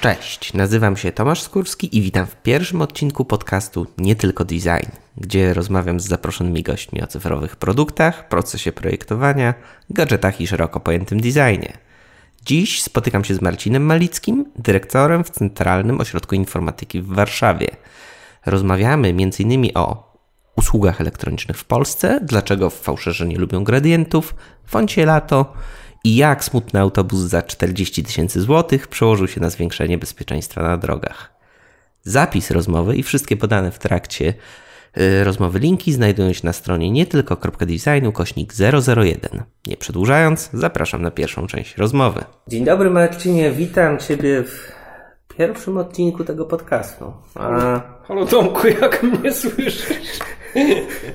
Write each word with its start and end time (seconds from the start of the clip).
Cześć, 0.00 0.54
nazywam 0.54 0.96
się 0.96 1.12
Tomasz 1.12 1.42
Skórski 1.42 1.98
i 1.98 2.02
witam 2.02 2.26
w 2.26 2.36
pierwszym 2.36 2.82
odcinku 2.82 3.24
podcastu 3.24 3.86
Nie 3.98 4.16
tylko 4.16 4.44
design, 4.44 4.90
gdzie 5.16 5.54
rozmawiam 5.54 6.00
z 6.00 6.06
zaproszonymi 6.08 6.62
gośćmi 6.62 7.02
o 7.02 7.06
cyfrowych 7.06 7.56
produktach, 7.56 8.28
procesie 8.28 8.72
projektowania, 8.72 9.54
gadżetach 9.90 10.40
i 10.40 10.46
szeroko 10.46 10.80
pojętym 10.80 11.20
designie. 11.20 11.72
Dziś 12.46 12.82
spotykam 12.82 13.24
się 13.24 13.34
z 13.34 13.42
Marcinem 13.42 13.82
Malickim, 13.82 14.44
dyrektorem 14.56 15.24
w 15.24 15.30
Centralnym 15.30 16.00
Ośrodku 16.00 16.34
Informatyki 16.34 17.02
w 17.02 17.06
Warszawie. 17.06 17.68
Rozmawiamy 18.46 19.08
m.in. 19.08 19.70
o 19.74 20.14
usługach 20.56 21.00
elektronicznych 21.00 21.58
w 21.58 21.64
Polsce, 21.64 22.20
dlaczego 22.22 22.70
fałszerzy 22.70 23.26
nie 23.26 23.38
lubią 23.38 23.64
gradientów, 23.64 24.34
foncie 24.66 25.06
lato 25.06 25.52
i 26.04 26.16
jak 26.16 26.44
smutny 26.44 26.80
autobus 26.80 27.20
za 27.20 27.42
40 27.42 28.02
tysięcy 28.02 28.40
złotych 28.40 28.88
przełożył 28.88 29.28
się 29.28 29.40
na 29.40 29.50
zwiększenie 29.50 29.98
bezpieczeństwa 29.98 30.62
na 30.62 30.76
drogach. 30.76 31.38
Zapis 32.02 32.50
rozmowy 32.50 32.96
i 32.96 33.02
wszystkie 33.02 33.36
podane 33.36 33.70
w 33.70 33.78
trakcie 33.78 34.34
y, 34.98 35.24
rozmowy 35.24 35.58
linki 35.58 35.92
znajdują 35.92 36.32
się 36.32 36.40
na 36.44 36.52
stronie 36.52 36.90
nie 36.90 37.06
tylko.designu 37.06 38.12
kośnik 38.12 38.52
001. 38.96 39.42
Nie 39.66 39.76
przedłużając, 39.76 40.50
zapraszam 40.52 41.02
na 41.02 41.10
pierwszą 41.10 41.46
część 41.46 41.76
rozmowy. 41.76 42.24
Dzień 42.48 42.64
dobry 42.64 42.90
Marcinie, 42.90 43.50
witam 43.50 43.98
Ciebie 43.98 44.42
w 44.42 44.72
pierwszym 45.36 45.76
odcinku 45.76 46.24
tego 46.24 46.44
podcastu. 46.44 47.12
A... 47.34 47.80
Halo 48.08 48.26
Tomku, 48.26 48.66
jak 48.66 49.02
mnie 49.02 49.32
słyszysz? 49.32 50.18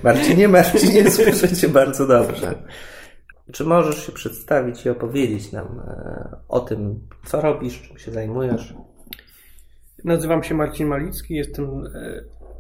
Marcinie, 0.04 0.48
Marcinie, 0.48 1.12
słyszę 1.12 1.56
Cię 1.56 1.70
bardzo 1.70 2.08
dobrze. 2.08 2.56
Czy 3.54 3.64
możesz 3.64 4.06
się 4.06 4.12
przedstawić 4.12 4.86
i 4.86 4.90
opowiedzieć 4.90 5.52
nam 5.52 5.80
e, 5.88 6.38
o 6.50 6.60
tym, 6.60 7.08
co 7.26 7.42
robisz, 7.42 7.82
czym 7.82 7.98
się 7.98 8.12
zajmujesz? 8.12 8.74
Nazywam 10.04 10.44
się 10.44 10.56
Marcin 10.56 10.88
Malicki, 10.88 11.34
jestem 11.34 11.86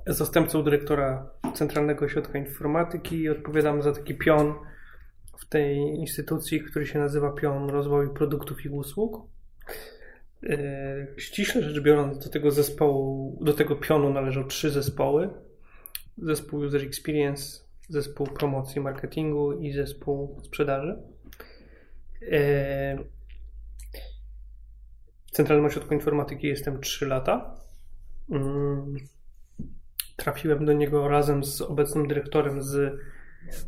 e, 0.05 0.13
zastępcą 0.13 0.63
dyrektora 0.63 1.29
Centralnego 1.53 2.05
Ośrodka 2.05 2.39
Informatyki 2.39 3.17
i 3.17 3.29
odpowiadam 3.29 3.81
za 3.81 3.91
taki 3.91 4.15
pion 4.15 4.53
w 5.37 5.45
tej 5.45 5.77
instytucji, 5.77 6.61
który 6.61 6.85
się 6.85 6.99
nazywa 6.99 7.31
Pion 7.31 7.69
Rozwoju 7.69 8.13
Produktów 8.13 8.65
i 8.65 8.69
Usług. 8.69 9.27
E, 10.43 11.07
ściśle 11.17 11.61
rzecz 11.61 11.83
biorąc, 11.83 12.19
do 12.19 12.29
tego 12.29 12.51
zespołu, 12.51 13.37
do 13.41 13.53
tego 13.53 13.75
pionu 13.75 14.13
należą 14.13 14.47
trzy 14.47 14.69
zespoły. 14.71 15.29
Zespół 16.17 16.59
User 16.59 16.81
Experience, 16.81 17.62
zespół 17.89 18.27
promocji 18.27 18.81
marketingu 18.81 19.53
i 19.53 19.71
zespół 19.71 20.39
sprzedaży. 20.43 20.97
E, 22.31 22.97
w 25.25 25.31
Centralnym 25.31 25.65
Ośrodku 25.65 25.93
Informatyki 25.93 26.47
jestem 26.47 26.81
3 26.81 27.05
lata. 27.05 27.55
Mm, 28.31 28.95
trafiłem 30.15 30.65
do 30.65 30.73
niego 30.73 31.07
razem 31.07 31.43
z 31.43 31.61
obecnym 31.61 32.07
dyrektorem 32.07 32.61
z 32.61 32.99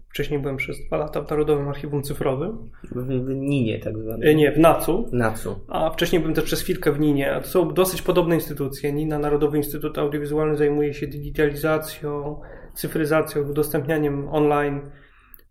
Wcześniej 0.10 0.40
byłem 0.40 0.58
przez 0.58 0.86
dwa 0.88 0.98
lata 0.98 1.22
w 1.22 1.30
Narodowym 1.30 1.70
Archiwum 1.70 2.04
Cyfrowym. 2.04 2.70
W 2.92 3.30
Ninie 3.36 3.80
tak 3.80 3.98
zwanym. 3.98 4.30
E, 4.30 4.36
nie, 4.36 4.52
w 4.52 4.60
NACU. 4.60 5.10
NACU. 5.12 5.60
A 5.68 5.90
wcześniej 5.90 6.20
byłem 6.20 6.36
też 6.36 6.44
przez 6.44 6.62
chwilkę 6.62 6.92
w 6.92 7.00
Ninie. 7.00 7.40
To 7.44 7.48
są 7.48 7.74
dosyć 7.74 8.02
podobne 8.02 8.36
instytucje. 8.36 8.94
NINA, 8.94 9.20
Narodowy 9.20 9.58
Instytut 9.58 9.98
Audiowizualny, 9.98 10.56
zajmuje 10.56 10.94
się 10.94 11.08
digitalizacją, 11.08 12.42
cyfryzacją, 12.76 13.42
udostępnianiem 13.42 14.30
online 14.30 14.82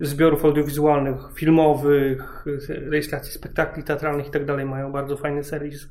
zbiorów 0.01 0.45
audiowizualnych, 0.45 1.17
filmowych, 1.35 2.45
rejestracji 2.69 3.33
spektakli 3.33 3.83
teatralnych 3.83 4.29
i 4.29 4.31
tak 4.31 4.45
dalej. 4.45 4.65
Mają 4.65 4.93
bardzo 4.93 5.17
fajny 5.17 5.45
serwis 5.45 5.89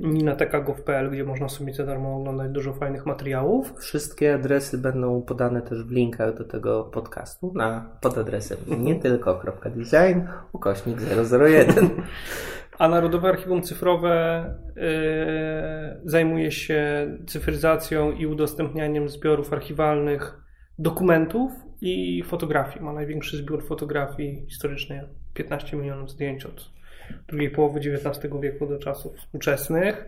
ninateka.gov.pl, 0.00 1.10
gdzie 1.10 1.24
można 1.24 1.48
sobie 1.48 1.74
za 1.74 1.86
darmo 1.86 2.16
oglądać 2.16 2.50
dużo 2.50 2.72
fajnych 2.72 3.06
materiałów. 3.06 3.74
Wszystkie 3.78 4.34
adresy 4.34 4.78
będą 4.78 5.22
podane 5.22 5.62
też 5.62 5.84
w 5.84 5.90
linkach 5.90 6.34
do 6.34 6.44
tego 6.44 6.84
podcastu 6.84 7.52
na, 7.54 7.98
pod 8.00 8.18
adresem 8.18 8.58
nie 8.78 8.96
tylko.design 8.96 10.20
ukośnik 10.52 10.98
001. 11.00 11.90
A 12.78 12.88
Narodowe 12.88 13.28
Archiwum 13.28 13.62
Cyfrowe 13.62 14.44
yy, 14.76 14.82
zajmuje 16.04 16.50
się 16.50 17.06
cyfryzacją 17.26 18.12
i 18.12 18.26
udostępnianiem 18.26 19.08
zbiorów 19.08 19.52
archiwalnych 19.52 20.45
dokumentów 20.78 21.52
i 21.80 22.22
fotografii. 22.22 22.84
Ma 22.84 22.92
największy 22.92 23.36
zbiór 23.36 23.66
fotografii 23.66 24.44
historycznej, 24.48 25.00
15 25.34 25.76
milionów 25.76 26.10
zdjęć 26.10 26.46
od 26.46 26.70
drugiej 27.28 27.50
połowy 27.50 27.80
XIX 27.80 28.34
wieku 28.40 28.66
do 28.66 28.78
czasów 28.78 29.16
współczesnych. 29.16 30.04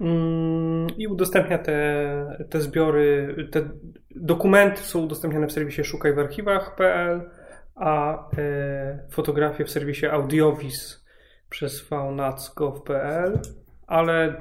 Mm, 0.00 0.86
I 0.98 1.06
udostępnia 1.06 1.58
te, 1.58 2.46
te 2.50 2.60
zbiory, 2.60 3.36
te 3.50 3.68
dokumenty 4.10 4.82
są 4.82 5.00
udostępniane 5.00 5.46
w 5.46 5.52
serwisie 5.52 5.84
szukaj 5.84 6.14
w 6.14 6.18
archiwach.pl, 6.18 7.30
a 7.74 8.24
e, 8.38 8.98
fotografie 9.10 9.64
w 9.64 9.70
serwisie 9.70 10.06
Audiovis 10.06 11.04
przez 11.50 11.88
vnac.gov.pl, 11.88 13.38
ale 13.86 14.26
e, 14.26 14.34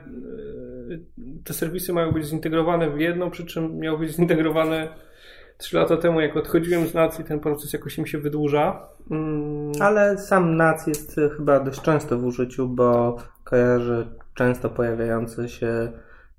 te 1.43 1.53
serwisy 1.53 1.93
mają 1.93 2.11
być 2.11 2.25
zintegrowane 2.25 2.89
w 2.89 2.99
jedno, 2.99 3.29
przy 3.29 3.45
czym 3.45 3.77
miały 3.77 3.99
być 3.99 4.11
zintegrowane 4.11 4.87
Trzy 5.61 5.77
lata 5.77 5.97
temu, 5.97 6.21
jak 6.21 6.37
odchodziłem 6.37 6.87
z 6.87 6.93
nacji, 6.93 7.23
ten 7.23 7.39
proces 7.39 7.73
jakoś 7.73 7.97
mi 7.97 8.07
się 8.07 8.17
wydłuża. 8.17 8.87
Mm. 9.11 9.71
Ale 9.79 10.17
sam 10.17 10.55
NAC 10.55 10.87
jest 10.87 11.15
chyba 11.37 11.59
dość 11.59 11.81
często 11.81 12.17
w 12.17 12.25
użyciu, 12.25 12.67
bo 12.67 13.17
kojarzę 13.43 14.07
często 14.33 14.69
pojawiające 14.69 15.49
się 15.49 15.91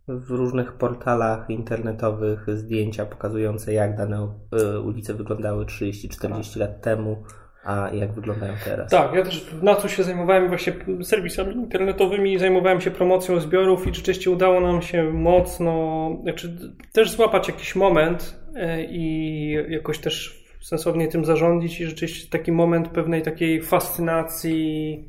w 0.08 0.30
różnych 0.30 0.72
portalach 0.72 1.50
internetowych 1.50 2.46
zdjęcia 2.54 3.06
pokazujące, 3.06 3.72
jak 3.72 3.96
dane 3.96 4.32
y, 4.74 4.80
ulice 4.80 5.14
wyglądały 5.14 5.64
30-40 5.64 6.58
lat 6.58 6.80
temu 6.80 7.22
a 7.64 7.90
jak 7.92 8.12
wyglądają 8.12 8.52
teraz. 8.64 8.90
Tak, 8.90 9.14
ja 9.14 9.22
też 9.22 9.46
na 9.62 9.74
co 9.74 9.88
się 9.88 10.02
zajmowałem 10.02 10.48
właśnie 10.48 10.72
serwisami 11.02 11.54
internetowymi, 11.54 12.38
zajmowałem 12.38 12.80
się 12.80 12.90
promocją 12.90 13.40
zbiorów 13.40 13.86
i 13.86 13.94
rzeczywiście 13.94 14.30
udało 14.30 14.60
nam 14.60 14.82
się 14.82 15.04
mocno, 15.04 16.10
znaczy 16.22 16.72
też 16.92 17.10
złapać 17.10 17.48
jakiś 17.48 17.76
moment 17.76 18.40
e, 18.54 18.84
i 18.84 19.50
jakoś 19.68 19.98
też 19.98 20.44
sensownie 20.60 21.08
tym 21.08 21.24
zarządzić 21.24 21.80
i 21.80 21.86
rzeczywiście 21.86 22.30
taki 22.30 22.52
moment 22.52 22.88
pewnej 22.88 23.22
takiej 23.22 23.62
fascynacji, 23.62 25.08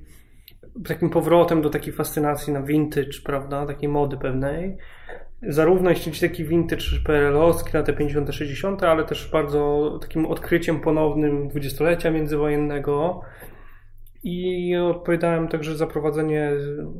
takim 0.88 1.10
powrotem 1.10 1.62
do 1.62 1.70
takiej 1.70 1.94
fascynacji 1.94 2.54
na 2.54 2.62
vintage, 2.62 3.20
prawda, 3.24 3.66
takiej 3.66 3.90
mody 3.90 4.18
pewnej 4.18 4.78
zarówno 5.48 5.90
jeśli 5.90 6.12
chodzi 6.12 6.22
taki 6.22 6.46
vintage 6.46 6.84
PRL-owski 7.06 7.74
na 7.74 7.84
te 7.84 7.94
50 7.94 8.36
60 8.36 8.84
ale 8.84 9.04
też 9.04 9.30
bardzo 9.32 9.92
takim 10.02 10.26
odkryciem 10.26 10.80
ponownym 10.80 11.48
dwudziestolecia 11.48 12.12
międzywojennego 12.12 13.22
i 14.24 14.76
odpowiadałem 14.76 15.48
także 15.48 15.76
za 15.76 15.88
prowadzenie 15.88 16.48
mm, 16.48 16.94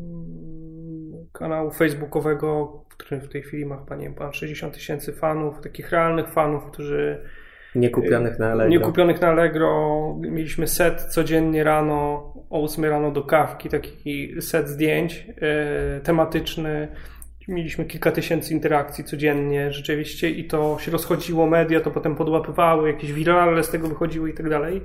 kanału 1.32 1.72
facebookowego, 1.72 2.84
który 2.90 3.22
w 3.22 3.30
tej 3.30 3.42
chwili 3.42 3.66
ma 3.66 3.78
chyba, 3.78 3.96
nie 3.96 4.10
wiem, 4.10 4.34
60 4.34 4.74
tysięcy 4.74 5.14
fanów, 5.14 5.62
takich 5.62 5.92
realnych 5.92 6.30
fanów, 6.30 6.66
którzy 6.66 7.24
nie 7.76 7.90
kupionych 7.90 8.40
na 8.40 8.52
Allegro. 8.52 8.70
Nie 8.70 8.80
kupionych 8.80 9.22
na 9.22 9.28
Allegro. 9.28 10.16
Mieliśmy 10.20 10.68
set 10.68 11.02
codziennie 11.02 11.64
rano, 11.64 12.34
o 12.50 12.64
8 12.64 12.86
rano 12.86 13.12
do 13.12 13.24
kawki, 13.24 13.70
taki 13.70 14.42
set 14.42 14.70
zdjęć 14.70 15.28
e, 15.42 16.02
tematyczny 16.02 16.88
Mieliśmy 17.48 17.86
kilka 17.86 18.12
tysięcy 18.12 18.54
interakcji 18.54 19.04
codziennie 19.04 19.72
rzeczywiście 19.72 20.30
i 20.30 20.48
to 20.48 20.78
się 20.80 20.92
rozchodziło, 20.92 21.48
media 21.48 21.80
to 21.80 21.92
potem 21.92 22.16
podłapywały, 22.16 22.88
jakieś 22.88 23.14
wirale 23.14 23.64
z 23.64 23.70
tego 23.70 23.88
wychodziły 23.88 24.30
i 24.30 24.34
tak 24.34 24.50
dalej. 24.50 24.82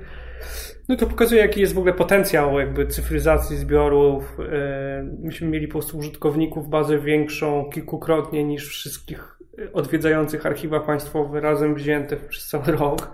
No 0.89 0.95
to 0.95 1.07
pokazuje, 1.07 1.41
jaki 1.41 1.61
jest 1.61 1.73
w 1.73 1.77
ogóle 1.77 1.93
potencjał 1.93 2.59
jakby 2.59 2.87
cyfryzacji 2.87 3.57
zbiorów. 3.57 4.37
E, 4.51 5.03
myśmy 5.19 5.47
mieli 5.47 5.67
po 5.67 5.71
prostu 5.71 5.97
użytkowników 5.97 6.69
bazę 6.69 6.99
większą 6.99 7.69
kilkukrotnie 7.73 8.43
niż 8.43 8.67
wszystkich 8.67 9.39
odwiedzających 9.73 10.45
archiwa 10.45 10.79
państwowe 10.79 11.41
razem 11.41 11.75
wzięte 11.75 12.17
przez 12.17 12.47
cały 12.47 12.65
rok. 12.65 13.11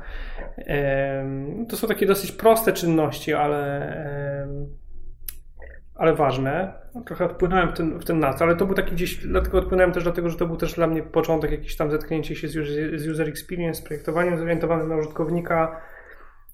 E, 0.58 1.26
to 1.70 1.78
są 1.78 1.88
takie 1.88 2.06
dosyć 2.06 2.32
proste 2.32 2.74
czynności, 2.74 3.34
ale 3.34 4.48
ale 5.96 6.16
ważne. 6.16 6.74
No, 6.96 7.02
trochę 7.02 7.26
odpłynąłem 7.26 7.70
w 7.70 7.74
ten, 7.74 8.00
w 8.00 8.06
ten 8.06 8.20
nas, 8.20 8.42
ale 8.42 8.56
to 8.56 8.66
był 8.66 8.76
taki 8.76 8.92
gdzieś, 8.92 9.28
dlatego 9.28 9.58
odpłynąłem 9.58 9.92
też 9.92 10.04
dlatego, 10.04 10.30
że 10.30 10.38
to 10.38 10.48
był 10.48 10.58
też 10.58 10.74
dla 10.74 10.88
mnie 10.88 11.04
początek 11.04 11.52
jakiś 11.52 11.76
tam 11.76 11.92
zetknięcie 11.92 12.36
się 12.36 12.48
z, 12.48 12.54
z 13.02 13.08
user 13.08 13.30
experience, 13.30 13.84
projektowaniem 13.84 14.38
zorientowanym 14.38 14.90
na 14.90 14.98
użytkownika 14.98 15.82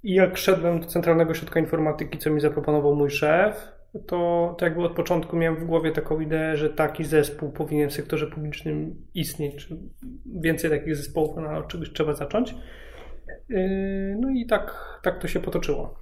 i 0.03 0.13
jak 0.13 0.37
szedłem 0.37 0.79
do 0.79 0.87
Centralnego 0.87 1.31
Ośrodka 1.31 1.59
Informatyki, 1.59 2.17
co 2.17 2.29
mi 2.29 2.41
zaproponował 2.41 2.95
mój 2.95 3.09
szef, 3.09 3.67
to, 4.07 4.55
to 4.57 4.65
jakby 4.65 4.83
od 4.83 4.95
początku 4.95 5.37
miałem 5.37 5.59
w 5.59 5.65
głowie 5.65 5.91
taką 5.91 6.19
ideę, 6.19 6.57
że 6.57 6.69
taki 6.69 7.05
zespół 7.05 7.51
powinien 7.51 7.89
w 7.89 7.93
sektorze 7.93 8.27
publicznym 8.27 8.95
istnieć, 9.13 9.55
czy 9.55 9.77
więcej 10.25 10.69
takich 10.69 10.95
zespołów, 10.95 11.37
no, 11.37 11.57
od 11.57 11.67
czegoś 11.67 11.93
trzeba 11.93 12.13
zacząć. 12.13 12.55
Yy, 13.49 14.17
no 14.19 14.29
i 14.29 14.45
tak, 14.45 14.99
tak 15.03 15.21
to 15.21 15.27
się 15.27 15.39
potoczyło. 15.39 16.00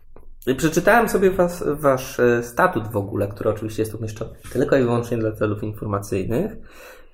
Przeczytałem 0.57 1.09
sobie 1.09 1.31
was, 1.31 1.63
wasz 1.67 2.19
e, 2.19 2.43
statut 2.43 2.87
w 2.87 2.97
ogóle, 2.97 3.27
który 3.27 3.49
oczywiście 3.49 3.81
jest 3.81 3.95
umieszczony 3.95 4.31
tylko 4.53 4.77
i 4.77 4.83
wyłącznie 4.83 5.17
dla 5.17 5.31
celów 5.31 5.63
informacyjnych, 5.63 6.51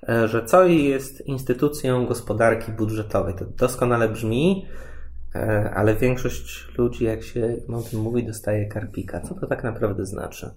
e, 0.08 0.28
że 0.28 0.42
COI 0.42 0.84
jest 0.84 1.26
instytucją 1.26 2.06
gospodarki 2.06 2.72
budżetowej. 2.72 3.34
To 3.34 3.44
doskonale 3.44 4.08
brzmi, 4.08 4.66
e, 5.34 5.70
ale 5.74 5.94
większość 5.94 6.68
ludzi, 6.78 7.04
jak 7.04 7.22
się 7.22 7.56
o 7.68 7.82
tym 7.82 8.00
mówi, 8.00 8.26
dostaje 8.26 8.68
karpika. 8.68 9.20
Co 9.20 9.34
to 9.34 9.46
tak 9.46 9.64
naprawdę 9.64 10.06
znaczy? 10.06 10.50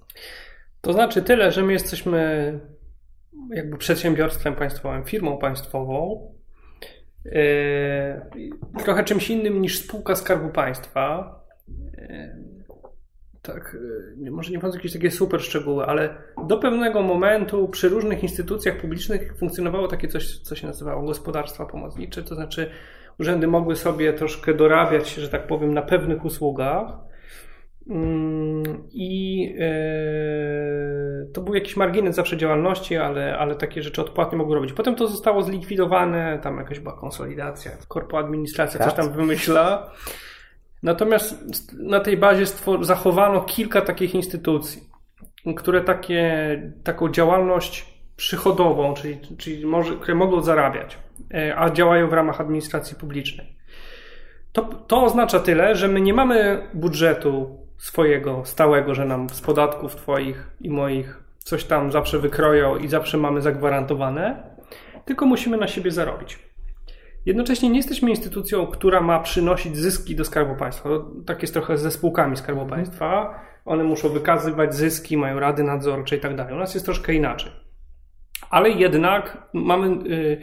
To 0.81 0.93
znaczy 0.93 1.21
tyle, 1.21 1.51
że 1.51 1.63
my 1.63 1.73
jesteśmy 1.73 2.59
jakby 3.49 3.77
przedsiębiorstwem 3.77 4.55
państwowym, 4.55 5.03
firmą 5.03 5.37
państwową, 5.37 6.29
trochę 8.83 9.03
czymś 9.03 9.29
innym 9.29 9.61
niż 9.61 9.79
spółka 9.79 10.15
Skarbu 10.15 10.49
Państwa 10.49 11.39
tak, 13.41 13.77
e, 14.27 14.31
może 14.31 14.51
nie 14.51 14.59
wchodzę 14.59 14.77
jakieś 14.77 14.93
takie 14.93 15.11
super 15.11 15.41
szczegóły, 15.41 15.85
ale 15.85 16.15
do 16.47 16.57
pewnego 16.57 17.01
momentu 17.01 17.67
przy 17.67 17.89
różnych 17.89 18.23
instytucjach 18.23 18.77
publicznych 18.77 19.37
funkcjonowało 19.37 19.87
takie 19.87 20.07
coś, 20.07 20.39
co 20.39 20.55
się 20.55 20.67
nazywało 20.67 21.01
gospodarstwa 21.05 21.65
pomocnicze, 21.65 22.23
to 22.23 22.35
znaczy 22.35 22.71
urzędy 23.19 23.47
mogły 23.47 23.75
sobie 23.75 24.13
troszkę 24.13 24.53
dorabiać 24.53 25.07
się, 25.07 25.21
że 25.21 25.29
tak 25.29 25.47
powiem, 25.47 25.73
na 25.73 25.81
pewnych 25.81 26.25
usługach. 26.25 27.09
Mm, 27.89 28.63
I 28.91 29.41
yy, 29.41 31.31
to 31.33 31.41
był 31.41 31.55
jakiś 31.55 31.77
margines 31.77 32.15
zawsze 32.15 32.37
działalności, 32.37 32.97
ale, 32.97 33.37
ale 33.37 33.55
takie 33.55 33.81
rzeczy 33.81 34.01
odpłatnie 34.01 34.37
mogły 34.37 34.55
robić. 34.55 34.73
Potem 34.73 34.95
to 34.95 35.07
zostało 35.07 35.43
zlikwidowane, 35.43 36.39
tam 36.43 36.57
jakaś 36.57 36.79
była 36.79 36.97
konsolidacja, 36.99 37.71
korpo 37.87 38.17
administracja 38.17 38.85
coś 38.85 38.93
tam 38.93 39.11
wymyśla. 39.13 39.91
Natomiast 40.83 41.73
na 41.79 41.99
tej 41.99 42.17
bazie 42.17 42.45
zachowano 42.81 43.41
kilka 43.41 43.81
takich 43.81 44.15
instytucji, 44.15 44.81
które 45.55 45.81
takie, 45.81 46.61
taką 46.83 47.09
działalność 47.09 47.85
przychodową, 48.15 48.93
czyli, 48.93 49.19
czyli 49.37 49.65
może, 49.65 49.95
które 49.95 50.15
mogą 50.15 50.41
zarabiać, 50.41 50.97
e, 51.33 51.55
a 51.57 51.69
działają 51.69 52.09
w 52.09 52.13
ramach 52.13 52.41
administracji 52.41 52.97
publicznej. 52.97 53.55
To, 54.51 54.61
to 54.61 55.03
oznacza 55.03 55.39
tyle, 55.39 55.75
że 55.75 55.87
my 55.87 56.01
nie 56.01 56.13
mamy 56.13 56.67
budżetu 56.73 57.59
swojego 57.77 58.45
stałego, 58.45 58.95
że 58.95 59.05
nam 59.05 59.29
z 59.29 59.41
podatków 59.41 59.95
Twoich 59.95 60.47
i 60.61 60.69
moich 60.69 61.23
coś 61.37 61.63
tam 61.63 61.91
zawsze 61.91 62.19
wykroją 62.19 62.77
i 62.77 62.87
zawsze 62.87 63.17
mamy 63.17 63.41
zagwarantowane, 63.41 64.43
tylko 65.05 65.25
musimy 65.25 65.57
na 65.57 65.67
siebie 65.67 65.91
zarobić. 65.91 66.48
Jednocześnie 67.25 67.69
nie 67.69 67.77
jesteśmy 67.77 68.09
instytucją, 68.09 68.67
która 68.67 69.01
ma 69.01 69.19
przynosić 69.19 69.77
zyski 69.77 70.15
do 70.15 70.25
Skarbu 70.25 70.55
Państwa. 70.55 70.89
Tak 71.25 71.41
jest 71.41 71.53
trochę 71.53 71.77
ze 71.77 71.91
spółkami 71.91 72.37
Skarbu 72.37 72.61
mhm. 72.61 72.79
Państwa. 72.79 73.39
One 73.65 73.83
muszą 73.83 74.09
wykazywać 74.09 74.75
zyski, 74.75 75.17
mają 75.17 75.39
rady 75.39 75.63
nadzorcze 75.63 76.15
i 76.15 76.19
tak 76.19 76.35
dalej. 76.35 76.53
U 76.53 76.57
nas 76.57 76.73
jest 76.73 76.85
troszkę 76.85 77.13
inaczej. 77.13 77.51
Ale 78.49 78.69
jednak 78.69 79.49
mamy 79.53 79.87
y, 79.87 80.41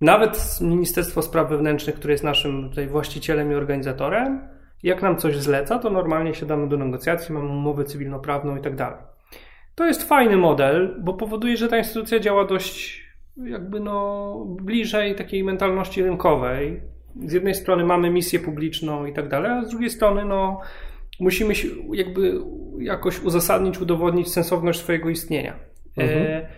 nawet 0.00 0.58
Ministerstwo 0.60 1.22
Spraw 1.22 1.48
Wewnętrznych, 1.50 1.94
które 1.94 2.12
jest 2.12 2.24
naszym 2.24 2.68
tutaj 2.68 2.86
właścicielem 2.86 3.52
i 3.52 3.54
organizatorem, 3.54 4.48
jak 4.82 5.02
nam 5.02 5.16
coś 5.16 5.36
zleca, 5.36 5.78
to 5.78 5.90
normalnie 5.90 6.34
siadamy 6.34 6.68
do 6.68 6.76
negocjacji, 6.76 7.34
mamy 7.34 7.48
umowę 7.48 7.84
cywilnoprawną 7.84 8.56
i 8.56 8.60
tak 8.60 8.76
dalej. 8.76 8.98
To 9.74 9.86
jest 9.86 10.08
fajny 10.08 10.36
model, 10.36 10.96
bo 11.00 11.14
powoduje, 11.14 11.56
że 11.56 11.68
ta 11.68 11.78
instytucja 11.78 12.20
działa 12.20 12.44
dość 12.44 13.07
jakby 13.44 13.80
no 13.80 14.34
bliżej 14.62 15.14
takiej 15.14 15.44
mentalności 15.44 16.02
rynkowej. 16.02 16.80
Z 17.26 17.32
jednej 17.32 17.54
strony 17.54 17.84
mamy 17.84 18.10
misję 18.10 18.38
publiczną 18.38 19.06
i 19.06 19.12
tak 19.12 19.28
dalej, 19.28 19.50
a 19.50 19.64
z 19.64 19.70
drugiej 19.70 19.90
strony 19.90 20.24
no 20.24 20.60
musimy 21.20 21.54
się 21.54 21.68
jakby 21.92 22.40
jakoś 22.78 23.22
uzasadnić, 23.22 23.80
udowodnić 23.80 24.32
sensowność 24.32 24.80
swojego 24.80 25.08
istnienia. 25.08 25.54
Mhm. 25.96 26.26
E, 26.26 26.48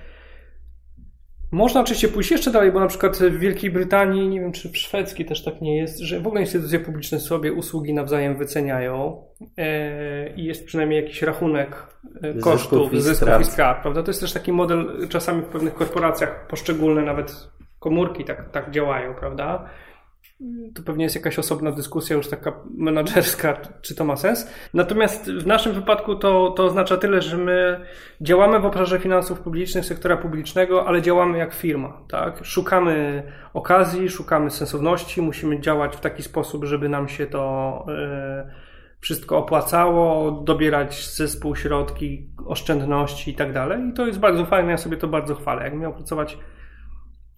można 1.52 1.80
oczywiście 1.80 2.08
pójść 2.08 2.30
jeszcze 2.30 2.50
dalej, 2.50 2.72
bo 2.72 2.80
na 2.80 2.86
przykład 2.86 3.18
w 3.18 3.38
Wielkiej 3.38 3.70
Brytanii, 3.70 4.28
nie 4.28 4.40
wiem 4.40 4.52
czy 4.52 4.68
w 4.68 4.78
szwedzkiej 4.78 5.26
też 5.26 5.44
tak 5.44 5.60
nie 5.60 5.76
jest, 5.76 5.98
że 5.98 6.20
w 6.20 6.26
ogóle 6.26 6.40
instytucje 6.40 6.78
publiczne 6.78 7.20
sobie 7.20 7.52
usługi 7.52 7.94
nawzajem 7.94 8.36
wyceniają 8.36 9.24
e, 9.58 10.34
i 10.34 10.44
jest 10.44 10.66
przynajmniej 10.66 11.02
jakiś 11.02 11.22
rachunek 11.22 11.86
e, 12.22 12.34
kosztów, 12.34 12.90
zysków, 12.90 13.02
zysków 13.02 13.40
i 13.40 13.44
strat, 13.44 13.82
prawda? 13.82 14.02
To 14.02 14.10
jest 14.10 14.20
też 14.20 14.32
taki 14.32 14.52
model 14.52 15.08
czasami 15.08 15.42
w 15.42 15.46
pewnych 15.46 15.74
korporacjach 15.74 16.46
poszczególne 16.46 17.02
nawet 17.02 17.50
komórki 17.78 18.24
tak, 18.24 18.50
tak 18.50 18.70
działają, 18.70 19.14
prawda? 19.14 19.68
To 20.74 20.82
pewnie 20.82 21.04
jest 21.04 21.16
jakaś 21.16 21.38
osobna 21.38 21.72
dyskusja, 21.72 22.16
już 22.16 22.28
taka 22.28 22.52
menadżerska, 22.76 23.56
czy 23.82 23.94
to 23.94 24.04
ma 24.04 24.16
sens. 24.16 24.52
Natomiast 24.74 25.30
w 25.30 25.46
naszym 25.46 25.72
wypadku 25.72 26.16
to, 26.16 26.50
to 26.50 26.64
oznacza 26.64 26.96
tyle, 26.96 27.22
że 27.22 27.36
my 27.36 27.80
działamy 28.20 28.60
w 28.60 28.66
obszarze 28.66 28.98
finansów 28.98 29.40
publicznych, 29.40 29.84
sektora 29.84 30.16
publicznego, 30.16 30.86
ale 30.86 31.02
działamy 31.02 31.38
jak 31.38 31.54
firma. 31.54 32.00
Tak? 32.08 32.44
Szukamy 32.44 33.22
okazji, 33.54 34.08
szukamy 34.08 34.50
sensowności, 34.50 35.22
musimy 35.22 35.60
działać 35.60 35.96
w 35.96 36.00
taki 36.00 36.22
sposób, 36.22 36.64
żeby 36.64 36.88
nam 36.88 37.08
się 37.08 37.26
to 37.26 37.84
yy, 37.88 38.52
wszystko 39.00 39.38
opłacało, 39.38 40.30
dobierać 40.30 41.10
zespół, 41.10 41.56
środki, 41.56 42.28
oszczędności 42.46 43.30
i 43.30 43.34
tak 43.34 43.52
dalej. 43.52 43.88
I 43.88 43.92
to 43.92 44.06
jest 44.06 44.18
bardzo 44.18 44.44
fajne, 44.44 44.70
ja 44.70 44.78
sobie 44.78 44.96
to 44.96 45.08
bardzo 45.08 45.34
chwalę. 45.34 45.64
Jak 45.64 45.74
miał 45.74 45.94
pracować 45.94 46.38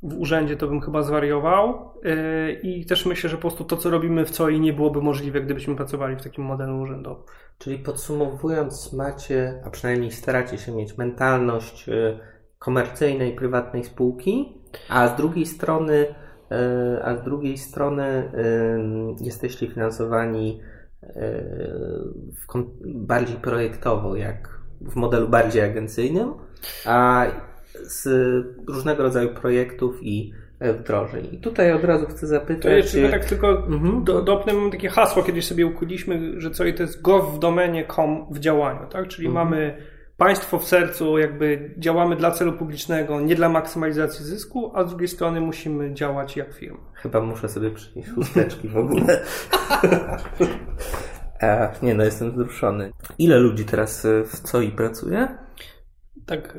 w 0.03 0.19
urzędzie, 0.19 0.57
to 0.57 0.69
bym 0.69 0.81
chyba 0.81 1.03
zwariował. 1.03 1.91
Yy, 2.03 2.53
I 2.53 2.87
też 2.87 3.07
myślę, 3.07 3.31
że 3.31 3.37
po 3.37 3.41
prostu 3.41 3.65
to, 3.65 3.77
co 3.77 3.91
robimy 3.91 4.25
w 4.25 4.37
COI, 4.37 4.61
nie 4.61 4.73
byłoby 4.73 5.03
możliwe, 5.03 5.41
gdybyśmy 5.41 5.77
pracowali 5.77 6.17
w 6.17 6.23
takim 6.23 6.45
modelu 6.45 6.81
urzędowym. 6.81 7.25
Czyli 7.59 7.79
podsumowując, 7.79 8.93
macie, 8.93 9.63
a 9.67 9.71
przynajmniej 9.71 10.11
staracie 10.11 10.59
się 10.59 10.73
mieć 10.73 10.99
mentalność 10.99 11.89
yy, 11.89 12.19
komercyjnej, 12.59 13.33
prywatnej 13.33 13.85
spółki, 13.85 14.63
a 14.89 15.09
z 15.09 15.17
drugiej 15.17 15.47
strony, 15.47 16.15
yy, 16.51 17.05
a 17.05 17.17
z 17.17 17.25
drugiej 17.25 17.59
strony 17.59 18.33
jesteście 19.21 19.69
finansowani 19.69 20.61
bardziej 22.85 23.37
projektowo, 23.37 24.17
jak 24.17 24.63
w 24.81 24.97
modelu 24.97 25.29
bardziej 25.29 25.63
agencyjnym, 25.63 26.35
a 26.87 27.27
z 27.83 28.07
różnego 28.69 29.03
rodzaju 29.03 29.29
projektów 29.29 30.03
i 30.03 30.33
e, 30.59 30.73
wdrożeń. 30.73 31.29
I 31.33 31.39
tutaj 31.39 31.73
od 31.73 31.85
razu 31.85 32.07
chcę 32.07 32.27
zapytać... 32.27 32.63
To 32.63 32.71
jeszcze 32.71 33.09
tak 33.09 33.25
tylko 33.25 33.49
mhm. 33.49 34.05
do, 34.05 34.23
dopnę, 34.23 34.53
mam 34.53 34.70
takie 34.70 34.89
hasło, 34.89 35.23
kiedyś 35.23 35.46
sobie 35.46 35.67
ukuliśmy, 35.67 36.41
że 36.41 36.51
co 36.51 36.65
i 36.65 36.75
to 36.75 36.82
jest 36.82 37.03
gov 37.03 37.37
w 37.37 37.39
domenie 37.39 37.87
com 37.96 38.27
w 38.31 38.39
działaniu, 38.39 38.87
tak? 38.91 39.08
Czyli 39.08 39.29
mhm. 39.29 39.49
mamy 39.49 39.77
państwo 40.17 40.58
w 40.58 40.69
sercu, 40.69 41.19
jakby 41.19 41.75
działamy 41.79 42.17
dla 42.17 42.31
celu 42.31 42.53
publicznego, 42.53 43.20
nie 43.20 43.35
dla 43.35 43.49
maksymalizacji 43.49 44.25
zysku, 44.25 44.73
a 44.75 44.85
z 44.85 44.89
drugiej 44.89 45.08
strony 45.08 45.41
musimy 45.41 45.94
działać 45.94 46.37
jak 46.37 46.55
firma. 46.55 46.79
Chyba 46.94 47.20
muszę 47.20 47.49
sobie 47.49 47.70
przynieść 47.70 48.11
chusteczki 48.11 48.69
w 48.69 48.77
ogóle. 48.77 49.06
e, 51.43 51.73
nie 51.82 51.94
no, 51.94 52.05
jestem 52.05 52.32
wzruszony. 52.32 52.93
Ile 53.19 53.39
ludzi 53.39 53.65
teraz 53.65 54.06
w 54.27 54.53
COI 54.53 54.70
pracuje? 54.70 55.29
Tak, 56.26 56.58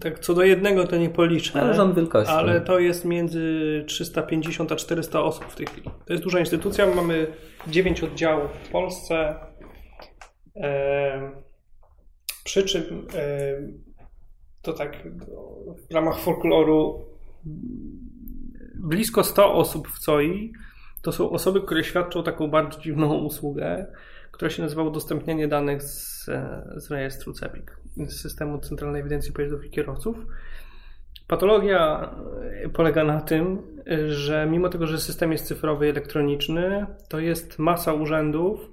tak 0.00 0.18
co 0.18 0.34
do 0.34 0.42
jednego 0.42 0.86
to 0.86 0.96
nie 0.96 1.10
policzę. 1.10 1.60
Ale 1.60 1.74
rząd 1.74 1.96
wielkości. 1.96 2.34
Ale 2.34 2.60
to 2.60 2.78
jest 2.78 3.04
między 3.04 3.84
350 3.86 4.72
a 4.72 4.76
400 4.76 5.22
osób 5.22 5.44
w 5.44 5.56
tej 5.56 5.66
chwili. 5.66 5.90
To 6.06 6.12
jest 6.12 6.22
duża 6.22 6.40
instytucja. 6.40 6.94
Mamy 6.94 7.26
9 7.66 8.02
oddziałów 8.02 8.50
w 8.64 8.68
Polsce. 8.68 9.34
przy 12.44 12.62
czym 12.62 13.06
to 14.62 14.72
tak 14.72 15.08
w 15.90 15.94
ramach 15.94 16.18
folkloru 16.18 17.04
blisko 18.74 19.24
100 19.24 19.54
osób 19.54 19.88
w 19.88 20.04
COI 20.04 20.52
to 21.02 21.12
są 21.12 21.30
osoby, 21.30 21.60
które 21.60 21.84
świadczą 21.84 22.22
taką 22.22 22.48
bardzo 22.48 22.80
dziwną 22.80 23.14
usługę, 23.14 23.86
która 24.32 24.50
się 24.50 24.62
nazywa 24.62 24.82
udostępnianie 24.82 25.48
danych 25.48 25.82
z, 25.82 26.24
z 26.76 26.90
rejestru 26.90 27.32
CEPIK 27.32 27.76
z 27.96 28.20
systemu 28.20 28.58
Centralnej 28.58 29.00
Ewidencji 29.00 29.32
Pojazdów 29.32 29.64
i 29.64 29.70
Kierowców. 29.70 30.16
Patologia 31.26 32.14
polega 32.72 33.04
na 33.04 33.20
tym, 33.20 33.62
że 34.08 34.46
mimo 34.50 34.68
tego, 34.68 34.86
że 34.86 34.98
system 34.98 35.32
jest 35.32 35.46
cyfrowy 35.46 35.86
i 35.86 35.90
elektroniczny, 35.90 36.86
to 37.08 37.18
jest 37.18 37.58
masa 37.58 37.92
urzędów, 37.92 38.70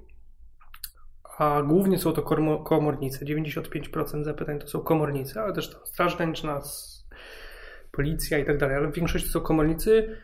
a 1.38 1.62
głównie 1.62 1.98
są 1.98 2.12
to 2.12 2.22
komornice. 2.62 3.24
95% 3.24 4.24
zapytań 4.24 4.58
to 4.58 4.68
są 4.68 4.80
komornice, 4.80 5.42
ale 5.42 5.52
też 5.52 5.76
Straż 5.84 6.16
Graniczna, 6.16 6.60
policja 7.92 8.38
i 8.38 8.44
tak 8.44 8.58
dalej, 8.58 8.76
ale 8.76 8.88
w 8.88 8.94
większości 8.94 9.28
to 9.28 9.32
są 9.32 9.40
komornicy 9.40 10.16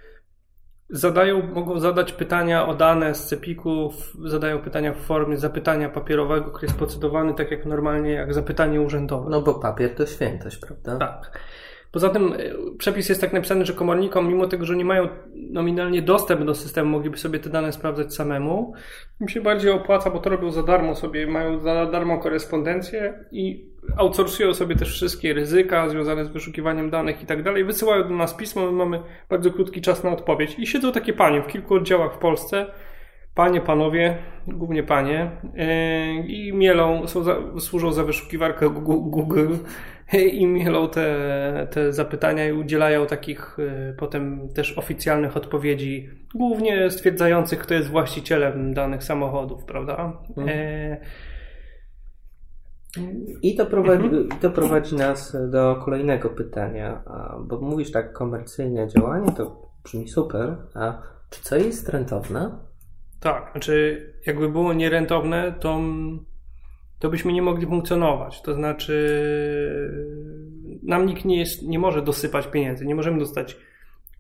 zadają, 0.90 1.43
mogą 1.55 1.81
zadać 1.81 2.12
pytania 2.12 2.66
o 2.66 2.75
dane 2.75 3.14
z 3.14 3.26
cepików, 3.26 4.16
zadają 4.25 4.59
pytania 4.59 4.93
w 4.93 4.97
formie 4.97 5.37
zapytania 5.37 5.88
papierowego, 5.88 6.50
który 6.50 6.66
jest 6.66 6.78
procedowany 6.78 7.35
tak 7.35 7.50
jak 7.50 7.66
normalnie, 7.66 8.11
jak 8.11 8.35
zapytanie 8.35 8.81
urzędowe. 8.81 9.31
No 9.31 9.43
bo 9.43 9.55
papier 9.55 9.95
to 9.95 10.07
świętość, 10.07 10.57
prawda? 10.57 10.97
Tak. 10.99 11.40
Poza 11.93 12.09
tym 12.09 12.33
e, 12.33 12.37
przepis 12.78 13.09
jest 13.09 13.21
tak 13.21 13.33
napisany, 13.33 13.64
że 13.64 13.73
komornikom, 13.73 14.28
mimo 14.28 14.47
tego, 14.47 14.64
że 14.64 14.76
nie 14.76 14.85
mają 14.85 15.09
nominalnie 15.35 16.02
dostęp 16.02 16.45
do 16.45 16.55
systemu, 16.55 16.90
mogliby 16.90 17.19
sobie 17.19 17.38
te 17.38 17.50
dane 17.50 17.73
sprawdzać 17.73 18.14
samemu. 18.14 18.73
Im 19.21 19.28
się 19.28 19.40
bardziej 19.40 19.71
opłaca, 19.71 20.11
bo 20.11 20.19
to 20.19 20.31
robią 20.31 20.50
za 20.50 20.62
darmo 20.62 20.95
sobie, 20.95 21.26
mają 21.26 21.61
za 21.61 21.87
darmo 21.87 22.19
korespondencję 22.19 23.25
i 23.33 23.71
outsourcują 23.97 24.55
sobie 24.55 24.76
też 24.76 24.93
wszystkie 24.93 25.33
ryzyka 25.33 25.88
związane 25.88 26.25
z 26.25 26.28
wyszukiwaniem 26.28 26.90
danych 26.90 27.23
i 27.23 27.26
tak 27.26 27.43
dalej. 27.43 27.64
Wysyłają 27.64 28.02
do 28.02 28.14
nas 28.14 28.35
pismo, 28.35 28.66
my 28.66 28.73
mamy 28.73 29.00
bardzo 29.28 29.50
krótki 29.50 29.81
czas 29.81 30.05
na 30.05 30.11
odpowiedź. 30.11 30.55
I 30.59 30.66
siedzą 30.66 30.93
takie 30.93 31.12
panie 31.12 31.43
w 31.43 31.47
kilku 31.47 31.75
oddziałach 31.75 32.14
w 32.14 32.19
Polsce, 32.19 32.66
panie, 33.35 33.61
panowie, 33.61 34.19
głównie 34.47 34.83
panie, 34.83 35.31
yy, 35.55 36.26
i 36.26 36.52
mielą, 36.52 37.07
są 37.07 37.23
za, 37.23 37.37
służą 37.59 37.93
za 37.93 38.05
wyszukiwarkę 38.05 38.71
Google 38.71 39.55
i 40.33 40.47
mielą 40.47 40.88
te, 40.88 41.69
te 41.71 41.93
zapytania 41.93 42.49
i 42.49 42.52
udzielają 42.52 43.07
takich 43.07 43.57
yy, 43.59 43.95
potem 43.99 44.49
też 44.55 44.78
oficjalnych 44.78 45.37
odpowiedzi, 45.37 46.11
głównie 46.35 46.90
stwierdzających, 46.90 47.59
kto 47.59 47.75
jest 47.75 47.88
właścicielem 47.88 48.75
danych 48.75 49.05
samochodów, 49.05 49.64
prawda? 49.64 50.12
Mhm. 50.37 50.49
Yy, 50.49 50.97
i 53.43 53.55
to 53.57 53.67
prowadzi, 53.67 54.05
mhm. 54.05 54.29
to 54.41 54.50
prowadzi 54.50 54.97
nas 54.97 55.37
do 55.50 55.76
kolejnego 55.85 56.29
pytania, 56.29 57.03
bo 57.41 57.61
mówisz 57.61 57.93
tak 57.93 58.12
komercyjne 58.12 58.88
działanie, 58.88 59.33
to 59.33 59.71
brzmi 59.85 60.09
super, 60.09 60.57
a 60.75 61.03
czy 61.31 61.43
co 61.43 61.57
jest 61.57 61.88
rentowne? 61.88 62.59
Tak, 63.21 63.49
znaczy 63.53 64.07
jakby 64.26 64.49
było 64.49 64.73
nierentowne, 64.73 65.55
to, 65.61 65.81
to 66.99 67.11
byśmy 67.11 67.33
nie 67.33 67.43
mogli 67.43 67.67
funkcjonować. 67.67 68.43
To 68.43 68.55
znaczy 68.55 68.97
nam 70.83 71.07
nikt 71.07 71.25
nie, 71.25 71.38
jest, 71.38 71.62
nie 71.62 71.79
może 71.79 72.03
dosypać 72.03 72.47
pieniędzy, 72.47 72.87
nie 72.87 72.95
możemy 72.95 73.19
dostać 73.19 73.57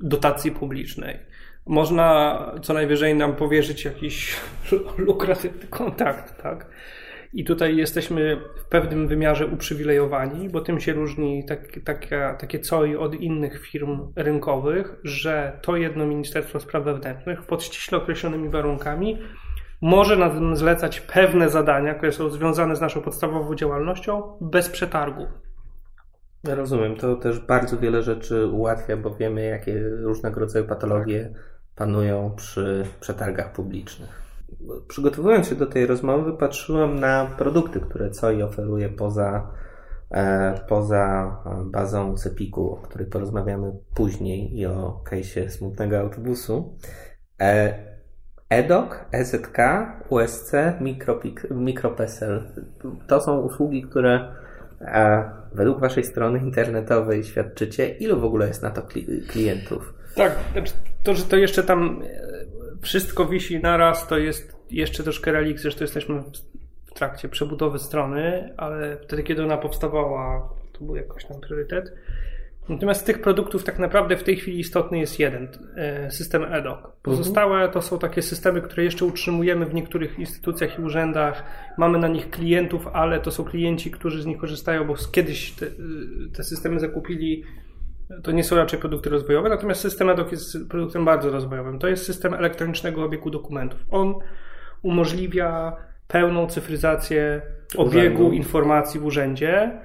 dotacji 0.00 0.50
publicznej. 0.50 1.18
Można 1.66 2.38
co 2.62 2.74
najwyżej 2.74 3.14
nam 3.14 3.36
powierzyć 3.36 3.84
jakiś 3.84 4.36
lukratywny 4.98 5.66
kontakt, 5.70 6.42
tak? 6.42 6.66
I 7.36 7.44
tutaj 7.44 7.76
jesteśmy 7.76 8.40
w 8.56 8.64
pewnym 8.64 9.08
wymiarze 9.08 9.46
uprzywilejowani, 9.46 10.48
bo 10.48 10.60
tym 10.60 10.80
się 10.80 10.92
różni 10.92 11.44
tak, 11.44 11.60
taka, 11.84 12.34
takie 12.34 12.58
COI 12.58 12.96
od 12.96 13.14
innych 13.14 13.60
firm 13.66 14.12
rynkowych, 14.16 14.96
że 15.04 15.58
to 15.62 15.76
jedno 15.76 16.06
Ministerstwo 16.06 16.60
Spraw 16.60 16.84
Wewnętrznych 16.84 17.42
pod 17.42 17.62
ściśle 17.62 17.98
określonymi 17.98 18.48
warunkami 18.48 19.18
może 19.80 20.16
nam 20.16 20.56
zlecać 20.56 21.00
pewne 21.00 21.50
zadania, 21.50 21.94
które 21.94 22.12
są 22.12 22.30
związane 22.30 22.76
z 22.76 22.80
naszą 22.80 23.00
podstawową 23.00 23.54
działalnością 23.54 24.22
bez 24.40 24.68
przetargu. 24.68 25.26
Rozumiem, 26.44 26.96
to 26.96 27.16
też 27.16 27.40
bardzo 27.40 27.78
wiele 27.78 28.02
rzeczy 28.02 28.46
ułatwia, 28.46 28.96
bo 28.96 29.14
wiemy, 29.14 29.44
jakie 29.44 29.80
różnego 29.88 30.40
rodzaju 30.40 30.64
patologie 30.64 31.34
panują 31.74 32.34
przy 32.36 32.86
przetargach 33.00 33.52
publicznych 33.52 34.25
przygotowując 34.88 35.48
się 35.48 35.54
do 35.54 35.66
tej 35.66 35.86
rozmowy, 35.86 36.32
patrzyłem 36.32 37.00
na 37.00 37.26
produkty, 37.38 37.80
które 37.80 38.10
COI 38.10 38.42
oferuje 38.42 38.88
poza, 38.88 39.50
e, 40.10 40.60
poza 40.68 41.36
bazą 41.64 42.16
Sepiku, 42.16 42.70
o 42.70 42.76
której 42.76 43.06
porozmawiamy 43.06 43.72
później 43.94 44.58
i 44.58 44.66
o 44.66 45.02
case'ie 45.10 45.48
smutnego 45.48 45.98
autobusu. 45.98 46.78
E, 47.40 47.74
EDOC, 48.48 48.90
EZK, 49.12 49.58
USC, 50.08 50.52
MicroPESEL. 51.50 52.42
To 53.06 53.20
są 53.20 53.40
usługi, 53.40 53.82
które 53.82 54.34
e, 54.80 55.30
według 55.52 55.80
Waszej 55.80 56.04
strony 56.04 56.38
internetowej 56.38 57.24
świadczycie. 57.24 57.88
Ilu 57.88 58.20
w 58.20 58.24
ogóle 58.24 58.48
jest 58.48 58.62
na 58.62 58.70
to 58.70 58.82
klientów? 59.28 59.94
Tak, 60.16 60.38
to, 61.02 61.14
że 61.14 61.24
to 61.24 61.36
jeszcze 61.36 61.62
tam 61.62 62.02
wszystko 62.86 63.26
wisi 63.26 63.58
naraz, 63.58 64.08
to 64.08 64.18
jest 64.18 64.56
jeszcze 64.70 65.02
troszkę 65.02 65.32
relik, 65.32 65.60
zresztą 65.60 65.84
jesteśmy 65.84 66.22
w 66.86 66.94
trakcie 66.94 67.28
przebudowy 67.28 67.78
strony, 67.78 68.54
ale 68.56 68.96
wtedy, 68.96 69.22
kiedy 69.22 69.44
ona 69.44 69.56
powstawała, 69.56 70.48
to 70.72 70.84
był 70.84 70.96
jakoś 70.96 71.24
tam 71.24 71.40
priorytet. 71.40 71.92
Natomiast 72.68 73.00
z 73.00 73.04
tych 73.04 73.22
produktów 73.22 73.64
tak 73.64 73.78
naprawdę 73.78 74.16
w 74.16 74.22
tej 74.22 74.36
chwili 74.36 74.60
istotny 74.60 74.98
jest 74.98 75.18
jeden, 75.18 75.48
e, 75.76 76.10
system 76.10 76.44
EDOC. 76.44 76.78
Pozostałe 77.02 77.68
to 77.68 77.82
są 77.82 77.98
takie 77.98 78.22
systemy, 78.22 78.62
które 78.62 78.84
jeszcze 78.84 79.04
utrzymujemy 79.04 79.66
w 79.66 79.74
niektórych 79.74 80.18
instytucjach 80.18 80.78
i 80.78 80.82
urzędach. 80.82 81.44
Mamy 81.78 81.98
na 81.98 82.08
nich 82.08 82.30
klientów, 82.30 82.86
ale 82.92 83.20
to 83.20 83.30
są 83.30 83.44
klienci, 83.44 83.90
którzy 83.90 84.22
z 84.22 84.26
nich 84.26 84.38
korzystają, 84.38 84.84
bo 84.84 84.94
kiedyś 85.12 85.52
te, 85.52 85.66
te 86.36 86.44
systemy 86.44 86.80
zakupili 86.80 87.44
to 88.22 88.32
nie 88.32 88.44
są 88.44 88.56
raczej 88.56 88.78
produkty 88.80 89.10
rozwojowe, 89.10 89.48
natomiast 89.48 89.80
system 89.80 90.10
EDOC 90.10 90.32
jest 90.32 90.68
produktem 90.70 91.04
bardzo 91.04 91.30
rozwojowym. 91.30 91.78
To 91.78 91.88
jest 91.88 92.06
system 92.06 92.34
elektronicznego 92.34 93.04
obiegu 93.04 93.30
dokumentów. 93.30 93.84
On 93.90 94.14
umożliwia 94.82 95.76
pełną 96.08 96.46
cyfryzację 96.46 97.42
obiegu 97.76 98.22
Urzędu. 98.22 98.32
informacji 98.32 99.00
w 99.00 99.04
urzędzie, 99.04 99.80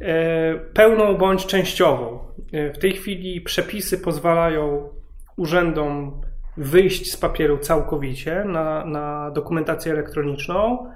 e, 0.00 0.54
pełną 0.54 1.14
bądź 1.14 1.46
częściową. 1.46 2.18
E, 2.52 2.72
w 2.72 2.78
tej 2.78 2.92
chwili 2.92 3.40
przepisy 3.40 3.98
pozwalają 3.98 4.88
urzędom 5.36 6.20
wyjść 6.56 7.12
z 7.12 7.16
papieru 7.16 7.58
całkowicie 7.58 8.44
na, 8.44 8.84
na 8.84 9.30
dokumentację 9.30 9.92
elektroniczną, 9.92 10.90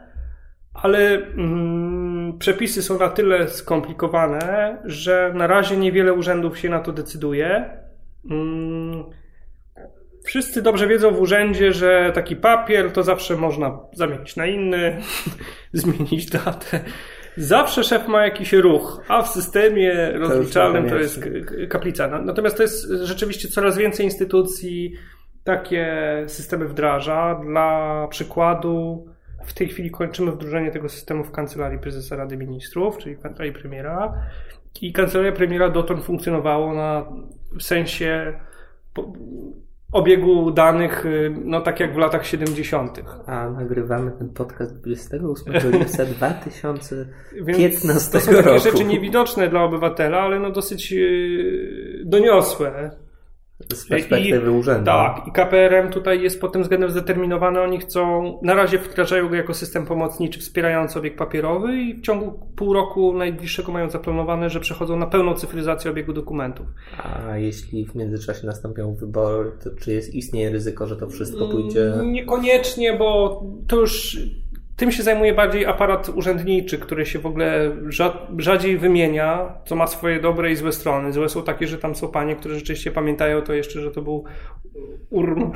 ale 0.75 1.15
mm, 1.15 2.08
przepisy 2.33 2.83
są 2.83 2.99
na 2.99 3.09
tyle 3.09 3.49
skomplikowane, 3.49 4.77
że 4.85 5.33
na 5.35 5.47
razie 5.47 5.77
niewiele 5.77 6.13
urzędów 6.13 6.59
się 6.59 6.69
na 6.69 6.81
to 6.81 6.93
decyduje. 6.93 7.79
Mm, 8.31 9.05
wszyscy 10.25 10.63
dobrze 10.63 10.87
wiedzą 10.87 11.11
w 11.11 11.21
urzędzie, 11.21 11.73
że 11.73 12.13
taki 12.15 12.37
papier 12.37 12.93
to 12.93 13.03
zawsze 13.03 13.37
można 13.37 13.79
zamienić 13.93 14.37
na 14.37 14.47
inny, 14.47 15.01
zmienić 15.73 16.27
datę. 16.27 16.81
Zawsze 17.37 17.85
szef 17.85 18.09
ma 18.09 18.25
jakiś 18.25 18.53
ruch, 18.53 19.03
a 19.09 19.23
w 19.23 19.29
systemie 19.29 20.13
rozliczalnym 20.13 20.89
to 20.89 20.97
jest 20.97 21.25
kaplica. 21.69 22.09
Natomiast 22.09 22.57
to 22.57 22.63
jest 22.63 22.91
rzeczywiście 23.03 23.49
coraz 23.49 23.79
więcej 23.79 24.07
instytucji 24.07 24.95
takie 25.45 25.87
systemy 26.27 26.69
wdraża. 26.69 27.41
Dla 27.45 28.07
przykładu, 28.11 29.08
w 29.45 29.53
tej 29.53 29.69
chwili 29.69 29.91
kończymy 29.91 30.33
wdrożenie 30.33 30.71
tego 30.71 30.89
systemu 30.89 31.25
w 31.25 31.31
Kancelarii 31.31 31.79
Prezesa 31.79 32.17
Rady 32.17 32.37
Ministrów, 32.37 32.99
czyli 32.99 33.17
w 33.17 33.21
Kancelarii 33.21 33.53
Premiera. 33.53 34.15
I 34.83 34.93
Kancelaria 34.93 35.33
Premiera 35.33 35.71
dotąd 35.71 36.05
funkcjonowała 36.05 36.75
na 36.75 37.07
w 37.59 37.63
sensie 37.63 38.35
obiegu 39.93 40.51
danych, 40.51 41.07
y, 41.07 41.35
no 41.45 41.61
tak 41.61 41.81
jak 41.81 41.95
w 41.95 41.97
latach 41.97 42.27
70. 42.27 43.01
A 43.27 43.51
nagrywamy 43.51 44.11
ten 44.19 44.29
podcast 44.29 44.81
28 44.81 45.53
lipca 45.73 46.05
2015 46.15 48.13
to 48.13 48.21
są 48.21 48.33
takie 48.33 48.59
rzeczy 48.59 48.85
niewidoczne 48.85 49.49
dla 49.49 49.63
obywatela, 49.63 50.21
ale 50.21 50.39
no 50.39 50.51
dosyć 50.51 50.93
y, 50.93 52.03
doniosłe. 52.05 52.91
Z 53.73 53.89
perspektywy 53.89 54.47
I, 54.47 54.55
urzędu. 54.55 54.85
Tak, 54.85 55.27
i 55.27 55.33
KPRM 55.33 55.91
tutaj 55.91 56.23
jest 56.23 56.41
pod 56.41 56.53
tym 56.53 56.63
względem 56.63 56.91
zdeterminowany. 56.91 57.61
Oni 57.61 57.79
chcą, 57.79 58.39
na 58.43 58.55
razie 58.55 58.79
wdrażają 58.79 59.29
go 59.29 59.35
jako 59.35 59.55
system 59.55 59.87
pomocniczy 59.87 60.41
wspierający 60.41 60.99
obieg 60.99 61.17
papierowy 61.17 61.77
i 61.77 61.95
w 61.95 62.01
ciągu 62.01 62.47
pół 62.57 62.73
roku 62.73 63.13
najbliższego 63.13 63.73
mają 63.73 63.91
zaplanowane, 63.91 64.51
że 64.51 64.61
przechodzą 64.61 64.97
na 64.97 65.07
pełną 65.07 65.35
cyfryzację 65.35 65.91
obiegu 65.91 66.13
dokumentów. 66.13 66.67
A 66.99 67.37
jeśli 67.37 67.87
w 67.87 67.95
międzyczasie 67.95 68.47
nastąpią 68.47 68.95
wybory, 68.95 69.53
to 69.65 69.71
czy 69.71 69.93
jest, 69.93 70.15
istnieje 70.15 70.51
ryzyko, 70.51 70.87
że 70.87 70.97
to 70.97 71.09
wszystko 71.09 71.49
pójdzie? 71.49 71.93
Niekoniecznie, 72.05 72.97
bo 72.97 73.43
to 73.69 73.77
już 73.77 74.19
tym 74.79 74.93
się 74.93 75.03
zajmuje 75.03 75.35
bardziej 75.35 75.67
aparat 75.67 76.09
urzędniczy, 76.09 76.79
który 76.79 77.07
się 77.07 77.19
w 77.19 77.27
ogóle 77.27 77.77
rzadziej 78.39 78.79
wymienia, 78.79 79.55
co 79.65 79.77
ma 79.77 79.87
swoje 79.87 80.21
dobre 80.21 80.51
i 80.51 80.57
złe 80.57 80.73
strony. 80.73 81.13
Złe 81.13 81.29
są 81.29 81.43
takie, 81.43 81.67
że 81.67 81.79
tam 81.79 81.95
są 81.95 82.09
panie, 82.09 82.37
które 82.37 82.55
rzeczywiście 82.55 82.91
pamiętają 82.91 83.43
to 83.43 83.55
jeszcze, 83.55 83.81
że 83.81 83.91
to 83.91 84.03
był 84.03 84.25
ur, 85.11 85.51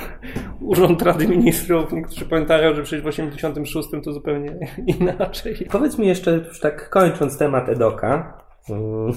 Urząd 0.60 1.02
Rady 1.02 1.28
Ministrów. 1.28 1.92
Niektórzy 1.92 2.24
pamiętają, 2.24 2.74
że 2.74 2.82
przecież 2.82 3.04
w 3.04 3.06
86 3.06 3.88
to 4.04 4.12
zupełnie 4.12 4.58
inaczej. 5.00 5.66
Powiedz 5.70 5.98
mi 5.98 6.06
jeszcze, 6.06 6.30
już 6.32 6.60
tak 6.60 6.90
kończąc 6.90 7.38
temat 7.38 7.68
Edoka, 7.68 8.42
mm, 8.70 9.12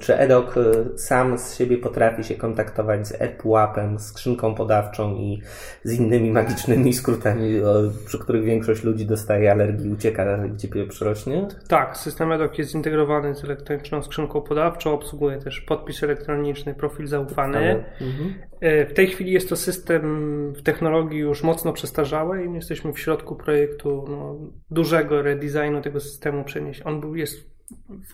czy 0.00 0.16
Edok 0.16 0.56
e, 0.56 0.98
sam 0.98 1.38
z 1.38 1.54
siebie 1.58 1.78
potrafi 1.78 2.24
się 2.24 2.34
kontaktować 2.34 3.08
z 3.08 3.14
ePUAP-em, 3.18 3.98
skrzynką 3.98 4.54
podawczą 4.54 5.14
i 5.14 5.42
z 5.84 5.92
innymi 5.92 6.30
magicznymi 6.30 6.92
skrótami, 6.92 7.60
przy 8.06 8.18
których 8.18 8.44
większość 8.44 8.84
ludzi 8.84 9.06
dostaje 9.06 9.52
alergii, 9.52 9.90
ucieka 9.90 10.38
gdzie 10.38 10.68
pieprz 10.68 11.00
rośnie? 11.00 11.48
Tak, 11.68 11.96
system 11.96 12.32
Edok 12.32 12.58
jest 12.58 12.70
zintegrowany 12.70 13.34
z 13.34 13.44
elektroniczną 13.44 14.02
skrzynką 14.02 14.40
podawczą, 14.40 14.92
obsługuje 14.92 15.38
też 15.38 15.60
podpis 15.60 16.02
elektroniczny, 16.02 16.74
profil 16.74 17.06
zaufany. 17.06 17.84
Mhm. 18.00 18.34
E, 18.60 18.86
w 18.86 18.94
tej 18.94 19.06
chwili 19.06 19.32
jest 19.32 19.48
to 19.48 19.56
system 19.56 20.52
w 20.52 20.62
technologii 20.62 21.18
już 21.18 21.42
mocno 21.42 21.72
przestarzałej. 21.72 22.54
Jesteśmy 22.54 22.92
w 22.92 22.98
środku 22.98 23.36
projektu 23.36 24.04
no, 24.08 24.38
dużego 24.70 25.22
redesignu 25.22 25.82
tego 25.82 26.00
systemu. 26.00 26.44
Przenieść. 26.44 26.82
On 26.84 27.00
był, 27.00 27.16
jest 27.16 27.53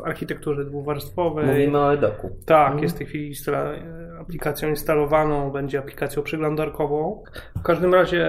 architekturze 0.05 0.65
dwuwarstwowej. 0.65 1.47
Mówimy 1.47 1.79
o 1.79 1.95
edoku. 1.95 2.31
Tak, 2.47 2.67
mhm. 2.67 2.83
jest 2.83 2.95
w 2.95 2.99
tej 2.99 3.07
chwili 3.07 3.35
aplikacją 4.21 4.69
instalowaną, 4.69 5.51
będzie 5.51 5.79
aplikacją 5.79 6.23
przeglądarkową. 6.23 7.25
W 7.57 7.63
każdym 7.63 7.95
razie 7.95 8.27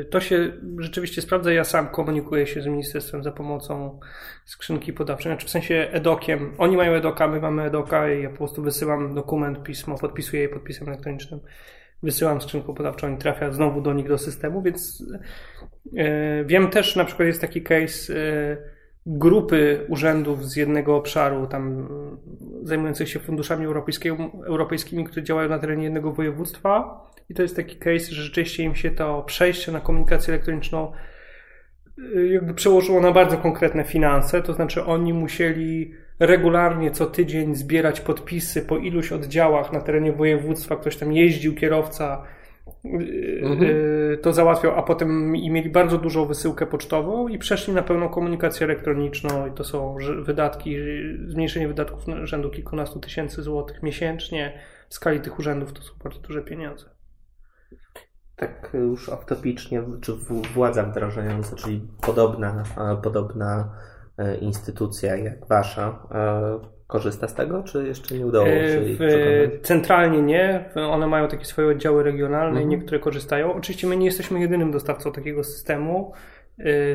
y, 0.00 0.04
to 0.10 0.20
się 0.20 0.52
rzeczywiście 0.78 1.22
sprawdza. 1.22 1.52
Ja 1.52 1.64
sam 1.64 1.88
komunikuję 1.88 2.46
się 2.46 2.62
z 2.62 2.66
ministerstwem 2.66 3.22
za 3.22 3.32
pomocą 3.32 4.00
skrzynki 4.44 4.92
podawczej, 4.92 5.32
znaczy 5.32 5.46
w 5.46 5.50
sensie 5.50 5.88
edokiem. 5.92 6.54
Oni 6.58 6.76
mają 6.76 6.92
edoka, 6.92 7.28
my 7.28 7.40
mamy 7.40 7.62
edoka 7.62 8.10
i 8.10 8.22
ja 8.22 8.30
po 8.30 8.36
prostu 8.36 8.62
wysyłam 8.62 9.14
dokument, 9.14 9.62
pismo, 9.62 9.98
podpisuję 9.98 10.42
je 10.42 10.48
podpisem 10.48 10.88
elektronicznym 10.88 11.40
wysyłam 12.02 12.40
skrzynką 12.40 12.74
podawczą 12.74 13.14
i 13.14 13.18
trafia 13.18 13.52
znowu 13.52 13.80
do 13.80 13.92
nich 13.92 14.08
do 14.08 14.18
systemu, 14.18 14.62
więc 14.62 15.04
e, 15.96 16.44
wiem 16.44 16.70
też, 16.70 16.96
na 16.96 17.04
przykład 17.04 17.26
jest 17.26 17.40
taki 17.40 17.62
case 17.62 18.14
e, 18.14 18.56
grupy 19.06 19.86
urzędów 19.88 20.48
z 20.48 20.56
jednego 20.56 20.96
obszaru, 20.96 21.46
tam 21.46 21.88
zajmujących 22.62 23.08
się 23.08 23.20
funduszami 23.20 23.66
europejskimi, 24.46 25.04
które 25.04 25.22
działają 25.22 25.48
na 25.48 25.58
terenie 25.58 25.84
jednego 25.84 26.12
województwa. 26.12 27.00
I 27.28 27.34
to 27.34 27.42
jest 27.42 27.56
taki 27.56 27.76
case, 27.76 28.14
że 28.14 28.22
rzeczywiście 28.22 28.62
im 28.62 28.74
się 28.74 28.90
to 28.90 29.22
przejście 29.22 29.72
na 29.72 29.80
komunikację 29.80 30.34
elektroniczną 30.34 30.92
e, 32.16 32.26
jakby 32.26 32.54
przełożyło 32.54 33.00
na 33.00 33.12
bardzo 33.12 33.36
konkretne 33.36 33.84
finanse, 33.84 34.42
to 34.42 34.52
znaczy 34.52 34.84
oni 34.84 35.12
musieli 35.12 35.94
regularnie 36.18 36.90
co 36.90 37.06
tydzień 37.06 37.54
zbierać 37.54 38.00
podpisy 38.00 38.62
po 38.62 38.78
iluś 38.78 39.12
oddziałach 39.12 39.72
na 39.72 39.80
terenie 39.80 40.12
województwa, 40.12 40.76
ktoś 40.76 40.96
tam 40.96 41.12
jeździł, 41.12 41.54
kierowca 41.54 42.22
mhm. 42.84 43.62
Y, 43.62 44.18
to 44.22 44.32
załatwiał, 44.32 44.78
a 44.78 44.82
potem 44.82 45.36
i 45.36 45.50
mieli 45.50 45.70
bardzo 45.70 45.98
dużą 45.98 46.26
wysyłkę 46.26 46.66
pocztową 46.66 47.28
i 47.28 47.38
przeszli 47.38 47.74
na 47.74 47.82
pełną 47.82 48.08
komunikację 48.08 48.64
elektroniczną 48.64 49.46
i 49.46 49.52
to 49.52 49.64
są 49.64 49.96
wydatki, 50.22 50.76
zmniejszenie 51.26 51.68
wydatków 51.68 52.04
rzędu 52.22 52.50
kilkunastu 52.50 53.00
tysięcy 53.00 53.42
złotych 53.42 53.82
miesięcznie. 53.82 54.58
W 54.88 54.94
skali 54.94 55.20
tych 55.20 55.38
urzędów 55.38 55.72
to 55.72 55.82
są 55.82 55.92
bardzo 56.04 56.20
duże 56.20 56.42
pieniądze. 56.42 56.90
Tak 58.36 58.70
już 58.74 59.08
off-topicznie, 59.08 59.82
czy 60.00 60.12
władza 60.54 60.82
wdrażająca, 60.82 61.56
czyli 61.56 61.88
podobna, 62.00 62.64
podobna 63.02 63.72
E, 64.18 64.36
instytucja 64.36 65.16
jak 65.16 65.46
wasza 65.46 66.06
e, 66.10 66.58
korzysta 66.92 67.28
z 67.28 67.34
tego, 67.34 67.62
czy 67.62 67.86
jeszcze 67.86 68.14
nie 68.14 68.26
udało 68.26 68.46
e, 68.46 68.68
się 68.68 68.80
w, 68.80 69.60
Centralnie 69.62 70.22
nie. 70.22 70.70
One 70.74 71.06
mają 71.06 71.28
takie 71.28 71.44
swoje 71.44 71.68
oddziały 71.68 72.02
regionalne 72.02 72.60
mhm. 72.60 72.66
i 72.66 72.76
niektóre 72.76 72.98
korzystają. 72.98 73.54
Oczywiście 73.54 73.86
my 73.86 73.96
nie 73.96 74.06
jesteśmy 74.06 74.40
jedynym 74.40 74.70
dostawcą 74.72 75.12
takiego 75.12 75.44
systemu. 75.44 76.12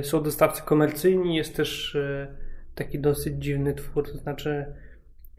Są 0.01 0.23
dostawcy 0.23 0.61
komercyjni, 0.61 1.35
jest 1.35 1.55
też 1.55 1.97
taki 2.75 2.99
dosyć 2.99 3.43
dziwny 3.43 3.73
twór, 3.73 4.11
to 4.11 4.17
znaczy 4.17 4.65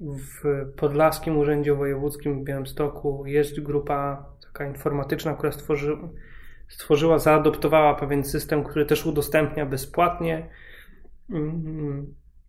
w 0.00 0.66
Podlaskim 0.76 1.38
Urzędzie 1.38 1.74
Wojewódzkim 1.74 2.40
w 2.40 2.44
Białymstoku 2.44 3.26
jest 3.26 3.60
grupa 3.60 4.26
taka 4.46 4.66
informatyczna, 4.66 5.34
która 5.34 5.52
stworzy, 5.52 5.96
stworzyła, 6.68 7.18
zaadoptowała 7.18 7.94
pewien 7.94 8.24
system, 8.24 8.64
który 8.64 8.86
też 8.86 9.06
udostępnia 9.06 9.66
bezpłatnie 9.66 10.48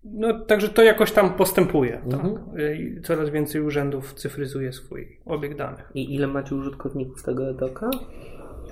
no, 0.04 0.40
także 0.40 0.70
to 0.70 0.84
jakoś 0.84 1.12
tam 1.12 1.34
postępuje. 1.34 1.92
Tak? 1.92 2.14
Mhm. 2.14 2.36
Tak? 2.36 3.04
Coraz 3.04 3.30
więcej 3.30 3.62
urzędów 3.62 4.14
cyfryzuje 4.14 4.74
swój 4.74 5.20
obieg 5.26 5.56
danych. 5.56 5.92
I 5.94 6.16
ile 6.16 6.28
macie 6.28 6.56
użytkowników 6.56 7.24
tego 7.24 7.50
edoka? 7.50 7.90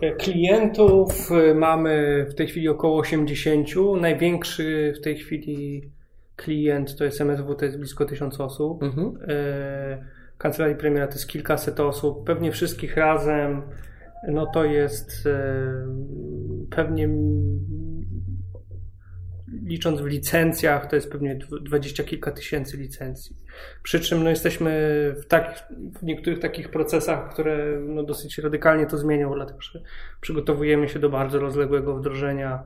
E, 0.01 0.11
klientów 0.11 1.31
e, 1.31 1.53
mamy 1.53 2.25
w 2.29 2.35
tej 2.35 2.47
chwili 2.47 2.69
około 2.69 2.99
80. 2.99 3.67
Największy 4.01 4.93
w 4.97 5.03
tej 5.03 5.15
chwili 5.15 5.91
klient 6.35 6.95
to 6.95 7.03
jest 7.03 7.21
MSW, 7.21 7.55
to 7.55 7.65
jest 7.65 7.77
blisko 7.77 8.05
1000 8.05 8.39
osób. 8.41 8.83
Mhm. 8.83 9.17
E, 9.27 10.05
Kancelarii 10.37 10.77
premiera 10.77 11.07
to 11.07 11.13
jest 11.13 11.27
kilkaset 11.27 11.79
osób. 11.79 12.25
Pewnie 12.25 12.51
wszystkich 12.51 12.97
razem 12.97 13.61
no 14.27 14.45
to 14.45 14.65
jest 14.65 15.27
pewnie 16.69 17.09
licząc 19.67 20.01
w 20.01 20.05
licencjach, 20.05 20.85
to 20.89 20.95
jest 20.95 21.11
pewnie 21.11 21.39
dwadzieścia 21.61 22.03
kilka 22.03 22.31
tysięcy 22.31 22.77
licencji. 22.77 23.35
Przy 23.83 23.99
czym 23.99 24.23
no, 24.23 24.29
jesteśmy 24.29 24.69
w, 25.21 25.25
tak, 25.27 25.67
w 25.99 26.03
niektórych 26.03 26.39
takich 26.39 26.69
procesach, 26.69 27.33
które 27.33 27.79
no, 27.79 28.03
dosyć 28.03 28.37
radykalnie 28.37 28.85
to 28.85 28.97
zmienią, 28.97 29.33
dlatego 29.35 29.61
że 29.61 29.81
przygotowujemy 30.21 30.89
się 30.89 30.99
do 30.99 31.09
bardzo 31.09 31.39
rozległego 31.39 31.95
wdrożenia 31.95 32.63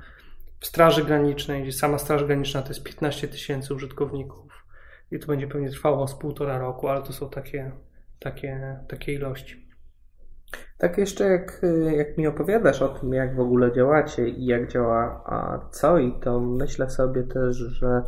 w 0.60 0.66
Straży 0.66 1.06
Granicznej, 1.06 1.64
gdzie 1.64 1.72
sama 1.72 1.98
Straż 1.98 2.24
Graniczna 2.24 2.62
to 2.62 2.68
jest 2.68 2.84
15 2.84 3.28
tysięcy 3.28 3.74
użytkowników 3.74 4.66
i 5.12 5.20
to 5.20 5.28
będzie 5.28 5.48
pewnie 5.48 5.70
trwało 5.70 6.08
z 6.08 6.16
półtora 6.16 6.58
roku, 6.58 6.88
ale 6.88 7.02
to 7.02 7.14
są 7.14 7.30
takie, 7.30 7.72
takie, 8.20 8.80
takie 8.88 9.14
ilości. 9.14 9.70
Tak 10.78 10.98
jeszcze 10.98 11.24
jak, 11.24 11.62
jak 11.98 12.18
mi 12.18 12.28
opowiadasz 12.28 12.82
o 12.82 12.90
tym, 12.90 13.14
jak 13.14 13.36
w 13.36 13.40
ogóle 13.40 13.72
działacie 13.72 14.30
i 14.30 14.46
jak 14.46 14.72
działa 14.72 15.24
COI, 15.82 16.14
to 16.22 16.40
myślę 16.40 16.90
sobie 16.90 17.24
też, 17.24 17.56
że 17.56 18.04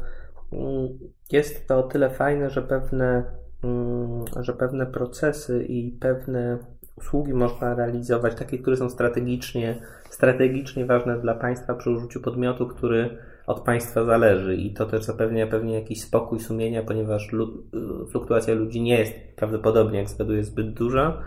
mm, 0.54 0.90
jest 1.32 1.68
to 1.68 1.80
o 1.80 1.84
tyle 1.84 2.10
fajne, 2.10 2.50
że 2.50 2.62
pewne, 2.62 3.24
mm, 3.64 4.26
że 4.40 4.54
pewne 4.54 4.86
procesy 4.86 5.64
i 5.64 5.92
pewne 5.92 6.58
usługi 6.98 7.34
można 7.34 7.76
realizować, 7.76 8.36
takie, 8.36 8.58
które 8.58 8.78
są 8.78 8.90
strategicznie, 8.90 9.82
strategicznie 10.10 10.86
ważne 10.86 11.20
dla 11.20 11.36
państwa 11.36 11.74
przy 11.74 11.90
użyciu 11.90 12.22
podmiotu, 12.22 12.68
który 12.68 13.18
od 13.48 13.60
państwa 13.60 14.06
zależy. 14.06 14.56
I 14.56 14.74
to 14.74 14.86
też 14.86 15.04
zapewnia 15.04 15.48
pewnie 15.48 15.74
jakiś 15.76 16.02
spokój 16.02 16.40
sumienia, 16.40 16.84
ponieważ 16.84 17.32
fluktuacja 18.12 18.54
ludzi 18.54 18.82
nie 18.82 19.00
jest 19.00 19.14
prawdopodobnie, 19.36 20.00
jak 20.00 20.10
zgaduję, 20.10 20.44
zbyt 20.44 20.74
duża 20.74 21.24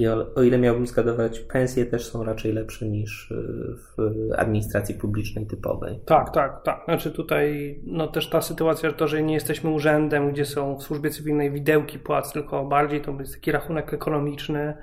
i 0.00 0.08
o, 0.08 0.26
o 0.34 0.42
ile 0.42 0.58
miałbym 0.58 0.86
zgadywać, 0.86 1.40
pensje 1.40 1.86
też 1.86 2.06
są 2.06 2.24
raczej 2.24 2.52
lepsze 2.52 2.88
niż 2.88 3.30
y, 3.30 3.34
w 3.76 3.96
administracji 4.36 4.94
publicznej 4.94 5.46
typowej. 5.46 6.00
Tak, 6.06 6.34
tak, 6.34 6.62
tak. 6.62 6.84
Znaczy 6.84 7.10
tutaj 7.10 7.78
no 7.84 8.06
też 8.08 8.30
ta 8.30 8.40
sytuacja, 8.40 8.92
to, 8.92 9.08
że 9.08 9.22
nie 9.22 9.34
jesteśmy 9.34 9.70
urzędem, 9.70 10.32
gdzie 10.32 10.44
są 10.44 10.76
w 10.76 10.82
służbie 10.82 11.10
cywilnej 11.10 11.50
widełki 11.50 11.98
płac, 11.98 12.32
tylko 12.32 12.64
bardziej 12.64 13.00
to 13.00 13.16
jest 13.20 13.34
taki 13.34 13.52
rachunek 13.52 13.94
ekonomiczny, 13.94 14.76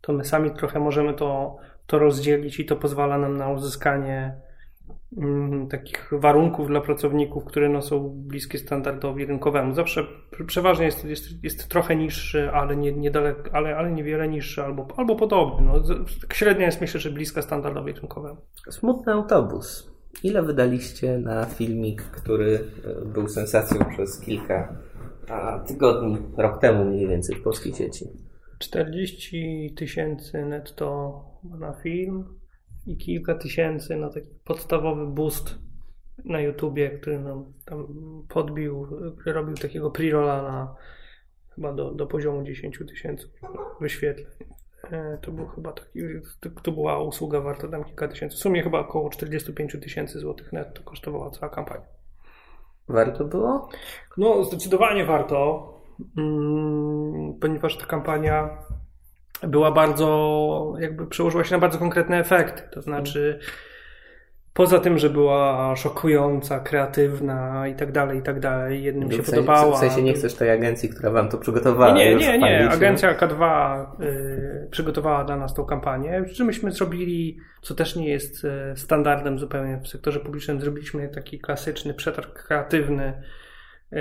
to 0.00 0.12
my 0.12 0.24
sami 0.24 0.50
trochę 0.50 0.80
możemy 0.80 1.14
to, 1.14 1.56
to 1.86 1.98
rozdzielić 1.98 2.60
i 2.60 2.64
to 2.64 2.76
pozwala 2.76 3.18
nam 3.18 3.36
na 3.36 3.48
uzyskanie 3.48 4.34
takich 5.70 6.10
warunków 6.12 6.68
dla 6.68 6.80
pracowników, 6.80 7.44
które 7.44 7.68
no, 7.68 7.82
są 7.82 8.12
bliskie 8.16 8.58
standardowi 8.58 9.26
rynkowemu. 9.26 9.74
Zawsze 9.74 10.06
przeważnie 10.46 10.84
jest, 10.84 11.04
jest, 11.04 11.44
jest 11.44 11.68
trochę 11.68 11.96
niższy, 11.96 12.50
ale, 12.50 12.76
nie, 12.76 12.92
niedalek, 12.92 13.50
ale, 13.52 13.76
ale 13.76 13.92
niewiele 13.92 14.28
niższy 14.28 14.62
albo, 14.62 14.86
albo 14.96 15.16
podobny. 15.16 15.66
No, 15.66 15.82
średnia 16.32 16.66
jest 16.66 16.80
myślę, 16.80 17.00
że 17.00 17.10
bliska 17.10 17.42
standardowi 17.42 17.92
rynkowemu. 17.92 18.36
Smutny 18.70 19.12
autobus. 19.12 19.94
Ile 20.22 20.42
wydaliście 20.42 21.18
na 21.18 21.44
filmik, 21.44 22.02
który 22.02 22.60
e, 22.84 23.04
był 23.04 23.28
sensacją 23.28 23.84
przez 23.84 24.20
kilka 24.20 24.76
tygodni, 25.66 26.16
rok 26.36 26.60
temu 26.60 26.84
mniej 26.84 27.08
więcej 27.08 27.36
w 27.36 27.42
polskiej 27.42 27.72
sieci? 27.72 28.04
40 28.58 29.74
tysięcy 29.76 30.44
netto 30.44 31.20
na 31.58 31.72
film 31.72 32.24
i 32.86 32.96
kilka 32.96 33.34
tysięcy 33.34 33.96
na 33.96 34.10
taki 34.10 34.28
podstawowy 34.44 35.06
boost 35.06 35.58
na 36.24 36.40
YouTubie, 36.40 36.90
który 36.90 37.18
nam 37.18 37.52
tam 37.64 37.86
podbił, 38.28 38.88
który 39.18 39.32
robił 39.32 39.54
takiego 39.54 39.90
pre-rolla 39.90 40.42
na 40.42 40.74
chyba 41.54 41.72
do, 41.72 41.90
do 41.90 42.06
poziomu 42.06 42.42
10 42.42 42.78
tysięcy 42.88 43.28
wyświetleń. 43.80 44.26
E, 44.90 45.18
to 45.22 45.32
był 45.32 45.46
chyba 45.46 45.72
taki, 45.72 46.00
to 46.62 46.72
była 46.72 47.02
usługa 47.02 47.40
warta 47.40 47.68
tam 47.68 47.84
kilka 47.84 48.08
tysięcy. 48.08 48.36
W 48.36 48.40
sumie 48.40 48.62
chyba 48.62 48.80
około 48.80 49.10
45 49.10 49.76
tysięcy 49.82 50.18
złotych 50.18 50.52
netto 50.52 50.82
kosztowała 50.82 51.30
cała 51.30 51.52
kampania. 51.52 51.86
Warto 52.88 53.24
było? 53.24 53.68
No, 54.16 54.44
zdecydowanie 54.44 55.04
warto, 55.04 55.68
mm, 56.18 57.34
ponieważ 57.40 57.78
ta 57.78 57.86
kampania 57.86 58.58
była 59.48 59.72
bardzo, 59.72 60.74
jakby 60.80 61.06
przełożyła 61.06 61.44
się 61.44 61.54
na 61.54 61.60
bardzo 61.60 61.78
konkretne 61.78 62.18
efekty. 62.18 62.62
To 62.70 62.82
znaczy, 62.82 63.38
poza 64.54 64.78
tym, 64.78 64.98
że 64.98 65.10
była 65.10 65.76
szokująca, 65.76 66.60
kreatywna 66.60 67.68
i 67.68 67.74
tak 67.74 67.92
dalej, 67.92 68.18
i 68.18 68.22
tak 68.22 68.40
dalej, 68.40 68.82
jednym 68.82 69.12
się 69.12 69.22
w 69.22 69.26
sensie, 69.26 69.30
podobała. 69.30 69.76
W 69.76 69.80
sensie 69.80 70.02
nie 70.02 70.12
chcesz 70.12 70.34
tej 70.34 70.50
agencji, 70.50 70.88
która 70.88 71.10
wam 71.10 71.28
to 71.28 71.38
przygotowała. 71.38 71.94
Nie, 71.94 72.14
nie, 72.14 72.38
nie. 72.38 72.70
Agencja 72.70 73.14
K2 73.14 73.84
y, 74.00 74.68
przygotowała 74.70 75.24
dla 75.24 75.36
nas 75.36 75.54
tą 75.54 75.64
kampanię. 75.64 76.24
Przy 76.32 76.44
myśmy 76.44 76.72
zrobili, 76.72 77.38
co 77.62 77.74
też 77.74 77.96
nie 77.96 78.08
jest 78.08 78.44
y, 78.44 78.50
standardem 78.76 79.38
zupełnie 79.38 79.80
w 79.84 79.88
sektorze 79.88 80.20
publicznym, 80.20 80.60
zrobiliśmy 80.60 81.08
taki 81.08 81.38
klasyczny 81.38 81.94
przetarg 81.94 82.42
kreatywny, 82.42 83.12
y, 83.92 83.98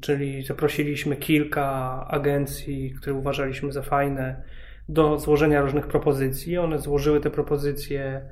czyli 0.00 0.44
zaprosiliśmy 0.44 1.16
kilka 1.16 1.66
agencji, 2.10 2.94
które 3.00 3.14
uważaliśmy 3.14 3.72
za 3.72 3.82
fajne 3.82 4.42
do 4.88 5.18
złożenia 5.18 5.60
różnych 5.60 5.86
propozycji. 5.86 6.58
One 6.58 6.78
złożyły 6.78 7.20
te 7.20 7.30
propozycje 7.30 8.30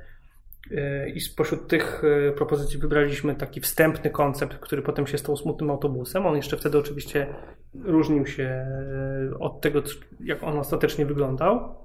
I 1.13 1.19
spośród 1.21 1.67
tych 1.67 2.01
propozycji 2.35 2.79
wybraliśmy 2.79 3.35
taki 3.35 3.61
wstępny 3.61 4.09
koncept, 4.09 4.57
który 4.57 4.81
potem 4.81 5.07
się 5.07 5.17
stał 5.17 5.37
smutnym 5.37 5.69
autobusem. 5.69 6.25
On 6.25 6.35
jeszcze 6.35 6.57
wtedy 6.57 6.77
oczywiście 6.77 7.27
różnił 7.83 8.25
się 8.25 8.67
od 9.39 9.61
tego, 9.61 9.81
jak 10.23 10.43
on 10.43 10.59
ostatecznie 10.59 11.05
wyglądał. 11.05 11.75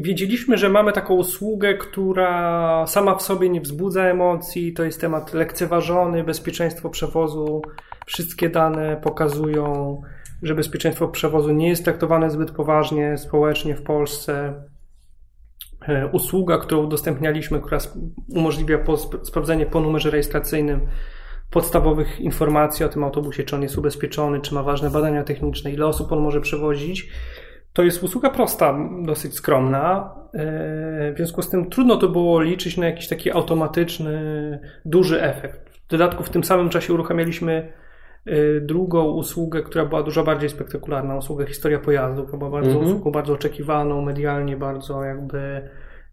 Wiedzieliśmy, 0.00 0.58
że 0.58 0.68
mamy 0.68 0.92
taką 0.92 1.14
usługę, 1.14 1.74
która 1.74 2.84
sama 2.86 3.14
w 3.14 3.22
sobie 3.22 3.48
nie 3.48 3.60
wzbudza 3.60 4.04
emocji. 4.04 4.72
To 4.72 4.84
jest 4.84 5.00
temat 5.00 5.34
lekceważony, 5.34 6.24
bezpieczeństwo 6.24 6.90
przewozu. 6.90 7.62
Wszystkie 8.06 8.48
dane 8.48 8.96
pokazują, 9.02 10.00
że 10.42 10.54
bezpieczeństwo 10.54 11.08
przewozu 11.08 11.52
nie 11.52 11.68
jest 11.68 11.84
traktowane 11.84 12.30
zbyt 12.30 12.50
poważnie 12.50 13.18
społecznie 13.18 13.76
w 13.76 13.82
Polsce. 13.82 14.54
E, 15.88 16.06
usługa, 16.06 16.58
którą 16.58 16.82
udostępnialiśmy, 16.84 17.60
która 17.60 17.78
umożliwia 18.28 18.78
sprawdzenie 19.22 19.66
po 19.66 19.80
numerze 19.80 20.10
rejestracyjnym 20.10 20.80
podstawowych 21.50 22.20
informacji 22.20 22.84
o 22.84 22.88
tym 22.88 23.04
autobusie, 23.04 23.44
czy 23.44 23.56
on 23.56 23.62
jest 23.62 23.78
ubezpieczony, 23.78 24.40
czy 24.40 24.54
ma 24.54 24.62
ważne 24.62 24.90
badania 24.90 25.24
techniczne, 25.24 25.70
ile 25.70 25.86
osób 25.86 26.12
on 26.12 26.20
może 26.20 26.40
przewozić 26.40 27.08
to 27.74 27.82
jest 27.82 28.02
usługa 28.02 28.30
prosta, 28.30 28.78
dosyć 29.02 29.34
skromna. 29.34 30.14
E, 30.34 31.12
w 31.12 31.16
związku 31.16 31.42
z 31.42 31.50
tym 31.50 31.70
trudno 31.70 31.96
to 31.96 32.08
było 32.08 32.42
liczyć 32.42 32.76
na 32.76 32.86
jakiś 32.86 33.08
taki 33.08 33.30
automatyczny, 33.30 34.60
duży 34.84 35.22
efekt. 35.22 35.70
W 35.86 35.90
dodatku 35.90 36.24
w 36.24 36.30
tym 36.30 36.44
samym 36.44 36.68
czasie 36.68 36.94
uruchamialiśmy 36.94 37.72
drugą 38.60 39.04
usługę, 39.04 39.62
która 39.62 39.84
była 39.84 40.02
dużo 40.02 40.24
bardziej 40.24 40.48
spektakularna, 40.48 41.16
usługę 41.16 41.46
Historia 41.46 41.78
Pojazdu, 41.78 42.22
która 42.22 42.38
była 42.38 42.50
bardzo 42.50 42.70
mhm. 42.70 42.86
usługą 42.86 43.10
bardzo 43.10 43.32
oczekiwaną, 43.32 44.02
medialnie 44.02 44.56
bardzo 44.56 45.04
jakby 45.04 45.68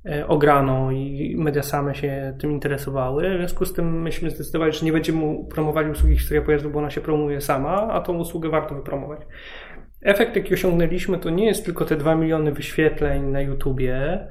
e, 0.05 0.27
ograną 0.27 0.91
i 0.91 1.35
media 1.37 1.63
same 1.63 1.95
się 1.95 2.37
tym 2.39 2.51
interesowały. 2.51 3.33
W 3.35 3.37
związku 3.37 3.65
z 3.65 3.73
tym 3.73 4.01
myśmy 4.01 4.29
zdecydowali, 4.29 4.73
że 4.73 4.85
nie 4.85 4.93
będziemy 4.93 5.35
promowali 5.49 5.91
usługi 5.91 6.17
Historia 6.17 6.41
Pojazdu, 6.41 6.69
bo 6.69 6.79
ona 6.79 6.89
się 6.89 7.01
promuje 7.01 7.41
sama, 7.41 7.87
a 7.91 8.01
tą 8.01 8.17
usługę 8.17 8.49
warto 8.49 8.75
wypromować. 8.75 9.21
Efekt, 10.01 10.35
jaki 10.35 10.53
osiągnęliśmy, 10.53 11.17
to 11.17 11.29
nie 11.29 11.45
jest 11.45 11.65
tylko 11.65 11.85
te 11.85 11.95
2 11.95 12.15
miliony 12.15 12.51
wyświetleń 12.51 13.23
na 13.23 13.41
YouTubie, 13.41 14.27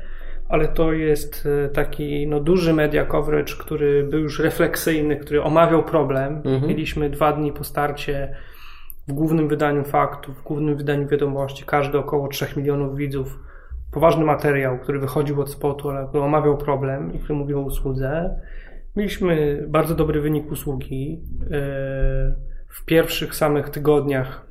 ale 0.50 0.68
to 0.68 0.92
jest 0.92 1.48
e, 1.64 1.68
taki 1.68 2.26
no, 2.26 2.40
duży 2.40 2.72
media 2.72 3.06
coverage, 3.06 3.54
który 3.58 4.04
był 4.04 4.20
już 4.20 4.38
refleksyjny, 4.38 5.16
który 5.16 5.42
omawiał 5.42 5.84
problem. 5.84 6.36
Mhm. 6.36 6.66
Mieliśmy 6.66 7.10
dwa 7.10 7.32
dni 7.32 7.52
po 7.52 7.64
starcie 7.64 8.34
w 9.08 9.12
głównym 9.12 9.48
wydaniu 9.48 9.84
faktów, 9.84 10.38
w 10.38 10.42
głównym 10.42 10.76
wydaniu 10.76 11.08
wiadomości, 11.08 11.64
każdy 11.66 11.98
około 11.98 12.28
3 12.28 12.46
milionów 12.56 12.96
widzów. 12.96 13.38
Poważny 13.92 14.24
materiał, 14.24 14.78
który 14.78 14.98
wychodził 14.98 15.40
od 15.40 15.50
spotu, 15.50 15.90
ale 15.90 16.08
który 16.08 16.24
omawiał 16.24 16.58
problem 16.58 17.14
i 17.14 17.18
który 17.18 17.34
mówił 17.34 17.58
o 17.58 17.62
usłudze. 17.62 18.40
Mieliśmy 18.96 19.64
bardzo 19.68 19.94
dobry 19.94 20.20
wynik 20.20 20.50
usługi. 20.50 21.22
E, 21.42 21.50
w 22.68 22.84
pierwszych 22.84 23.34
samych 23.34 23.70
tygodniach 23.70 24.46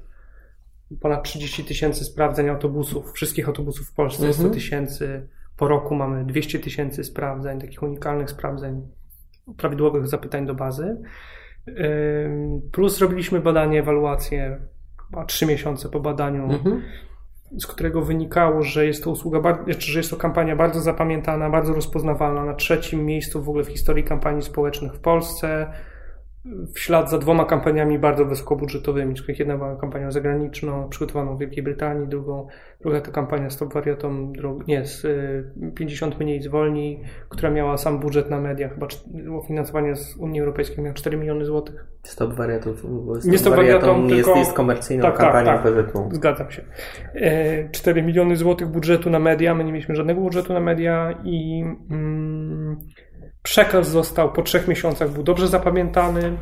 ponad 1.02 1.24
30 1.24 1.64
tysięcy 1.64 2.06
sprawdzeń 2.06 2.50
autobusów, 2.50 3.12
wszystkich 3.14 3.48
autobusów 3.48 3.88
w 3.88 3.94
Polsce, 3.94 4.28
mhm. 4.28 4.34
100 4.34 4.50
tysięcy. 4.50 5.28
Po 5.60 5.68
roku 5.68 5.96
mamy 5.96 6.26
200 6.26 6.60
tysięcy 6.60 7.04
sprawdzeń, 7.04 7.60
takich 7.60 7.84
unikalnych 7.84 8.30
sprawdzeń, 8.30 8.88
prawidłowych 9.58 10.08
zapytań 10.08 10.46
do 10.46 10.56
bazy. 10.56 11.02
Plus 12.72 13.00
robiliśmy 13.00 13.40
badanie, 13.40 13.80
ewaluację, 13.80 14.60
chyba 15.06 15.26
3 15.26 15.46
miesiące 15.46 15.90
po 15.90 16.00
badaniu, 16.00 16.44
mhm. 16.44 16.82
z 17.58 17.68
którego 17.68 18.02
wynikało, 18.02 18.64
że 18.64 18.86
jest 18.86 19.04
to 19.04 19.12
usługa, 19.12 19.58
że 19.78 20.00
jest 20.00 20.12
to 20.12 20.18
kampania 20.18 20.56
bardzo 20.56 20.82
zapamiętana, 20.82 21.50
bardzo 21.50 21.74
rozpoznawalna, 21.74 22.46
na 22.46 22.54
trzecim 22.54 23.06
miejscu 23.06 23.44
w 23.44 23.50
ogóle 23.50 23.64
w 23.64 23.70
historii 23.70 24.04
kampanii 24.04 24.42
społecznych 24.42 24.94
w 24.94 25.00
Polsce 25.00 25.74
w 26.46 26.80
ślad 26.80 27.10
za 27.10 27.18
dwoma 27.18 27.46
kampaniami 27.46 28.00
bardzo 28.00 28.26
wysokobudżetowymi, 28.26 29.18
z 29.18 29.22
których 29.22 29.40
jedna 29.40 29.58
była 29.58 29.76
kampanią 29.76 30.12
zagraniczną, 30.12 30.90
przygotowaną 30.90 31.36
w 31.36 31.40
Wielkiej 31.40 31.64
Brytanii, 31.64 32.08
drugą, 32.08 32.48
druga 32.82 33.02
to 33.02 33.12
kampania 33.12 33.50
Stop 33.50 33.74
Wariatom, 33.74 34.34
nie, 34.68 34.86
z 34.86 35.06
50 35.76 36.14
y, 36.14 36.18
mniej 36.24 36.42
zwolni, 36.42 37.02
która 37.30 37.52
miała 37.52 37.78
sam 37.78 38.00
budżet 38.00 38.30
na 38.30 38.42
media, 38.42 38.70
chyba 38.70 38.88
finansowanie 39.48 39.96
z 39.96 40.16
Unii 40.16 40.40
Europejskiej 40.40 40.84
miało 40.84 40.94
4 40.94 41.18
miliony 41.18 41.46
złotych. 41.46 41.86
Stop 42.04 42.34
Wariatom, 42.34 42.74
nie 43.26 43.38
Stop 43.38 43.56
Wariatom, 43.56 44.10
jest, 44.10 44.26
tylko... 44.26 44.40
jest 44.40 44.54
komercyjną 44.54 45.04
tak, 45.04 45.18
tak 45.18 45.22
kampanią 45.22 45.64
tak, 45.64 45.94
tak. 45.94 46.16
Zgadzam 46.16 46.52
się. 46.52 46.62
4 47.72 48.02
e, 48.02 48.04
miliony 48.04 48.36
złotych 48.36 48.68
budżetu 48.68 49.10
na 49.10 49.20
media, 49.20 49.56
my 49.56 49.64
nie 49.64 49.72
mieliśmy 49.72 49.96
żadnego 49.96 50.22
budżetu 50.22 50.54
na 50.54 50.60
media 50.60 51.20
i 51.24 51.64
mm, 51.92 52.78
Przekaz 53.44 53.88
został 53.88 54.32
po 54.32 54.42
trzech 54.42 54.68
miesiącach, 54.68 55.10
był 55.10 55.24
dobrze 55.24 55.48
zapamiętany, 55.48 56.38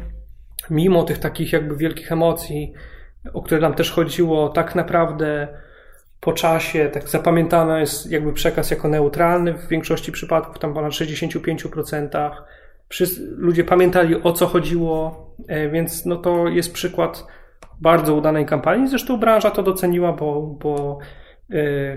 mimo 0.69 1.03
tych 1.03 1.17
takich 1.17 1.53
jakby 1.53 1.77
wielkich 1.77 2.11
emocji, 2.11 2.73
o 3.33 3.41
które 3.41 3.61
nam 3.61 3.73
też 3.73 3.91
chodziło, 3.91 4.49
tak 4.49 4.75
naprawdę 4.75 5.47
po 6.19 6.33
czasie 6.33 6.89
tak 6.93 7.09
zapamiętany 7.09 7.79
jest 7.79 8.11
jakby 8.11 8.33
przekaz 8.33 8.71
jako 8.71 8.87
neutralny 8.87 9.53
w 9.53 9.67
większości 9.67 10.11
przypadków, 10.11 10.59
tam 10.59 10.73
ponad 10.73 10.91
65%. 10.91 12.31
Wszyscy, 12.89 13.21
ludzie 13.37 13.63
pamiętali 13.63 14.23
o 14.23 14.31
co 14.33 14.47
chodziło, 14.47 15.25
e, 15.47 15.69
więc 15.69 16.05
no 16.05 16.15
to 16.15 16.47
jest 16.47 16.73
przykład 16.73 17.27
bardzo 17.81 18.15
udanej 18.15 18.45
kampanii. 18.45 18.87
Zresztą 18.87 19.17
branża 19.17 19.51
to 19.51 19.63
doceniła, 19.63 20.13
bo, 20.13 20.41
bo 20.41 20.99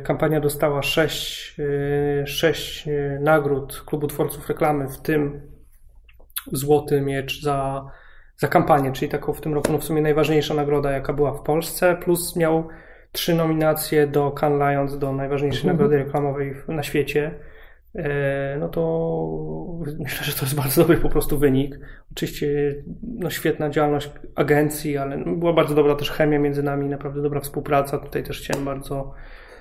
kampania 0.03 0.41
dostała 0.41 0.83
sześć, 0.83 1.57
e, 2.23 2.27
sześć 2.27 2.89
e, 2.89 3.19
nagród 3.21 3.83
Klubu 3.87 4.07
Twórców 4.07 4.49
Reklamy, 4.49 4.89
w 4.89 5.01
tym 5.01 5.41
Złoty 6.53 7.01
Miecz 7.01 7.43
za, 7.43 7.87
za 8.37 8.49
kampanię, 8.49 8.93
czyli 8.93 9.11
taką 9.11 9.33
w 9.33 9.41
tym 9.41 9.55
roku 9.55 9.73
no 9.73 9.79
w 9.79 9.85
sumie 9.85 10.03
najważniejsza 10.03 10.55
nagroda, 10.55 10.91
jaka 10.91 11.13
była 11.13 11.33
w 11.33 11.43
Polsce, 11.43 11.97
plus 11.97 12.37
miał 12.37 12.69
trzy 13.13 13.35
nominacje 13.35 14.07
do 14.07 14.31
Cannes 14.41 14.71
Lions, 14.71 14.99
do 14.99 15.13
najważniejszej 15.13 15.61
mhm. 15.61 15.77
nagrody 15.77 15.97
reklamowej 16.05 16.55
na 16.69 16.83
świecie. 16.83 17.35
No 18.59 18.69
to 18.69 18.81
myślę, 19.99 20.25
że 20.25 20.33
to 20.33 20.45
jest 20.45 20.55
bardzo 20.55 20.81
dobry 20.81 20.97
po 20.97 21.09
prostu 21.09 21.39
wynik. 21.39 21.79
Oczywiście 22.13 22.75
no 23.03 23.31
świetna 23.31 23.71
działalność 23.71 24.11
agencji, 24.35 24.97
ale 24.97 25.19
była 25.19 25.53
bardzo 25.53 25.75
dobra 25.75 25.95
też 25.95 26.11
chemia 26.11 26.39
między 26.39 26.63
nami, 26.63 26.89
naprawdę 26.89 27.23
dobra 27.23 27.41
współpraca. 27.41 27.99
Tutaj 27.99 28.23
też 28.23 28.41
chciałem 28.41 28.65
bardzo 28.65 29.15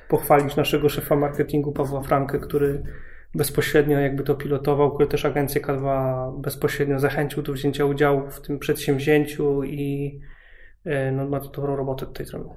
pochwalić 0.10 0.56
naszego 0.56 0.89
szefa 0.89 1.15
marketingu 1.15 1.72
Pawła 1.72 2.02
Frankę, 2.02 2.39
który 2.39 2.84
bezpośrednio 3.36 4.00
jakby 4.00 4.24
to 4.24 4.36
pilotował, 4.36 4.91
który 4.91 5.10
też 5.10 5.26
agencję 5.26 5.62
Kadwa 5.62 6.32
bezpośrednio 6.38 7.00
zachęcił 7.00 7.43
do 7.43 7.54
wzięcia 7.54 7.86
udziału 7.86 8.30
w 8.30 8.41
tym 8.41 8.60
przedsięwzięciu 8.60 9.63
i 9.63 10.19
e, 10.86 11.12
no, 11.12 11.28
ma 11.28 11.39
to 11.39 11.50
dobrą 11.50 11.76
robotę 11.76 12.06
tutaj 12.06 12.26
zrobił. 12.26 12.54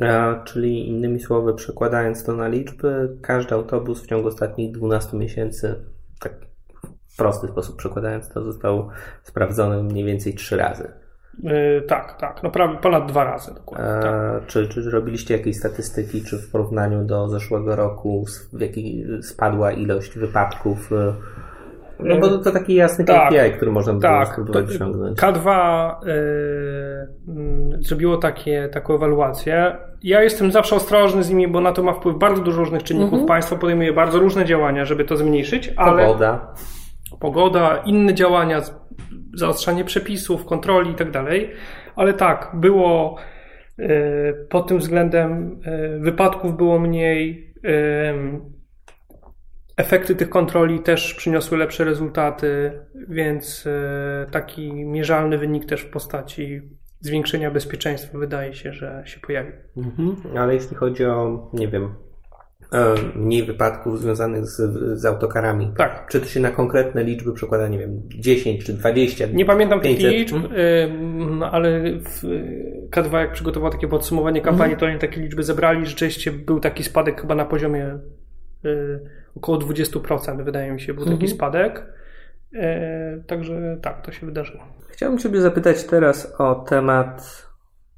A, 0.00 0.42
czyli 0.44 0.88
innymi 0.88 1.20
słowy, 1.20 1.54
przekładając 1.54 2.24
to 2.24 2.32
na 2.36 2.48
liczby, 2.48 3.18
każdy 3.22 3.54
autobus 3.54 4.02
w 4.02 4.06
ciągu 4.06 4.28
ostatnich 4.28 4.72
12 4.72 5.16
miesięcy, 5.16 5.74
tak 6.20 6.32
w 7.06 7.16
prosty 7.16 7.48
sposób 7.48 7.76
przekładając 7.76 8.28
to, 8.28 8.44
został 8.44 8.88
sprawdzony 9.22 9.82
mniej 9.82 10.04
więcej 10.04 10.34
trzy 10.34 10.56
razy. 10.56 11.03
Yy, 11.42 11.82
tak, 11.88 12.16
tak, 12.20 12.42
no 12.42 12.50
prawie 12.50 12.78
ponad 12.78 13.06
dwa 13.06 13.24
razy 13.24 13.54
dokładnie. 13.54 13.88
E, 13.88 14.00
tak. 14.00 14.46
Czy, 14.46 14.68
czy 14.68 14.90
robiliście 14.90 15.36
jakieś 15.36 15.56
statystyki, 15.56 16.22
czy 16.22 16.38
w 16.38 16.50
porównaniu 16.50 17.04
do 17.04 17.28
zeszłego 17.28 17.76
roku 17.76 18.24
w 18.52 18.60
jaki 18.60 19.04
spadła 19.22 19.72
ilość 19.72 20.18
wypadków? 20.18 20.92
E, 20.92 21.14
no 21.98 22.16
bo 22.18 22.38
to 22.38 22.50
taki 22.50 22.74
jasny 22.74 23.04
tak, 23.04 23.28
KPI, 23.28 23.52
który 23.56 23.72
można 23.72 24.00
tak, 24.00 24.28
spróbować 24.28 24.64
osiągnąć. 24.68 25.18
K2 25.18 25.94
yy, 26.06 27.82
zrobiło 27.82 28.16
takie, 28.16 28.68
taką 28.72 28.94
ewaluację. 28.94 29.76
Ja 30.02 30.22
jestem 30.22 30.52
zawsze 30.52 30.76
ostrożny 30.76 31.22
z 31.22 31.30
nimi, 31.30 31.48
bo 31.48 31.60
na 31.60 31.72
to 31.72 31.82
ma 31.82 31.92
wpływ 31.92 32.18
bardzo 32.18 32.42
dużo 32.42 32.58
różnych 32.58 32.82
czynników. 32.82 33.12
Mhm. 33.12 33.28
Państwo 33.28 33.56
podejmuje 33.56 33.92
bardzo 33.92 34.18
różne 34.18 34.44
działania, 34.44 34.84
żeby 34.84 35.04
to 35.04 35.16
zmniejszyć, 35.16 35.72
ale... 35.76 36.06
Pogoda. 36.06 36.54
Pogoda, 37.20 37.76
inne 37.76 38.14
działania 38.14 38.60
zaostrzanie 39.34 39.84
przepisów, 39.84 40.44
kontroli 40.44 40.90
i 40.90 40.94
tak 40.94 41.10
dalej. 41.10 41.50
Ale 41.96 42.12
tak, 42.12 42.50
było 42.54 43.16
e, 43.78 44.32
pod 44.32 44.68
tym 44.68 44.78
względem 44.78 45.60
e, 45.64 45.98
wypadków 45.98 46.56
było 46.56 46.78
mniej. 46.78 47.54
E, 47.64 48.14
efekty 49.76 50.14
tych 50.14 50.28
kontroli 50.28 50.80
też 50.80 51.14
przyniosły 51.14 51.58
lepsze 51.58 51.84
rezultaty, 51.84 52.72
więc 53.08 53.68
taki 54.30 54.72
mierzalny 54.72 55.38
wynik 55.38 55.64
też 55.64 55.80
w 55.80 55.90
postaci 55.90 56.62
zwiększenia 57.00 57.50
bezpieczeństwa 57.50 58.18
wydaje 58.18 58.54
się, 58.54 58.72
że 58.72 59.02
się 59.06 59.20
pojawił. 59.20 59.52
Mhm. 59.76 60.16
Ale 60.38 60.54
jeśli 60.54 60.76
chodzi 60.76 61.04
o, 61.04 61.50
nie 61.52 61.68
wiem, 61.68 61.94
mniej 63.14 63.42
wypadków 63.42 64.00
związanych 64.00 64.46
z, 64.46 64.56
z 65.00 65.04
autokarami. 65.04 65.72
Tak. 65.76 66.06
Czy 66.10 66.20
to 66.20 66.26
się 66.26 66.40
na 66.40 66.50
konkretne 66.50 67.04
liczby 67.04 67.32
przekłada, 67.32 67.68
nie 67.68 67.78
wiem, 67.78 68.02
10 68.08 68.64
czy 68.64 68.72
20? 68.72 69.26
Nie 69.32 69.44
pamiętam 69.44 69.80
500. 69.80 70.02
tych 70.02 70.18
liczb, 70.18 70.36
hmm? 70.48 71.42
ale 71.42 71.80
w 72.00 72.22
K2 72.90 73.18
jak 73.18 73.32
przygotował 73.32 73.70
takie 73.70 73.88
podsumowanie 73.88 74.40
kampanii, 74.40 74.76
hmm. 74.76 74.80
to 74.80 74.86
oni 74.86 74.98
takie 74.98 75.20
liczby 75.20 75.42
zebrali. 75.42 75.86
Rzeczywiście 75.86 76.32
był 76.32 76.60
taki 76.60 76.84
spadek 76.84 77.20
chyba 77.20 77.34
na 77.34 77.44
poziomie 77.44 77.98
około 79.36 79.58
20%, 79.58 80.44
wydaje 80.44 80.72
mi 80.72 80.80
się, 80.80 80.94
był 80.94 81.04
taki 81.04 81.14
mhm. 81.14 81.32
spadek. 81.32 81.86
Także 83.26 83.78
tak, 83.82 84.06
to 84.06 84.12
się 84.12 84.26
wydarzyło. 84.26 84.64
Chciałbym 84.88 85.18
Ciebie 85.18 85.40
zapytać 85.40 85.84
teraz 85.84 86.34
o 86.38 86.54
temat 86.54 87.46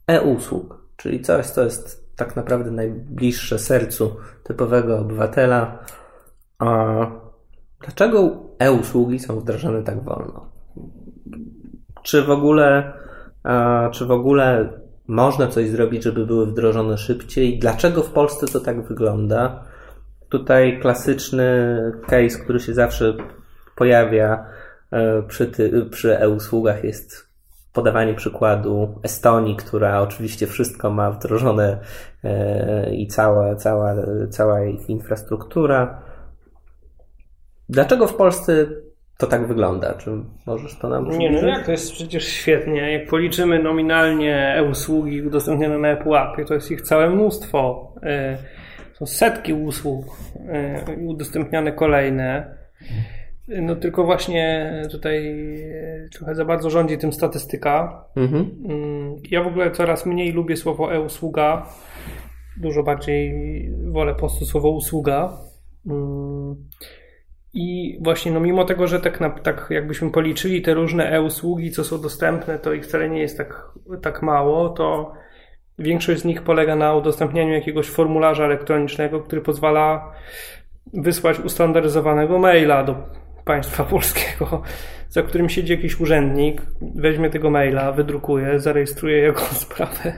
e-usług, 0.06 0.86
czyli 0.96 1.20
coś, 1.20 1.46
co 1.46 1.64
jest 1.64 2.05
tak 2.16 2.36
naprawdę 2.36 2.70
najbliższe 2.70 3.58
sercu 3.58 4.16
typowego 4.44 4.98
obywatela. 4.98 5.78
Dlaczego 7.80 8.42
e-usługi 8.58 9.18
są 9.18 9.40
wdrażane 9.40 9.82
tak 9.82 10.04
wolno? 10.04 10.50
Czy 12.02 12.22
w 12.22 12.30
ogóle, 12.30 12.92
czy 13.92 14.06
w 14.06 14.10
ogóle 14.10 14.72
można 15.08 15.46
coś 15.46 15.68
zrobić, 15.68 16.04
żeby 16.04 16.26
były 16.26 16.46
wdrożone 16.46 16.98
szybciej? 16.98 17.58
Dlaczego 17.58 18.02
w 18.02 18.10
Polsce 18.10 18.46
to 18.46 18.60
tak 18.60 18.82
wygląda? 18.82 19.64
Tutaj 20.28 20.80
klasyczny 20.80 21.76
case, 22.06 22.38
który 22.44 22.60
się 22.60 22.74
zawsze 22.74 23.14
pojawia 23.76 24.46
e, 24.90 25.22
przy, 25.22 25.46
ty, 25.46 25.86
przy 25.90 26.18
e-usługach 26.18 26.84
jest 26.84 27.26
podawanie 27.76 28.14
przykładu 28.14 29.00
Estonii, 29.02 29.56
która 29.56 30.00
oczywiście 30.00 30.46
wszystko 30.46 30.90
ma 30.90 31.10
wdrożone 31.10 31.78
e, 32.24 32.94
i 32.94 33.06
cała, 33.06 33.54
cała, 33.54 33.94
cała 34.30 34.58
infrastruktura. 34.88 36.02
Dlaczego 37.68 38.06
w 38.06 38.14
Polsce 38.14 38.66
to 39.18 39.26
tak 39.26 39.46
wygląda? 39.46 39.94
Czy 39.94 40.10
możesz 40.46 40.78
to 40.78 40.88
nam 40.88 41.08
przybliżyć? 41.08 41.36
Nie, 41.36 41.42
no 41.42 41.48
jak 41.48 41.66
to 41.66 41.70
jest 41.70 41.92
przecież 41.92 42.24
świetnie. 42.24 42.92
Jak 42.92 43.08
policzymy 43.08 43.62
nominalnie 43.62 44.54
e-usługi 44.56 45.22
udostępnione 45.22 45.78
na 45.78 45.88
Apple 45.88 46.14
Appie, 46.14 46.44
to 46.44 46.54
jest 46.54 46.70
ich 46.70 46.82
całe 46.82 47.10
mnóstwo. 47.10 47.92
E, 48.02 48.36
są 48.92 49.06
setki 49.06 49.54
usług 49.54 50.04
udostępniane 51.06 51.72
kolejne. 51.72 52.56
No 53.48 53.76
tylko 53.76 54.04
właśnie 54.04 54.72
tutaj 54.90 55.36
e, 55.72 56.08
trochę 56.12 56.34
za 56.34 56.44
bardzo 56.44 56.70
rządzi 56.70 56.98
tym 56.98 57.12
statystyka. 57.12 58.04
Mhm. 58.16 58.50
Mm, 58.68 59.14
ja 59.30 59.42
w 59.42 59.46
ogóle 59.46 59.70
coraz 59.70 60.06
mniej 60.06 60.32
lubię 60.32 60.56
słowo 60.56 60.94
e-usługa. 60.94 61.66
Dużo 62.60 62.82
bardziej 62.82 63.34
wolę 63.92 64.12
po 64.12 64.18
prostu 64.18 64.44
słowo 64.44 64.70
usługa. 64.70 65.38
Mm, 65.86 66.56
I 67.54 67.98
właśnie 68.02 68.32
no 68.32 68.40
mimo 68.40 68.64
tego, 68.64 68.86
że 68.86 69.00
tak, 69.00 69.20
na, 69.20 69.30
tak 69.30 69.66
jakbyśmy 69.70 70.10
policzyli 70.10 70.62
te 70.62 70.74
różne 70.74 71.10
e-usługi, 71.10 71.70
co 71.70 71.84
są 71.84 72.00
dostępne, 72.00 72.58
to 72.58 72.72
ich 72.72 72.84
wcale 72.84 73.08
nie 73.08 73.20
jest 73.20 73.38
tak, 73.38 73.72
tak 74.02 74.22
mało, 74.22 74.68
to 74.68 75.12
większość 75.78 76.20
z 76.20 76.24
nich 76.24 76.42
polega 76.42 76.76
na 76.76 76.94
udostępnianiu 76.94 77.52
jakiegoś 77.52 77.88
formularza 77.88 78.44
elektronicznego, 78.44 79.20
który 79.20 79.42
pozwala 79.42 80.12
wysłać 80.94 81.40
ustandaryzowanego 81.40 82.38
maila 82.38 82.84
do 82.84 83.25
państwa 83.46 83.84
polskiego, 83.94 84.62
za 85.08 85.22
którym 85.22 85.48
siedzi 85.48 85.72
jakiś 85.72 86.00
urzędnik, 86.00 86.62
weźmie 86.94 87.30
tego 87.30 87.50
maila, 87.50 87.92
wydrukuje, 87.92 88.58
zarejestruje 88.58 89.18
jego 89.18 89.40
sprawę, 89.64 90.12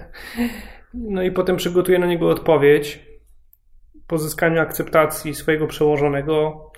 no 0.95 1.23
i 1.23 1.31
potem 1.31 1.57
przygotuje 1.57 1.99
na 1.99 2.07
niego 2.07 2.31
odpowiedź. 2.31 3.09
Po 4.07 4.19
zyskaniu 4.19 4.61
akceptacji 4.61 5.35
swojego 5.35 5.67
przełożonego, 5.67 6.71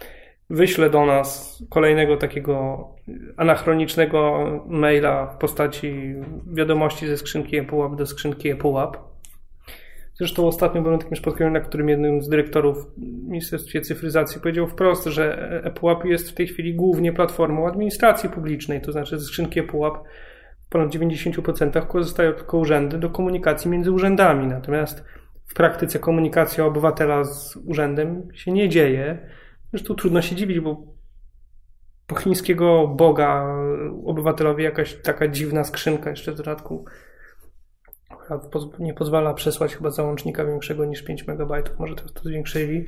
wyśle 0.50 0.90
do 0.90 1.06
nas 1.06 1.62
kolejnego 1.70 2.16
takiego 2.16 2.88
anachronicznego 3.36 4.44
maila 4.66 5.26
w 5.26 5.38
postaci 5.38 6.14
wiadomości 6.46 7.06
ze 7.06 7.16
skrzynki 7.16 7.56
ePUAP 7.56 7.96
do 7.96 8.06
skrzynki 8.06 8.50
ePUAP 8.50 9.09
Zresztą 10.20 10.46
ostatnio 10.46 10.82
byłem 10.82 10.96
na 10.96 11.02
takim 11.02 11.16
spotkaniu, 11.16 11.50
na 11.50 11.60
którym 11.60 11.88
jednym 11.88 12.22
z 12.22 12.28
dyrektorów 12.28 12.86
w 12.96 13.28
Ministerstwie 13.28 13.80
Cyfryzacji 13.80 14.40
powiedział 14.40 14.66
wprost, 14.66 15.04
że 15.04 15.60
ePUAP 15.64 16.04
jest 16.04 16.30
w 16.30 16.34
tej 16.34 16.46
chwili 16.46 16.74
głównie 16.74 17.12
platformą 17.12 17.68
administracji 17.68 18.28
publicznej, 18.28 18.80
to 18.80 18.92
znaczy 18.92 19.18
ze 19.18 19.24
skrzynki 19.24 19.60
ePUAP 19.60 19.98
w 20.66 20.68
ponad 20.68 20.94
90% 20.94 21.86
korzystają 21.86 22.32
tylko 22.32 22.58
urzędy 22.58 22.98
do 22.98 23.10
komunikacji 23.10 23.70
między 23.70 23.92
urzędami. 23.92 24.46
Natomiast 24.46 25.04
w 25.46 25.54
praktyce 25.54 25.98
komunikacja 25.98 26.64
obywatela 26.64 27.24
z 27.24 27.56
urzędem 27.56 28.28
się 28.34 28.52
nie 28.52 28.68
dzieje. 28.68 29.18
Zresztą 29.70 29.94
trudno 29.94 30.22
się 30.22 30.36
dziwić, 30.36 30.60
bo 30.60 30.82
po 32.06 32.14
chińskiego 32.14 32.88
Boga 32.88 33.54
obywatelowi 34.04 34.64
jakaś 34.64 34.94
taka 34.94 35.28
dziwna 35.28 35.64
skrzynka 35.64 36.10
jeszcze 36.10 36.32
w 36.32 36.36
dodatku 36.36 36.84
nie 38.78 38.94
pozwala 38.94 39.34
przesłać 39.34 39.74
chyba 39.76 39.90
załącznika 39.90 40.44
większego 40.44 40.84
niż 40.84 41.02
5 41.02 41.28
MB, 41.28 41.52
może 41.78 41.94
to, 41.94 42.08
to 42.08 42.22
zwiększyli. 42.22 42.84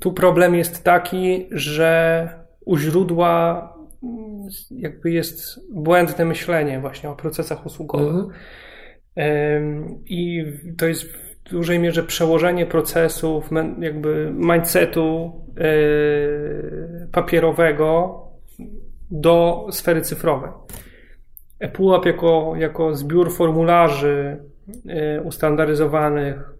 Tu 0.00 0.12
problem 0.12 0.54
jest 0.54 0.84
taki, 0.84 1.48
że 1.50 2.28
u 2.64 2.76
źródła 2.76 3.62
mm, 4.02 4.48
jakby 4.70 5.10
jest 5.10 5.60
błędne 5.74 6.24
myślenie 6.24 6.80
właśnie 6.80 7.10
o 7.10 7.16
procesach 7.16 7.66
usługowych. 7.66 8.24
Mhm. 9.16 10.04
I 10.06 10.44
to 10.78 10.86
jest 10.86 11.04
w 11.04 11.50
dużej 11.50 11.78
mierze 11.78 12.02
przełożenie 12.02 12.66
procesów, 12.66 13.50
jakby 13.78 14.32
mindsetu 14.34 15.32
e, 15.56 17.06
papierowego 17.12 18.18
do 19.10 19.66
sfery 19.70 20.02
cyfrowej. 20.02 20.50
ePUAP 21.60 22.06
jako, 22.06 22.52
jako 22.56 22.94
zbiór 22.94 23.32
formularzy 23.32 24.44
e, 24.88 25.20
ustandaryzowanych 25.20 26.58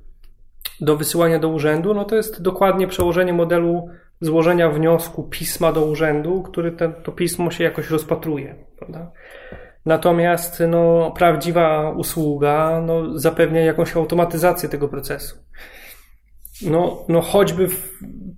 do 0.81 0.97
wysyłania 0.97 1.39
do 1.39 1.49
urzędu, 1.49 1.95
no 1.95 2.05
to 2.05 2.17
jest 2.17 2.43
dokładnie 2.43 2.87
przełożenie 2.87 3.33
modelu 3.33 3.89
złożenia 4.21 4.71
wniosku 4.71 5.23
pisma 5.23 5.73
do 5.73 5.85
urzędu, 5.85 6.43
który 6.43 6.73
ten, 6.73 6.93
to 6.93 7.13
pismo 7.13 7.51
się 7.51 7.65
jakoś 7.65 7.91
rozpatruje. 7.91 8.55
Prawda? 8.79 9.11
Natomiast 9.87 10.63
no, 10.69 11.13
prawdziwa 11.17 11.91
usługa 11.91 12.83
no, 12.87 13.19
zapewnia 13.19 13.61
jakąś 13.61 13.97
automatyzację 13.97 14.69
tego 14.69 14.89
procesu. 14.89 15.37
No, 16.63 17.05
no 17.09 17.21
choćby 17.21 17.69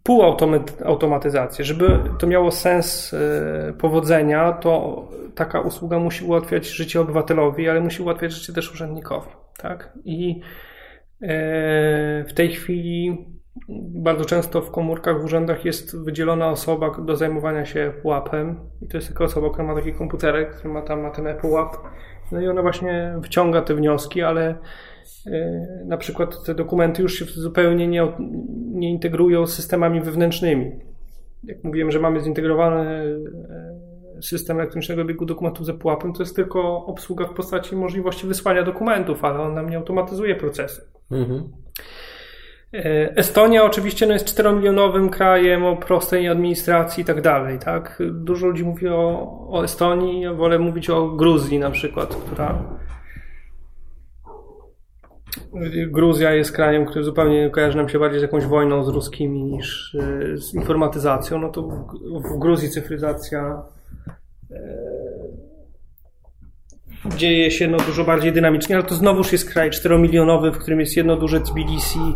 półautomatyzację. 0.02 1.64
Żeby 1.64 1.98
to 2.18 2.26
miało 2.26 2.50
sens 2.50 3.14
e, 3.14 3.72
powodzenia, 3.72 4.52
to 4.52 5.04
taka 5.40 5.60
usługa 5.60 5.98
musi 5.98 6.24
ułatwiać 6.24 6.68
życie 6.68 7.00
obywatelowi, 7.00 7.68
ale 7.68 7.80
musi 7.80 8.02
ułatwiać 8.02 8.32
życie 8.32 8.52
też 8.52 8.72
urzędnikowi. 8.72 9.30
Tak? 9.58 9.92
I 10.04 10.40
e, 11.22 11.28
w 12.28 12.32
tej 12.34 12.48
chwili 12.48 13.24
bardzo 13.94 14.24
często 14.24 14.62
w 14.62 14.70
komórkach 14.70 15.20
w 15.20 15.24
urzędach 15.24 15.64
jest 15.64 16.04
wydzielona 16.04 16.48
osoba 16.48 16.90
do 16.98 17.16
zajmowania 17.16 17.64
się 17.64 17.92
pułapem 18.02 18.60
i 18.82 18.88
to 18.88 18.96
jest 18.96 19.06
tylko 19.08 19.24
osoba, 19.24 19.50
która 19.50 19.64
ma 19.64 19.74
taki 19.74 19.92
komputerek, 19.92 20.54
który 20.56 20.74
ma 20.74 20.82
tam 20.82 21.02
na 21.02 21.10
ten 21.10 21.36
pułap. 21.36 21.76
No 22.32 22.40
i 22.40 22.48
ona 22.48 22.62
właśnie 22.62 23.14
wyciąga 23.18 23.62
te 23.62 23.74
wnioski, 23.74 24.22
ale 24.22 24.54
e, 25.26 25.66
na 25.86 25.96
przykład 25.96 26.44
te 26.44 26.54
dokumenty 26.54 27.02
już 27.02 27.14
się 27.14 27.24
zupełnie 27.24 27.88
nie, 27.88 28.12
nie 28.72 28.90
integrują 28.90 29.46
z 29.46 29.54
systemami 29.54 30.00
wewnętrznymi. 30.00 30.72
Jak 31.44 31.64
mówiłem, 31.64 31.90
że 31.90 32.00
mamy 32.00 32.20
zintegrowany 32.20 32.80
e, 32.80 33.79
system 34.22 34.56
elektronicznego 34.56 35.04
biegu 35.04 35.26
dokumentów 35.26 35.66
ze 35.66 35.74
pułapem, 35.74 36.12
to 36.12 36.22
jest 36.22 36.36
tylko 36.36 36.86
obsługa 36.86 37.26
w 37.26 37.34
postaci 37.34 37.76
możliwości 37.76 38.26
wysłania 38.26 38.62
dokumentów, 38.62 39.24
ale 39.24 39.40
on 39.40 39.54
nam 39.54 39.70
nie 39.70 39.76
automatyzuje 39.76 40.34
procesu. 40.34 40.82
Mhm. 41.10 41.52
E, 42.74 43.16
Estonia 43.16 43.64
oczywiście 43.64 44.06
no, 44.06 44.12
jest 44.12 44.38
4-milionowym 44.38 45.10
krajem 45.10 45.64
o 45.64 45.76
prostej 45.76 46.28
administracji 46.28 47.02
i 47.02 47.04
tak 47.04 47.20
dalej. 47.20 47.58
Tak? 47.58 48.02
Dużo 48.10 48.46
ludzi 48.46 48.64
mówi 48.64 48.88
o, 48.88 49.30
o 49.50 49.64
Estonii, 49.64 50.20
ja 50.20 50.34
wolę 50.34 50.58
mówić 50.58 50.90
o 50.90 51.08
Gruzji 51.08 51.58
na 51.58 51.70
przykład, 51.70 52.14
która 52.14 52.62
Gruzja 55.86 56.32
jest 56.32 56.52
krajem, 56.52 56.86
który 56.86 57.04
zupełnie 57.04 57.50
kojarzy 57.50 57.76
nam 57.76 57.88
się 57.88 57.98
bardziej 57.98 58.20
z 58.20 58.22
jakąś 58.22 58.44
wojną 58.46 58.84
z 58.84 58.88
ruskimi 58.88 59.44
niż 59.44 59.94
e, 59.94 60.36
z 60.36 60.54
informatyzacją. 60.54 61.38
No 61.38 61.48
to 61.48 61.62
w, 61.62 62.38
Gruzji 62.38 62.68
cyfryzacja 62.68 63.62
dzieje 67.16 67.50
się 67.50 67.68
no 67.68 67.76
dużo 67.78 68.04
bardziej 68.04 68.32
dynamicznie, 68.32 68.76
ale 68.76 68.84
to 68.84 68.94
znowuż 68.94 69.32
jest 69.32 69.50
kraj 69.50 69.70
4-milionowy, 69.70 70.52
w 70.52 70.58
którym 70.58 70.80
jest 70.80 70.96
jedno 70.96 71.16
duże 71.16 71.40
Tbilisi, 71.40 72.14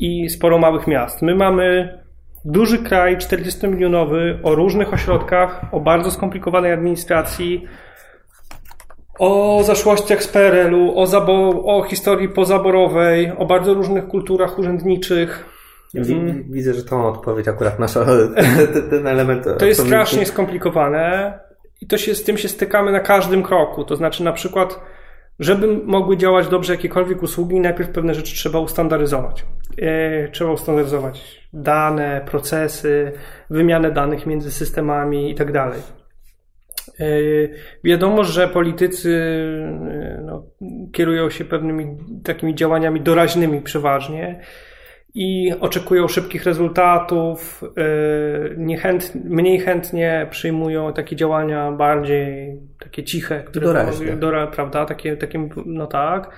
i 0.00 0.28
sporo 0.28 0.58
małych 0.58 0.86
miast. 0.86 1.22
My 1.22 1.34
mamy 1.34 1.98
duży 2.44 2.78
kraj, 2.78 3.16
40-milionowy, 3.16 4.38
o 4.42 4.54
różnych 4.54 4.92
ośrodkach, 4.92 5.64
o 5.72 5.80
bardzo 5.80 6.10
skomplikowanej 6.10 6.72
administracji, 6.72 7.64
o 9.18 9.62
zaszłościach 9.64 10.22
z 10.22 10.28
PRL-u, 10.28 10.92
o, 10.98 11.06
o 11.64 11.82
historii 11.82 12.28
pozaborowej, 12.28 13.32
o 13.38 13.46
bardzo 13.46 13.74
różnych 13.74 14.08
kulturach 14.08 14.58
urzędniczych. 14.58 15.49
Mm. 15.94 16.44
Widzę, 16.52 16.74
że 16.74 16.84
tą 16.84 17.08
odpowiedź 17.08 17.48
akurat 17.48 17.78
nasza, 17.78 18.06
ten 18.90 19.06
element. 19.06 19.44
To 19.58 19.66
jest 19.66 19.86
strasznie 19.86 20.26
skomplikowane 20.26 21.38
i 21.80 21.86
to 21.86 21.98
się, 21.98 22.14
z 22.14 22.24
tym 22.24 22.38
się 22.38 22.48
stykamy 22.48 22.92
na 22.92 23.00
każdym 23.00 23.42
kroku. 23.42 23.84
To 23.84 23.96
znaczy, 23.96 24.24
na 24.24 24.32
przykład, 24.32 24.80
żeby 25.38 25.66
mogły 25.84 26.16
działać 26.16 26.48
dobrze 26.48 26.72
jakiekolwiek 26.72 27.22
usługi, 27.22 27.60
najpierw 27.60 27.90
pewne 27.90 28.14
rzeczy 28.14 28.34
trzeba 28.34 28.58
ustandaryzować. 28.58 29.44
e, 29.78 30.28
trzeba 30.28 30.52
ustandaryzować 30.52 31.48
dane, 31.52 32.20
procesy, 32.30 33.12
wymianę 33.50 33.90
danych 33.90 34.26
między 34.26 34.52
systemami 34.52 35.30
i 35.30 35.34
tak 35.34 35.52
dalej. 35.52 35.80
E, 37.00 37.04
wiadomo, 37.84 38.24
że 38.24 38.48
politycy 38.48 39.22
e, 39.90 40.22
no, 40.24 40.44
kierują 40.92 41.30
się 41.30 41.44
pewnymi 41.44 41.96
takimi 42.24 42.54
działaniami 42.54 43.00
doraźnymi 43.00 43.60
przeważnie 43.60 44.40
i 45.14 45.52
oczekują 45.60 46.08
szybkich 46.08 46.44
rezultatów, 46.44 47.64
e, 47.64 48.56
niechęt, 48.56 49.12
mniej 49.14 49.60
chętnie 49.60 50.26
przyjmują 50.30 50.92
takie 50.92 51.16
działania 51.16 51.72
bardziej 51.72 52.60
takie 52.78 53.04
ciche, 53.04 53.42
które 53.42 53.66
Doraźne. 53.66 54.16
dora, 54.16 54.46
prawda, 54.46 54.86
takie, 54.86 55.16
takie, 55.16 55.48
no 55.66 55.86
tak, 55.86 56.30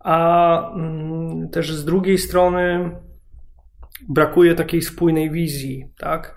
a 0.00 0.70
mm, 0.74 1.48
też 1.48 1.72
z 1.72 1.84
drugiej 1.84 2.18
strony 2.18 2.90
brakuje 4.08 4.54
takiej 4.54 4.82
spójnej 4.82 5.30
wizji, 5.30 5.88
tak. 5.98 6.34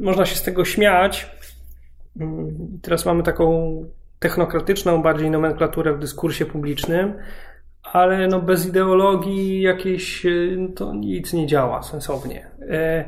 Można 0.00 0.26
się 0.26 0.36
z 0.36 0.42
tego 0.42 0.64
śmiać, 0.64 1.30
Mm, 2.20 2.78
teraz 2.82 3.06
mamy 3.06 3.22
taką 3.22 3.84
technokratyczną 4.18 5.02
bardziej 5.02 5.30
nomenklaturę 5.30 5.94
w 5.94 5.98
dyskursie 5.98 6.46
publicznym, 6.46 7.14
ale 7.92 8.28
no 8.28 8.40
bez 8.40 8.66
ideologii 8.66 9.62
jakiejś 9.62 10.26
e, 10.26 10.30
to 10.76 10.94
nic 10.94 11.32
nie 11.32 11.46
działa 11.46 11.82
sensownie. 11.82 12.46
E, 12.70 13.04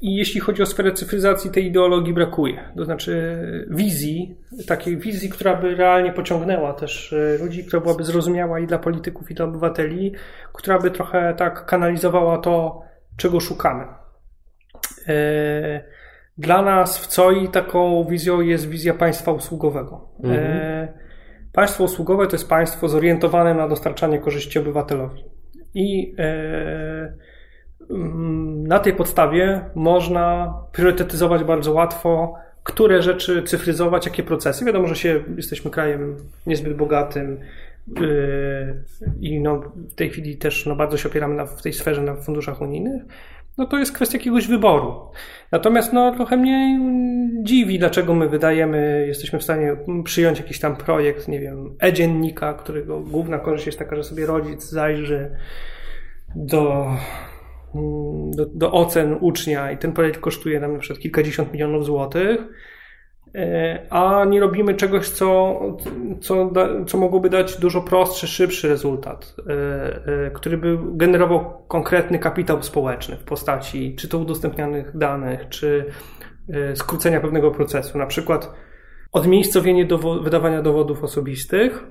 I 0.00 0.16
jeśli 0.16 0.40
chodzi 0.40 0.62
o 0.62 0.66
sferę 0.66 0.92
cyfryzacji, 0.92 1.50
tej 1.50 1.66
ideologii 1.66 2.14
brakuje. 2.14 2.72
To 2.76 2.84
znaczy 2.84 3.38
wizji, 3.70 4.36
takiej 4.66 4.96
wizji, 4.96 5.30
która 5.30 5.56
by 5.56 5.74
realnie 5.74 6.12
pociągnęła 6.12 6.72
też 6.72 7.12
e, 7.12 7.38
ludzi, 7.44 7.64
która 7.64 7.82
byłaby 7.82 8.04
zrozumiała 8.04 8.60
i 8.60 8.66
dla 8.66 8.78
polityków, 8.78 9.30
i 9.30 9.34
dla 9.34 9.44
obywateli, 9.44 10.14
która 10.52 10.78
by 10.78 10.90
trochę 10.90 11.34
tak 11.34 11.66
kanalizowała 11.66 12.38
to, 12.38 12.82
czego 13.16 13.40
szukamy. 13.40 13.84
Dla 16.38 16.62
nas 16.62 16.98
w 16.98 17.16
COI 17.16 17.48
taką 17.48 18.04
wizją 18.04 18.40
jest 18.40 18.68
wizja 18.68 18.94
państwa 18.94 19.32
usługowego. 19.32 20.08
Mhm. 20.24 20.88
Państwo 21.58 21.84
usługowe 21.84 22.26
to 22.26 22.36
jest 22.36 22.48
państwo 22.48 22.88
zorientowane 22.88 23.54
na 23.54 23.68
dostarczanie 23.68 24.18
korzyści 24.18 24.58
obywatelowi. 24.58 25.24
I 25.74 26.14
e, 26.18 27.12
mm, 27.90 28.66
na 28.66 28.78
tej 28.78 28.92
podstawie 28.92 29.60
można 29.74 30.54
priorytetyzować 30.72 31.44
bardzo 31.44 31.72
łatwo, 31.72 32.34
które 32.62 33.02
rzeczy 33.02 33.42
cyfryzować, 33.42 34.06
jakie 34.06 34.22
procesy. 34.22 34.64
Wiadomo, 34.64 34.86
że 34.86 34.96
się, 34.96 35.24
jesteśmy 35.36 35.70
krajem 35.70 36.16
niezbyt 36.46 36.76
bogatym, 36.76 37.38
e, 37.96 38.02
i 39.20 39.40
no, 39.40 39.62
w 39.90 39.94
tej 39.94 40.10
chwili 40.10 40.36
też 40.36 40.66
no, 40.66 40.76
bardzo 40.76 40.96
się 40.96 41.08
opieramy 41.08 41.34
na, 41.34 41.46
w 41.46 41.62
tej 41.62 41.72
sferze 41.72 42.02
na 42.02 42.14
funduszach 42.14 42.60
unijnych, 42.60 43.02
no 43.58 43.66
to 43.66 43.78
jest 43.78 43.92
kwestia 43.92 44.18
jakiegoś 44.18 44.46
wyboru. 44.46 44.94
Natomiast 45.52 45.92
no, 45.92 46.12
trochę 46.12 46.36
mnie 46.36 46.80
dziwi, 47.42 47.78
dlaczego 47.78 48.14
my 48.14 48.28
wydajemy, 48.28 49.04
jesteśmy 49.06 49.38
w 49.38 49.42
stanie 49.42 49.76
przyjąć 50.04 50.38
jakiś 50.38 50.60
tam 50.60 50.76
projekt, 50.76 51.28
nie 51.28 51.40
wiem, 51.40 51.76
e-dziennika, 51.80 52.54
którego 52.54 53.00
główna 53.00 53.38
korzyść 53.38 53.66
jest 53.66 53.78
taka, 53.78 53.96
że 53.96 54.04
sobie 54.04 54.26
rodzic 54.26 54.70
zajrzy 54.70 55.36
do, 56.36 56.86
do, 58.30 58.46
do 58.46 58.72
ocen 58.72 59.16
ucznia 59.20 59.72
i 59.72 59.78
ten 59.78 59.92
projekt 59.92 60.20
kosztuje 60.20 60.60
nam 60.60 60.72
na 60.72 60.78
przykład 60.78 61.02
kilkadziesiąt 61.02 61.52
milionów 61.52 61.84
złotych 61.84 62.38
a 63.90 64.24
nie 64.24 64.40
robimy 64.40 64.74
czegoś, 64.74 65.08
co, 65.08 65.60
co, 66.20 66.52
co 66.86 66.98
mogłoby 66.98 67.30
dać 67.30 67.56
dużo 67.56 67.80
prostszy, 67.80 68.26
szybszy 68.26 68.68
rezultat, 68.68 69.36
e, 69.38 70.26
e, 70.26 70.30
który 70.30 70.58
by 70.58 70.78
generował 70.92 71.62
konkretny 71.68 72.18
kapitał 72.18 72.62
społeczny 72.62 73.16
w 73.16 73.24
postaci 73.24 73.96
czy 73.96 74.08
to 74.08 74.18
udostępnianych 74.18 74.96
danych, 74.96 75.48
czy 75.48 75.84
skrócenia 76.74 77.20
pewnego 77.20 77.50
procesu. 77.50 77.98
Na 77.98 78.06
przykład 78.06 78.54
odmiejscowienie 79.12 79.86
dowo- 79.86 80.22
wydawania 80.24 80.62
dowodów 80.62 81.04
osobistych 81.04 81.84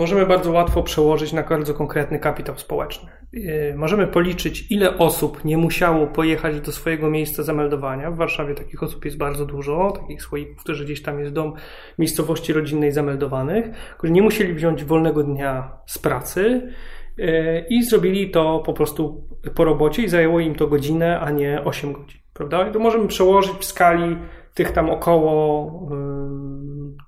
możemy 0.00 0.26
bardzo 0.26 0.52
łatwo 0.52 0.82
przełożyć 0.82 1.32
na 1.32 1.42
bardzo 1.42 1.74
konkretny 1.74 2.18
kapitał 2.18 2.58
społeczny. 2.58 3.10
Yy, 3.32 3.74
możemy 3.76 4.06
policzyć, 4.06 4.72
ile 4.72 4.98
osób 4.98 5.44
nie 5.44 5.58
musiało 5.58 6.06
pojechać 6.06 6.60
do 6.60 6.72
swojego 6.72 7.10
miejsca 7.10 7.42
zameldowania. 7.42 8.10
W 8.10 8.16
Warszawie 8.16 8.54
takich 8.54 8.82
osób 8.82 9.04
jest 9.04 9.16
bardzo 9.16 9.46
dużo, 9.46 9.92
takich 10.00 10.22
swoich, 10.22 10.56
którzy 10.56 10.84
gdzieś 10.84 11.02
tam 11.02 11.20
jest 11.20 11.32
dom 11.32 11.52
miejscowości 11.98 12.52
rodzinnej 12.52 12.92
zameldowanych, 12.92 13.70
którzy 13.98 14.12
nie 14.12 14.22
musieli 14.22 14.54
wziąć 14.54 14.84
wolnego 14.84 15.22
dnia 15.22 15.78
z 15.86 15.98
pracy 15.98 16.72
yy, 17.16 17.64
i 17.70 17.84
zrobili 17.84 18.30
to 18.30 18.62
po 18.66 18.72
prostu 18.72 19.28
po 19.54 19.64
robocie 19.64 20.02
i 20.02 20.08
zajęło 20.08 20.40
im 20.40 20.54
to 20.54 20.66
godzinę, 20.66 21.20
a 21.20 21.30
nie 21.30 21.64
8 21.64 21.92
godzin. 21.92 22.20
Prawda? 22.34 22.68
I 22.68 22.72
to 22.72 22.78
możemy 22.78 23.08
przełożyć 23.08 23.52
w 23.52 23.64
skali 23.64 24.16
tych 24.54 24.72
tam 24.72 24.90
około 24.90 25.66
y, 25.92 26.39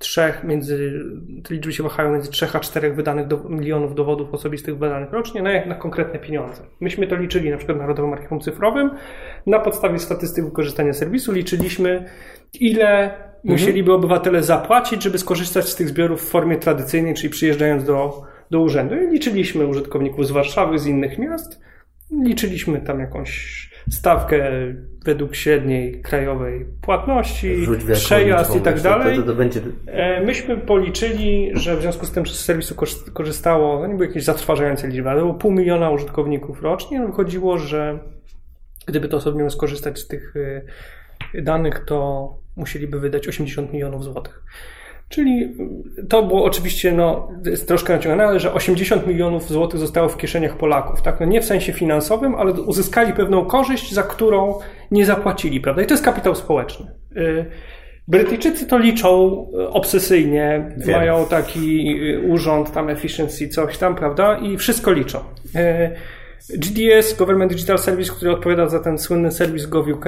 trzech, 0.03 0.45
między, 0.45 1.05
te 1.45 1.55
liczby 1.55 1.73
się 1.73 1.83
wahają 1.83 2.13
między 2.13 2.31
3 2.31 2.47
a 2.53 2.61
4 2.61 2.93
wydanych 2.93 3.27
do, 3.27 3.49
milionów 3.49 3.95
dowodów 3.95 4.35
osobistych 4.35 4.79
wydanych 4.79 5.13
rocznie 5.13 5.43
na, 5.43 5.67
na 5.67 5.75
konkretne 5.75 6.19
pieniądze. 6.19 6.63
Myśmy 6.81 7.07
to 7.07 7.17
liczyli 7.17 7.51
na 7.51 7.57
przykład 7.57 7.79
Narodowym 7.79 8.13
Archiwum 8.13 8.41
Cyfrowym. 8.41 8.91
Na 9.47 9.59
podstawie 9.59 9.99
statystyk 9.99 10.45
wykorzystania 10.45 10.93
serwisu 10.93 11.33
liczyliśmy, 11.33 12.05
ile 12.61 13.03
mhm. 13.05 13.23
musieliby 13.45 13.93
obywatele 13.93 14.43
zapłacić, 14.43 15.03
żeby 15.03 15.19
skorzystać 15.19 15.69
z 15.69 15.77
tych 15.77 15.89
zbiorów 15.89 16.23
w 16.23 16.31
formie 16.31 16.57
tradycyjnej, 16.57 17.15
czyli 17.15 17.31
przyjeżdżając 17.31 17.85
do, 17.85 18.23
do 18.51 18.61
urzędu. 18.61 18.95
I 18.95 19.07
liczyliśmy 19.11 19.67
użytkowników 19.67 20.27
z 20.27 20.31
Warszawy, 20.31 20.79
z 20.79 20.87
innych 20.87 21.19
miast. 21.19 21.61
Liczyliśmy 22.13 22.81
tam 22.81 23.01
jakąś 23.01 23.63
stawkę 23.91 24.51
według 25.05 25.35
średniej 25.35 26.03
krajowej 26.03 26.67
płatności, 26.83 27.67
przejazd 27.93 28.57
i 28.57 28.61
tak 28.61 28.81
dalej. 28.81 29.17
To, 29.17 29.23
to, 29.23 29.29
to 29.29 29.35
będzie... 29.35 29.61
E, 29.87 30.21
myśmy 30.21 30.57
policzyli, 30.57 31.51
że 31.55 31.77
w 31.77 31.81
związku 31.81 32.07
z 32.07 32.11
tym, 32.11 32.27
że 32.27 32.35
z 32.35 32.45
serwisu 32.45 32.75
korzystało, 33.13 33.81
no 33.81 33.87
nie 33.87 33.95
były 33.95 34.07
jakieś 34.07 34.25
zatrważające 34.25 34.89
liczby, 34.89 35.11
ale 35.11 35.21
było 35.21 35.35
pół 35.35 35.53
miliona 35.53 35.91
użytkowników 35.91 36.63
rocznie. 36.63 37.01
No 37.01 37.07
wychodziło, 37.07 37.59
że 37.59 37.99
gdyby 38.87 39.09
to 39.09 39.17
osoby 39.17 39.39
miały 39.39 39.51
skorzystać 39.51 39.99
z 39.99 40.09
tych 40.09 40.35
e, 41.35 41.43
danych, 41.43 41.85
to 41.87 42.29
musieliby 42.57 43.01
wydać 43.01 43.29
80 43.29 43.73
milionów 43.73 44.05
złotych. 44.05 44.43
Czyli 45.13 45.57
to 46.09 46.23
było 46.23 46.45
oczywiście, 46.45 46.93
no, 46.93 47.29
troszkę 47.67 47.93
naciągane, 47.93 48.25
ale 48.25 48.41
że 48.41 48.55
80 48.55 49.07
milionów 49.07 49.49
złotych 49.49 49.81
zostało 49.81 50.09
w 50.09 50.17
kieszeniach 50.17 50.57
Polaków, 50.57 51.03
tak? 51.03 51.21
No 51.21 51.27
nie 51.27 51.41
w 51.41 51.45
sensie 51.45 51.73
finansowym, 51.73 52.35
ale 52.35 52.53
uzyskali 52.53 53.13
pewną 53.13 53.45
korzyść, 53.45 53.93
za 53.93 54.03
którą 54.03 54.59
nie 54.91 55.07
zapłacili, 55.07 55.61
prawda? 55.61 55.83
I 55.83 55.87
to 55.87 55.95
jest 55.95 56.05
kapitał 56.05 56.35
społeczny. 56.35 56.87
Y, 57.17 57.45
Brytyjczycy 58.09 58.67
to 58.67 58.79
liczą 58.79 59.47
y, 59.55 59.69
obsesyjnie, 59.69 60.71
Wiem. 60.77 60.97
mają 60.97 61.27
taki 61.27 61.89
y, 62.03 62.21
urząd 62.29 62.73
tam 62.73 62.89
efficiency, 62.89 63.49
coś 63.49 63.79
tam, 63.79 63.95
prawda? 63.95 64.39
I 64.39 64.57
wszystko 64.57 64.93
liczą. 64.93 65.19
GDS, 66.49 67.17
Government 67.17 67.53
Digital 67.53 67.79
Service, 67.79 68.13
który 68.13 68.31
odpowiada 68.31 68.69
za 68.69 68.81
ten 68.81 68.99
słynny 68.99 69.31
serwis 69.31 69.67
GovUK, 69.67 70.05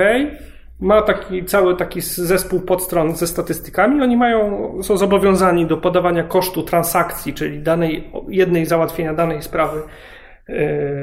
ma 0.80 1.02
taki 1.02 1.44
cały 1.44 1.76
taki 1.76 2.00
zespół 2.00 2.60
podstron 2.60 3.16
ze 3.16 3.26
statystykami. 3.26 4.02
Oni 4.02 4.16
mają, 4.16 4.72
są 4.82 4.96
zobowiązani 4.96 5.66
do 5.66 5.76
podawania 5.76 6.24
kosztu 6.24 6.62
transakcji, 6.62 7.34
czyli 7.34 7.62
danej, 7.62 8.10
jednej 8.28 8.66
załatwienia 8.66 9.14
danej 9.14 9.42
sprawy 9.42 9.78
e, 9.78 9.82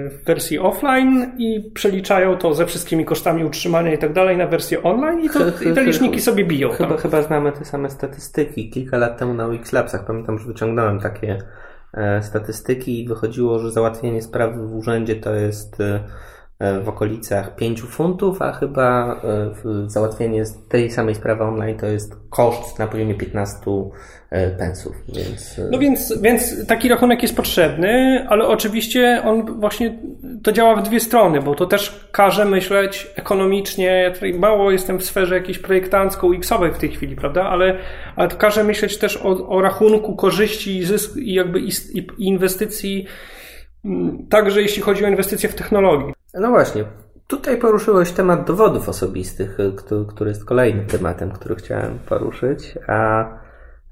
w 0.09 0.23
wersji 0.25 0.59
offline 0.59 1.31
i 1.37 1.71
przeliczają 1.73 2.37
to 2.37 2.53
ze 2.53 2.65
wszystkimi 2.65 3.05
kosztami 3.05 3.45
utrzymania 3.45 3.93
i 3.93 3.97
tak 3.97 4.13
dalej 4.13 4.37
na 4.37 4.47
wersję 4.47 4.83
online 4.83 5.19
i, 5.19 5.29
to, 5.29 5.39
i 5.71 5.73
te 5.73 5.83
liczniki 5.83 6.21
sobie 6.21 6.45
biją. 6.45 6.69
Chyba, 6.69 6.97
chyba 6.97 7.21
znamy 7.21 7.51
te 7.51 7.65
same 7.65 7.89
statystyki. 7.89 8.69
Kilka 8.69 8.97
lat 8.97 9.17
temu 9.17 9.33
na 9.33 9.49
Wixlabsach 9.49 10.05
pamiętam, 10.05 10.39
że 10.39 10.45
wyciągnąłem 10.45 10.99
takie 10.99 11.37
e, 11.93 12.23
statystyki 12.23 13.03
i 13.03 13.07
wychodziło, 13.07 13.59
że 13.59 13.71
załatwienie 13.71 14.21
sprawy 14.21 14.67
w 14.67 14.75
urzędzie 14.75 15.15
to 15.15 15.35
jest 15.35 15.81
E, 15.81 16.03
w 16.83 16.89
okolicach 16.89 17.55
5 17.55 17.81
funtów, 17.81 18.41
a 18.41 18.51
chyba 18.51 19.21
e, 19.23 19.89
załatwienie 19.89 20.43
tej 20.69 20.91
samej 20.91 21.15
sprawy 21.15 21.43
online 21.43 21.77
to 21.77 21.85
jest 21.85 22.15
koszt 22.29 22.79
na 22.79 22.87
poziomie 22.87 23.15
15 23.15 23.57
e, 24.29 24.49
pensów. 24.49 24.95
Więc... 25.15 25.61
No 25.71 25.79
więc, 25.79 26.21
więc 26.21 26.67
taki 26.67 26.89
rachunek 26.89 27.21
jest 27.21 27.35
potrzebny, 27.35 28.25
ale 28.29 28.47
oczywiście 28.47 29.21
on 29.25 29.59
właśnie 29.59 29.99
to 30.43 30.51
działa 30.51 30.75
w 30.75 30.83
dwie 30.83 30.99
strony, 30.99 31.41
bo 31.41 31.55
to 31.55 31.65
też 31.65 32.09
każe 32.11 32.45
myśleć 32.45 33.07
ekonomicznie. 33.15 33.85
Ja 33.85 34.11
tutaj 34.11 34.33
mało 34.33 34.71
jestem 34.71 34.99
w 34.99 35.05
sferze 35.05 35.35
jakiejś 35.35 35.59
projektancko 35.59 36.27
UX-owej 36.27 36.73
w 36.73 36.77
tej 36.77 36.89
chwili, 36.89 37.15
prawda? 37.15 37.43
Ale, 37.43 37.77
ale 38.15 38.27
to 38.27 38.37
każe 38.37 38.63
myśleć 38.63 38.97
też 38.97 39.17
o, 39.17 39.47
o 39.47 39.61
rachunku 39.61 40.15
korzyści 40.15 40.77
i, 40.77 40.83
zysk, 40.83 41.17
i 41.17 41.33
jakby 41.33 41.59
i, 41.59 41.71
i 41.93 42.07
inwestycji, 42.17 43.05
także 44.29 44.61
jeśli 44.61 44.81
chodzi 44.81 45.05
o 45.05 45.07
inwestycje 45.07 45.49
w 45.49 45.55
technologię. 45.55 46.13
No 46.33 46.49
właśnie, 46.49 46.85
tutaj 47.27 47.57
poruszyłeś 47.57 48.11
temat 48.11 48.47
dowodów 48.47 48.89
osobistych, 48.89 49.59
y, 49.59 49.73
który 50.07 50.29
jest 50.29 50.45
kolejnym 50.45 50.85
tematem, 50.85 51.31
który 51.31 51.55
chciałem 51.55 51.99
poruszyć, 51.99 52.77
a 52.87 53.25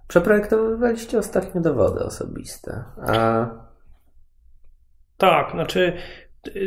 przeprojektowaliście 0.08 1.18
ostatnio 1.18 1.62
dowody 1.62 2.04
osobiste. 2.04 2.84
A... 3.08 3.46
Tak, 5.18 5.52
znaczy 5.52 5.94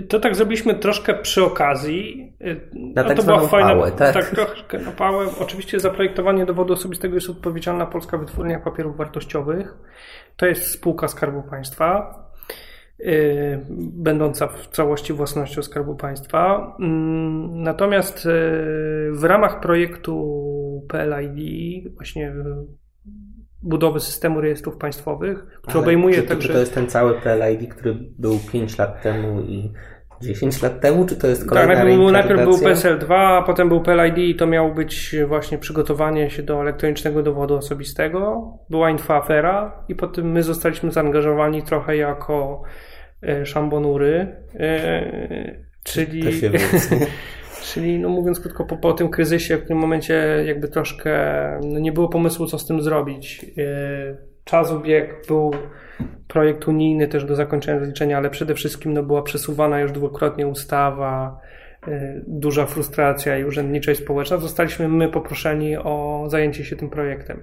To 0.09 0.21
tak 0.21 0.37
zrobiliśmy 0.37 0.75
troszkę 0.75 1.15
przy 1.15 1.45
okazji. 1.45 2.33
Na 2.75 3.03
no, 3.03 3.09
tak 3.09 3.17
to 3.17 3.23
była 3.23 3.49
fajna, 3.49 3.69
pałę, 3.69 3.93
tak? 3.93 4.15
tak 4.15 4.31
troszkę 4.31 4.79
na 4.79 4.91
pałę. 4.91 5.27
Oczywiście 5.41 5.81
za 5.81 5.91
projektowanie 5.91 6.47
dowodu 6.47 6.73
osobistego 6.73 7.15
jest 7.15 7.31
odpowiedzialna 7.31 7.87
Polska 7.87 8.19
Wytwórnia 8.19 8.61
Papierów 8.61 8.97
Wartościowych. 8.97 9.75
To 10.37 10.47
jest 10.47 10.71
spółka 10.71 11.09
Skarbu 11.09 11.43
Państwa, 11.43 12.15
będąca 13.79 14.47
w 14.47 14.67
całości 14.67 15.13
własnością 15.13 15.63
Skarbu 15.63 15.97
Państwa. 15.97 16.75
Yy, 16.79 16.87
natomiast 17.53 18.25
yy, 18.25 18.31
w 19.13 19.25
ramach 19.25 19.61
projektu 19.61 20.87
PLID, 20.89 21.95
właśnie 21.95 22.35
budowy 23.63 24.01
systemu 24.01 24.41
rejestrów 24.41 24.77
państwowych, 24.77 25.47
który 25.47 25.73
Ale 25.73 25.83
obejmuje 25.83 26.15
czy, 26.15 26.23
także... 26.23 26.49
Czy 26.49 26.55
to 26.55 26.61
jest 26.61 26.75
ten 26.75 26.87
cały 26.87 27.15
PLID, 27.21 27.75
który 27.75 27.95
był 28.19 28.39
5 28.53 28.79
lat 28.79 29.03
temu 29.03 29.41
i 29.41 29.73
10 30.23 30.63
lat 30.63 30.81
temu, 30.81 31.07
czy 31.07 31.17
to 31.17 31.27
jest 31.27 31.49
kolejna 31.49 31.75
tak, 31.75 31.85
najpierw, 31.85 32.13
najpierw 32.13 32.45
był 32.45 32.53
PSL2, 32.53 33.15
a 33.15 33.43
potem 33.43 33.69
był 33.69 33.81
PLID 33.81 34.19
i 34.19 34.35
to 34.35 34.47
miało 34.47 34.75
być 34.75 35.17
właśnie 35.27 35.59
przygotowanie 35.59 36.31
się 36.31 36.43
do 36.43 36.61
elektronicznego 36.61 37.23
dowodu 37.23 37.57
osobistego. 37.57 38.53
Była 38.71 38.91
infoafera 38.91 39.85
i 39.89 39.95
potem 39.95 40.33
my 40.33 40.43
zostaliśmy 40.43 40.91
zaangażowani 40.91 41.63
trochę 41.63 41.97
jako 41.97 42.63
e, 43.23 43.47
szambonury, 43.47 44.37
e, 44.61 45.57
czyli... 45.85 46.23
Czyli, 47.63 47.99
no 47.99 48.09
mówiąc 48.09 48.41
krótko, 48.41 48.65
po, 48.65 48.77
po 48.77 48.93
tym 48.93 49.09
kryzysie, 49.09 49.57
w 49.57 49.67
tym 49.67 49.79
momencie 49.79 50.15
jakby 50.47 50.69
troszkę 50.69 51.13
no 51.65 51.79
nie 51.79 51.93
było 51.93 52.09
pomysłu, 52.09 52.47
co 52.47 52.59
z 52.59 52.67
tym 52.67 52.83
zrobić. 52.83 53.47
E, 53.59 54.17
czas 54.45 54.73
ubiegł, 54.73 55.15
był 55.29 55.51
projekt 56.29 56.69
unijny 56.69 57.09
też 57.09 57.25
do 57.25 57.35
zakończenia 57.35 57.79
rozliczenia, 57.79 58.17
ale 58.17 58.31
przede 58.31 58.55
wszystkim 58.55 58.93
no, 58.93 59.03
była 59.03 59.23
przesuwana 59.23 59.81
już 59.81 59.93
dwukrotnie 59.93 60.47
ustawa, 60.47 61.41
e, 61.89 62.21
duża 62.27 62.67
frustracja 62.67 63.39
i 63.39 63.45
urzędnicza 63.45 63.93
i 63.93 63.97
społeczna. 63.97 64.37
Zostaliśmy 64.37 64.89
my 64.89 65.09
poproszeni 65.09 65.77
o 65.77 66.25
zajęcie 66.29 66.65
się 66.65 66.77
tym 66.77 66.91
projektem. 66.91 67.43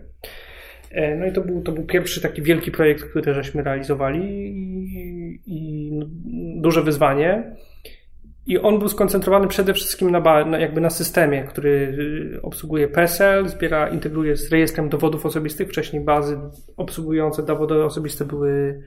E, 0.91 1.15
no 1.15 1.25
i 1.25 1.31
to 1.31 1.41
był, 1.41 1.61
to 1.61 1.71
był 1.71 1.85
pierwszy 1.85 2.21
taki 2.21 2.41
wielki 2.41 2.71
projekt, 2.71 3.03
który 3.03 3.33
żeśmy 3.33 3.63
realizowali 3.63 4.19
i, 4.19 5.41
i 5.45 5.91
no, 5.93 6.05
duże 6.61 6.83
wyzwanie. 6.83 7.55
I 8.49 8.59
on 8.59 8.79
był 8.79 8.89
skoncentrowany 8.89 9.47
przede 9.47 9.73
wszystkim 9.73 10.11
na, 10.11 10.59
jakby 10.59 10.81
na 10.81 10.89
systemie, 10.89 11.43
który 11.43 11.69
y, 12.37 12.41
obsługuje 12.41 12.87
PESEL, 12.87 13.47
zbiera, 13.47 13.89
integruje 13.89 14.37
z 14.37 14.51
rejestrem 14.51 14.89
dowodów 14.89 15.25
osobistych. 15.25 15.69
Wcześniej 15.69 16.03
bazy 16.03 16.39
obsługujące 16.77 17.43
dowody 17.43 17.83
osobiste 17.83 18.25
były 18.25 18.83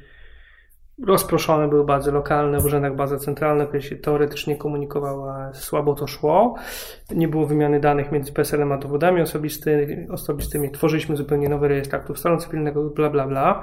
rozproszone, 1.07 1.69
były 1.69 1.85
bazy 1.85 2.13
lokalne, 2.13 2.61
w 2.61 2.65
urzędach 2.65 2.97
baza 2.97 3.19
centralna, 3.19 3.67
która 3.67 3.81
się 3.81 3.97
teoretycznie 3.97 4.57
komunikowała, 4.57 5.51
słabo 5.55 5.95
to 5.95 6.07
szło. 6.07 6.55
Nie 7.15 7.29
było 7.29 7.47
wymiany 7.47 7.81
danych 7.81 8.13
między 8.13 8.33
PESEL-em 8.33 8.73
a 8.73 8.79
dowodami 8.79 9.21
osobistymi, 9.21 10.09
osobistymi. 10.11 10.71
Tworzyliśmy 10.71 11.17
zupełnie 11.17 11.49
nowy 11.49 11.69
rejestr 11.69 11.97
aktów 11.97 12.19
stanu 12.19 12.37
cywilnego, 12.37 12.91
bla, 12.91 13.11
bla, 13.11 13.27
bla. 13.27 13.63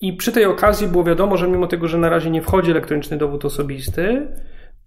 I 0.00 0.12
przy 0.12 0.32
tej 0.32 0.44
okazji 0.44 0.88
było 0.88 1.04
wiadomo, 1.04 1.36
że 1.36 1.48
mimo 1.48 1.66
tego, 1.66 1.88
że 1.88 1.98
na 1.98 2.08
razie 2.08 2.30
nie 2.30 2.42
wchodzi 2.42 2.70
elektroniczny 2.70 3.16
dowód 3.16 3.44
osobisty, 3.44 4.28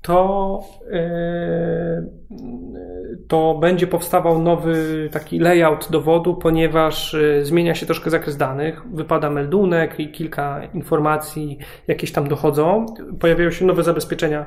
to, 0.02 0.60
yy, 0.92 2.38
to 3.28 3.58
będzie 3.62 3.88
powstawał 3.88 4.42
nowy 4.42 5.10
taki 5.12 5.40
layout 5.40 5.88
dowodu, 5.92 6.36
ponieważ 6.36 7.14
yy, 7.14 7.46
zmienia 7.46 7.76
się 7.76 7.86
troszkę 7.86 8.10
zakres 8.10 8.38
danych, 8.38 8.82
wypada 8.94 9.30
meldunek 9.30 10.00
i 10.00 10.12
kilka 10.12 10.62
informacji 10.74 11.58
jakieś 11.88 12.12
tam 12.12 12.28
dochodzą, 12.28 12.86
pojawiają 13.20 13.52
się 13.52 13.66
nowe 13.66 13.84
zabezpieczenia 13.84 14.46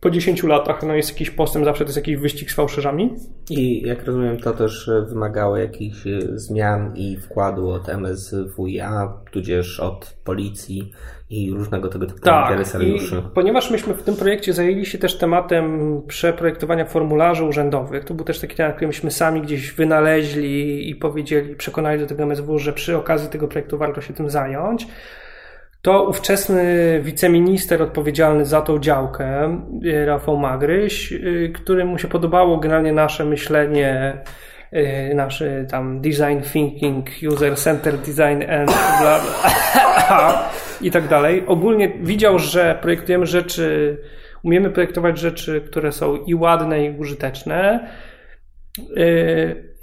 po 0.00 0.10
10 0.10 0.42
latach 0.42 0.82
no 0.82 0.94
jest 0.94 1.10
jakiś 1.10 1.30
postęp, 1.30 1.64
zawsze 1.64 1.84
to 1.84 1.88
jest 1.88 1.96
jakiś 1.96 2.16
wyścig 2.16 2.50
z 2.50 2.54
fałszerzami. 2.54 3.14
I 3.50 3.82
jak 3.82 4.04
rozumiem, 4.04 4.38
to 4.38 4.52
też 4.52 4.90
wymagało 5.08 5.56
jakichś 5.56 6.06
e, 6.06 6.20
zmian 6.38 6.96
i 6.96 7.16
wkładu 7.16 7.68
od 7.68 7.88
MSWiA, 7.88 9.12
tudzież 9.30 9.80
od 9.80 10.16
policji 10.24 10.92
i 11.30 11.50
różnego 11.52 11.88
tego 11.88 12.06
typu 12.06 12.20
tak, 12.20 12.50
interesariuszy. 12.50 13.22
ponieważ 13.34 13.70
myśmy 13.70 13.94
w 13.94 14.02
tym 14.02 14.16
projekcie 14.16 14.52
zajęli 14.52 14.86
się 14.86 14.98
też 14.98 15.18
tematem 15.18 16.02
przeprojektowania 16.06 16.84
formularzy 16.84 17.44
urzędowych, 17.44 18.04
to 18.04 18.14
był 18.14 18.24
też 18.24 18.38
taki 18.38 18.56
temat, 18.56 18.74
który 18.74 18.86
myśmy 18.86 19.10
sami 19.10 19.42
gdzieś 19.42 19.72
wynaleźli 19.72 20.90
i 20.90 20.94
powiedzieli, 20.96 21.56
przekonali 21.56 22.00
do 22.00 22.06
tego 22.06 22.22
MSW, 22.22 22.58
że 22.58 22.72
przy 22.72 22.96
okazji 22.96 23.28
tego 23.28 23.48
projektu 23.48 23.78
warto 23.78 24.00
się 24.00 24.14
tym 24.14 24.30
zająć 24.30 24.86
to 25.82 26.08
ówczesny 26.08 27.00
wiceminister 27.02 27.82
odpowiedzialny 27.82 28.44
za 28.44 28.60
tą 28.60 28.78
działkę, 28.78 29.60
y, 29.84 30.06
Rafał 30.06 30.36
Magryś, 30.36 31.12
y, 31.12 31.52
któremu 31.54 31.98
się 31.98 32.08
podobało 32.08 32.56
generalnie 32.56 32.92
nasze 32.92 33.24
myślenie, 33.24 34.18
y, 34.72 35.14
nasze 35.14 35.64
tam 35.64 36.00
design 36.00 36.40
thinking, 36.52 37.06
user 37.32 37.56
centered 37.56 38.00
design 38.00 38.50
and 38.50 38.70
bla, 39.00 39.20
bla 40.08 40.50
i 40.80 40.90
tak 40.90 41.08
dalej. 41.08 41.44
Ogólnie 41.46 41.92
widział, 42.02 42.38
że 42.38 42.78
projektujemy 42.82 43.26
rzeczy, 43.26 43.98
umiemy 44.42 44.70
projektować 44.70 45.18
rzeczy, 45.18 45.60
które 45.60 45.92
są 45.92 46.16
i 46.16 46.34
ładne, 46.34 46.84
i 46.84 46.98
użyteczne. 46.98 47.88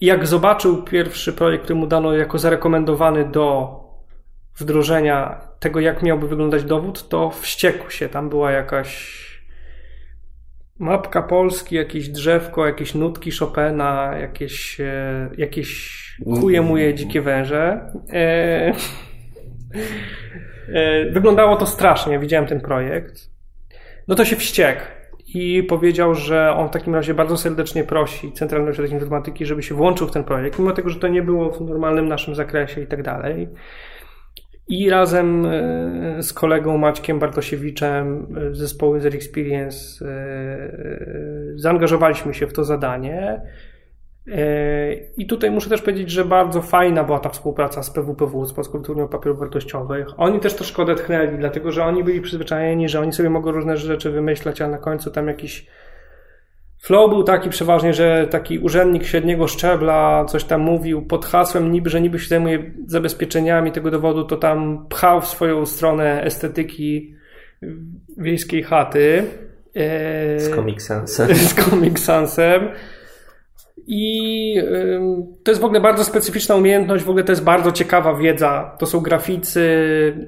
Jak 0.01 0.27
zobaczył 0.27 0.83
pierwszy 0.83 1.33
projekt, 1.33 1.63
który 1.63 1.79
mu 1.79 1.87
dano 1.87 2.13
jako 2.13 2.37
zarekomendowany 2.37 3.25
do 3.25 3.75
wdrożenia 4.57 5.46
tego, 5.59 5.79
jak 5.79 6.03
miałby 6.03 6.27
wyglądać 6.27 6.63
dowód, 6.63 7.09
to 7.09 7.29
wściekł 7.29 7.89
się. 7.89 8.09
Tam 8.09 8.29
była 8.29 8.51
jakaś 8.51 9.27
mapka 10.79 11.21
Polski, 11.21 11.75
jakieś 11.75 12.09
drzewko, 12.09 12.65
jakieś 12.65 12.95
nutki 12.95 13.31
Chopina, 13.31 14.17
jakieś, 14.21 14.81
e, 14.81 15.29
jakieś 15.37 15.97
kuje 16.39 16.61
muje 16.61 16.93
dzikie 16.93 17.21
węże. 17.21 17.91
E, 18.13 18.73
e, 20.73 21.09
wyglądało 21.11 21.55
to 21.55 21.65
strasznie, 21.65 22.19
widziałem 22.19 22.47
ten 22.47 22.61
projekt. 22.61 23.29
No 24.07 24.15
to 24.15 24.25
się 24.25 24.35
wściekł 24.35 24.81
i 25.33 25.63
powiedział, 25.63 26.15
że 26.15 26.53
on 26.55 26.67
w 26.67 26.71
takim 26.71 26.95
razie 26.95 27.13
bardzo 27.13 27.37
serdecznie 27.37 27.83
prosi 27.83 28.31
Centralny 28.31 28.69
Ośrodek 28.69 28.91
Informatyki, 28.91 29.45
żeby 29.45 29.63
się 29.63 29.75
włączył 29.75 30.07
w 30.07 30.11
ten 30.11 30.23
projekt, 30.23 30.59
mimo 30.59 30.71
tego, 30.71 30.89
że 30.89 30.99
to 30.99 31.07
nie 31.07 31.21
było 31.21 31.51
w 31.51 31.61
normalnym 31.61 32.07
naszym 32.07 32.35
zakresie 32.35 32.81
i 32.81 32.87
tak 32.87 33.03
dalej. 33.03 33.47
I 34.67 34.89
razem 34.89 35.45
e, 35.45 36.23
z 36.23 36.33
kolegą 36.33 36.77
Maćkiem 36.77 37.19
Bartosiewiczem 37.19 38.27
z 38.31 38.37
e, 38.37 38.55
zespołu 38.55 38.99
Zer 38.99 39.15
Experience 39.15 40.05
e, 40.05 40.71
zaangażowaliśmy 41.55 42.33
się 42.33 42.47
w 42.47 42.53
to 42.53 42.63
zadanie. 42.63 43.41
I 45.17 45.27
tutaj 45.27 45.51
muszę 45.51 45.69
też 45.69 45.81
powiedzieć, 45.81 46.11
że 46.11 46.25
bardzo 46.25 46.61
fajna 46.61 47.03
była 47.03 47.19
ta 47.19 47.29
współpraca 47.29 47.83
z 47.83 47.89
PWPW, 47.89 48.45
z 48.45 48.53
Polską 48.53 48.77
Wytwórnią 48.77 49.07
Papierów 49.07 49.39
Wartościowych. 49.39 50.07
Oni 50.17 50.39
też 50.39 50.53
troszkę 50.53 50.81
odetchnęli, 50.81 51.37
dlatego 51.37 51.71
że 51.71 51.83
oni 51.83 52.03
byli 52.03 52.21
przyzwyczajeni, 52.21 52.89
że 52.89 52.99
oni 52.99 53.13
sobie 53.13 53.29
mogą 53.29 53.51
różne 53.51 53.77
rzeczy 53.77 54.11
wymyślać, 54.11 54.61
a 54.61 54.67
na 54.67 54.77
końcu 54.77 55.11
tam 55.11 55.27
jakiś 55.27 55.67
Flow 56.77 57.09
był 57.09 57.23
taki 57.23 57.49
przeważnie, 57.49 57.93
że 57.93 58.27
taki 58.27 58.59
urzędnik 58.59 59.05
średniego 59.05 59.47
szczebla 59.47 60.25
coś 60.25 60.43
tam 60.43 60.61
mówił 60.61 61.01
pod 61.01 61.25
hasłem 61.25 61.71
niby, 61.71 61.89
że 61.89 62.01
niby 62.01 62.19
się 62.19 62.27
zajmuje 62.27 62.71
zabezpieczeniami 62.85 63.71
tego 63.71 63.91
dowodu, 63.91 64.23
to 64.23 64.37
tam 64.37 64.87
pchał 64.89 65.21
w 65.21 65.27
swoją 65.27 65.65
stronę 65.65 66.23
estetyki 66.23 67.15
wiejskiej 68.17 68.63
chaty. 68.63 69.23
Z 70.37 70.55
Comic 70.55 70.83
Sansem. 70.83 71.35
Z 71.49 71.53
Comic 71.53 71.99
Sansem. 71.99 72.69
I 73.87 74.61
to 75.43 75.51
jest 75.51 75.61
w 75.61 75.65
ogóle 75.65 75.81
bardzo 75.81 76.03
specyficzna 76.03 76.55
umiejętność, 76.55 77.03
w 77.03 77.09
ogóle 77.09 77.23
to 77.23 77.31
jest 77.31 77.43
bardzo 77.43 77.71
ciekawa 77.71 78.13
wiedza. 78.13 78.75
To 78.79 78.85
są 78.85 78.99
graficy 78.99 79.61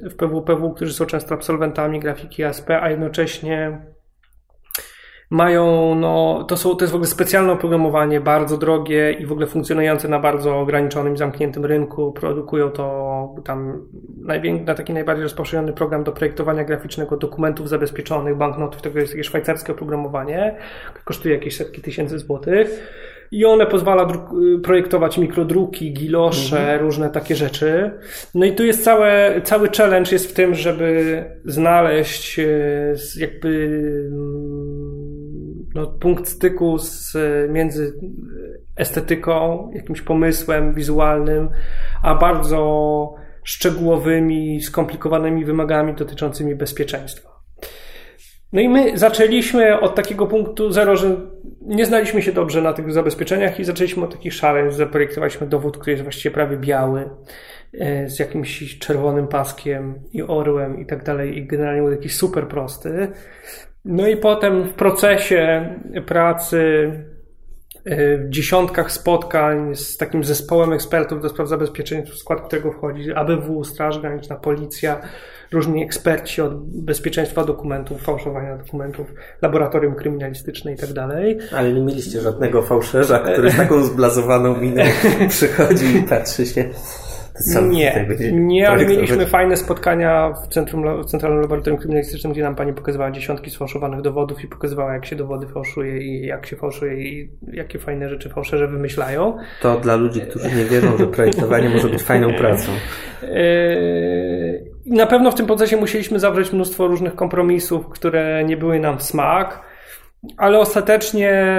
w 0.01 0.15
PWPW, 0.15 0.73
którzy 0.73 0.93
są 0.93 1.05
często 1.05 1.35
absolwentami 1.35 1.99
grafiki 1.99 2.43
ASP, 2.43 2.69
a 2.69 2.89
jednocześnie 2.89 3.81
mają, 5.29 5.95
no, 5.95 6.45
to, 6.47 6.57
są, 6.57 6.75
to 6.75 6.83
jest 6.83 6.91
w 6.91 6.95
ogóle 6.95 7.07
specjalne 7.07 7.53
oprogramowanie, 7.53 8.21
bardzo 8.21 8.57
drogie 8.57 9.11
i 9.11 9.25
w 9.25 9.31
ogóle 9.31 9.47
funkcjonujące 9.47 10.07
na 10.07 10.19
bardzo 10.19 10.59
ograniczonym, 10.59 11.17
zamkniętym 11.17 11.65
rynku. 11.65 12.11
Produkują 12.11 12.69
to 12.69 13.35
tam 13.45 13.87
na 14.65 14.73
taki 14.75 14.93
najbardziej 14.93 15.23
rozpowszechniony 15.23 15.73
program 15.73 16.03
do 16.03 16.11
projektowania 16.11 16.63
graficznego 16.63 17.17
dokumentów 17.17 17.69
zabezpieczonych, 17.69 18.37
banknotów. 18.37 18.81
Tego 18.81 18.99
jest 18.99 19.11
takie 19.11 19.23
szwajcarskie 19.23 19.73
oprogramowanie, 19.73 20.55
kosztuje 21.05 21.35
jakieś 21.35 21.57
setki 21.57 21.81
tysięcy 21.81 22.19
złotych. 22.19 22.89
I 23.31 23.45
one 23.45 23.65
pozwala 23.65 24.07
projektować 24.63 25.17
mikrodruki, 25.17 25.93
gilosze, 25.93 26.59
mhm. 26.59 26.81
różne 26.81 27.09
takie 27.09 27.35
rzeczy. 27.35 27.91
No 28.35 28.45
i 28.45 28.55
tu 28.55 28.65
jest 28.65 28.83
całe, 28.83 29.41
cały 29.43 29.69
challenge 29.77 30.11
jest 30.11 30.31
w 30.31 30.33
tym, 30.33 30.55
żeby 30.55 31.23
znaleźć 31.45 32.39
e, 32.39 32.45
jakby 33.17 33.69
no, 35.75 35.87
punkt 35.87 36.27
styku 36.27 36.77
z, 36.77 37.17
między 37.49 37.93
estetyką, 38.75 39.71
jakimś 39.73 40.01
pomysłem 40.01 40.73
wizualnym, 40.73 41.49
a 42.03 42.15
bardzo 42.15 43.15
szczegółowymi, 43.43 44.61
skomplikowanymi 44.61 45.45
wymogami 45.45 45.93
dotyczącymi 45.93 46.55
bezpieczeństwa. 46.55 47.29
No 48.53 48.61
i 48.61 48.69
my 48.69 48.97
zaczęliśmy 48.97 49.79
od 49.79 49.95
takiego 49.95 50.27
punktu 50.27 50.71
zero, 50.71 50.95
że 50.95 51.17
nie 51.61 51.85
znaliśmy 51.85 52.21
się 52.21 52.31
dobrze 52.31 52.61
na 52.61 52.73
tych 52.73 52.91
zabezpieczeniach 52.91 53.59
i 53.59 53.63
zaczęliśmy 53.63 54.03
od 54.03 54.11
takich 54.11 54.33
szaleń. 54.33 54.71
Zaprojektowaliśmy 54.71 55.47
dowód, 55.47 55.77
który 55.77 55.91
jest 55.91 56.03
właściwie 56.03 56.33
prawie 56.33 56.57
biały, 56.57 57.09
e, 57.73 58.09
z 58.09 58.19
jakimś 58.19 58.79
czerwonym 58.79 59.27
paskiem 59.27 59.99
i 60.11 60.21
orłem 60.21 60.79
i 60.79 60.85
tak 60.85 61.03
dalej. 61.03 61.37
I 61.37 61.47
generalnie 61.47 61.81
był 61.81 61.91
jakiś 61.91 62.15
super 62.15 62.47
prosty. 62.47 63.07
No 63.85 64.07
i 64.07 64.17
potem 64.17 64.63
w 64.63 64.73
procesie 64.73 65.75
pracy 66.05 66.91
e, 67.85 68.17
w 68.17 68.29
dziesiątkach 68.29 68.91
spotkań 68.91 69.75
z 69.75 69.97
takim 69.97 70.23
zespołem 70.23 70.73
ekspertów 70.73 71.21
do 71.21 71.29
spraw 71.29 71.49
zabezpieczeń, 71.49 72.05
w 72.05 72.17
skład 72.17 72.41
którego 72.41 72.71
wchodzi 72.71 73.13
ABW, 73.13 73.63
Straż 73.63 73.99
Graniczna, 73.99 74.35
Policja, 74.35 75.01
różni 75.51 75.83
eksperci 75.83 76.41
od 76.41 76.81
bezpieczeństwa 76.81 77.45
dokumentów, 77.45 78.01
fałszowania 78.01 78.57
dokumentów, 78.57 79.13
laboratorium 79.41 79.95
kryminalistyczne 79.95 80.73
i 80.73 80.75
tak 80.75 80.93
dalej. 80.93 81.37
Ale 81.55 81.73
nie 81.73 81.81
mieliście 81.81 82.21
żadnego 82.21 82.61
fałszerza, 82.61 83.19
który 83.19 83.51
z 83.51 83.57
taką 83.57 83.83
zblazowaną 83.83 84.57
miną 84.57 84.83
przychodzi 85.29 85.97
i 85.97 86.03
patrzy 86.03 86.45
się. 86.45 86.69
Nie, 87.69 88.05
nie, 88.31 88.69
ale 88.69 88.85
mieliśmy 88.85 89.25
fajne 89.25 89.57
spotkania 89.57 90.33
w, 90.45 90.47
centrum, 90.47 91.03
w 91.03 91.05
Centralnym 91.05 91.41
Laboratorium 91.41 91.79
Kryminalistycznym, 91.79 92.33
gdzie 92.33 92.43
nam 92.43 92.55
pani 92.55 92.73
pokazywała 92.73 93.11
dziesiątki 93.11 93.49
sfałszowanych 93.49 94.01
dowodów 94.01 94.43
i 94.43 94.47
pokazywała, 94.47 94.93
jak 94.93 95.05
się 95.05 95.15
dowody 95.15 95.47
fałszuje 95.47 95.97
i 95.97 96.25
jak 96.25 96.45
się 96.45 96.55
fałszuje 96.55 97.09
i 97.09 97.29
jakie 97.53 97.79
fajne 97.79 98.09
rzeczy 98.09 98.29
fałszerze 98.29 98.67
wymyślają. 98.67 99.37
To 99.61 99.79
dla 99.79 99.95
ludzi, 99.95 100.21
którzy 100.21 100.55
nie 100.55 100.65
wierzą, 100.65 100.97
że 100.97 101.07
projektowanie 101.07 101.69
może 101.69 101.87
być 101.87 102.01
fajną 102.01 102.33
pracą. 102.39 102.71
Yy, 103.21 103.29
na 104.85 105.05
pewno 105.05 105.31
w 105.31 105.35
tym 105.35 105.45
procesie 105.45 105.77
musieliśmy 105.77 106.19
zawrzeć 106.19 106.53
mnóstwo 106.53 106.87
różnych 106.87 107.15
kompromisów, 107.15 107.89
które 107.89 108.43
nie 108.43 108.57
były 108.57 108.79
nam 108.79 108.97
w 108.97 109.03
smak, 109.03 109.68
ale 110.37 110.59
ostatecznie 110.59 111.57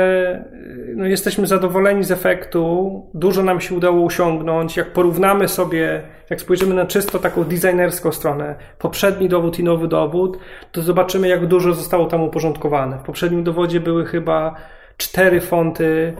no, 0.96 1.06
jesteśmy 1.06 1.46
zadowoleni 1.46 2.04
z 2.04 2.10
efektu. 2.10 2.92
Dużo 3.14 3.42
nam 3.42 3.60
się 3.60 3.74
udało 3.74 4.06
osiągnąć. 4.06 4.76
Jak 4.76 4.92
porównamy 4.92 5.48
sobie, 5.48 6.02
jak 6.30 6.40
spojrzymy 6.40 6.74
na 6.74 6.86
czysto 6.86 7.18
taką 7.18 7.44
designerską 7.44 8.12
stronę, 8.12 8.54
poprzedni 8.78 9.28
dowód 9.28 9.58
i 9.58 9.64
nowy 9.64 9.88
dowód, 9.88 10.38
to 10.72 10.82
zobaczymy, 10.82 11.28
jak 11.28 11.46
dużo 11.46 11.74
zostało 11.74 12.06
tam 12.06 12.22
uporządkowane. 12.22 12.98
W 12.98 13.02
poprzednim 13.02 13.44
dowodzie 13.44 13.80
były 13.80 14.06
chyba 14.06 14.54
cztery 14.96 15.40
fonty 15.40 16.14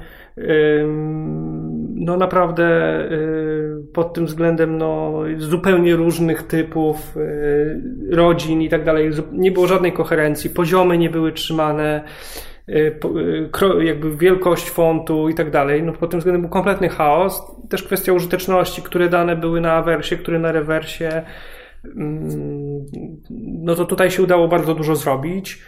no 2.00 2.16
naprawdę 2.16 2.64
y, 3.12 3.92
pod 3.92 4.14
tym 4.14 4.26
względem 4.26 4.78
no, 4.78 5.22
zupełnie 5.38 5.96
różnych 5.96 6.42
typów 6.42 7.16
y, 7.16 8.16
rodzin 8.16 8.62
i 8.62 8.68
tak 8.68 8.84
dalej. 8.84 9.10
Nie 9.32 9.52
było 9.52 9.66
żadnej 9.66 9.92
koherencji, 9.92 10.50
poziomy 10.50 10.98
nie 10.98 11.10
były 11.10 11.32
trzymane, 11.32 12.04
y, 12.68 12.98
jakby 13.80 14.16
wielkość 14.16 14.70
fontu 14.70 15.28
i 15.28 15.34
tak 15.34 15.50
dalej. 15.50 15.82
No, 15.82 15.92
pod 15.92 16.10
tym 16.10 16.20
względem 16.20 16.42
był 16.42 16.50
kompletny 16.50 16.88
chaos. 16.88 17.42
Też 17.70 17.82
kwestia 17.82 18.12
użyteczności, 18.12 18.82
które 18.82 19.08
dane 19.08 19.36
były 19.36 19.60
na 19.60 19.72
awersie, 19.72 20.16
które 20.16 20.38
na 20.38 20.52
rewersie. 20.52 21.22
No 23.40 23.74
to 23.74 23.84
tutaj 23.84 24.10
się 24.10 24.22
udało 24.22 24.48
bardzo 24.48 24.74
dużo 24.74 24.96
zrobić. 24.96 25.62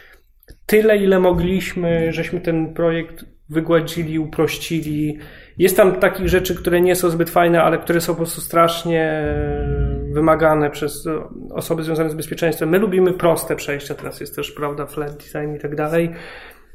Tyle, 0.66 0.96
ile 0.96 1.20
mogliśmy, 1.20 2.12
żeśmy 2.12 2.40
ten 2.40 2.74
projekt 2.74 3.24
wygładzili, 3.52 4.18
uprościli. 4.18 5.18
Jest 5.58 5.76
tam 5.76 5.96
takich 5.96 6.28
rzeczy, 6.28 6.54
które 6.54 6.80
nie 6.80 6.96
są 6.96 7.10
zbyt 7.10 7.30
fajne, 7.30 7.62
ale 7.62 7.78
które 7.78 8.00
są 8.00 8.12
po 8.12 8.16
prostu 8.16 8.40
strasznie 8.40 9.02
e, 9.02 10.12
wymagane 10.12 10.70
przez 10.70 11.08
osoby 11.50 11.82
związane 11.82 12.10
z 12.10 12.14
bezpieczeństwem. 12.14 12.68
My 12.68 12.78
lubimy 12.78 13.12
proste 13.12 13.56
przejścia, 13.56 13.94
teraz 13.94 14.20
jest 14.20 14.36
też, 14.36 14.52
prawda, 14.52 14.86
flat 14.86 15.16
design 15.16 15.56
i 15.56 15.58
tak 15.58 15.76
dalej. 15.76 16.10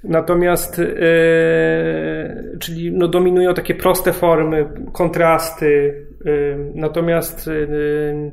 Natomiast, 0.03 0.77
yy, 0.77 0.85
czyli 2.59 2.91
no, 2.91 3.07
dominują 3.07 3.53
takie 3.53 3.75
proste 3.75 4.13
formy, 4.13 4.69
kontrasty. 4.93 6.05
Yy, 6.25 6.71
natomiast 6.75 7.47
yy, 7.47 8.31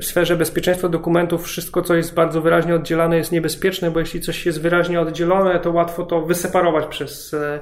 w 0.00 0.04
sferze 0.04 0.36
bezpieczeństwa 0.36 0.88
dokumentów 0.88 1.44
wszystko, 1.44 1.82
co 1.82 1.94
jest 1.94 2.14
bardzo 2.14 2.40
wyraźnie 2.40 2.74
oddzielane, 2.74 3.16
jest 3.16 3.32
niebezpieczne, 3.32 3.90
bo 3.90 4.00
jeśli 4.00 4.20
coś 4.20 4.46
jest 4.46 4.60
wyraźnie 4.60 5.00
oddzielone, 5.00 5.60
to 5.60 5.70
łatwo 5.70 6.04
to 6.04 6.22
wyseparować 6.22 6.86
przez, 6.86 7.34
e, 7.34 7.60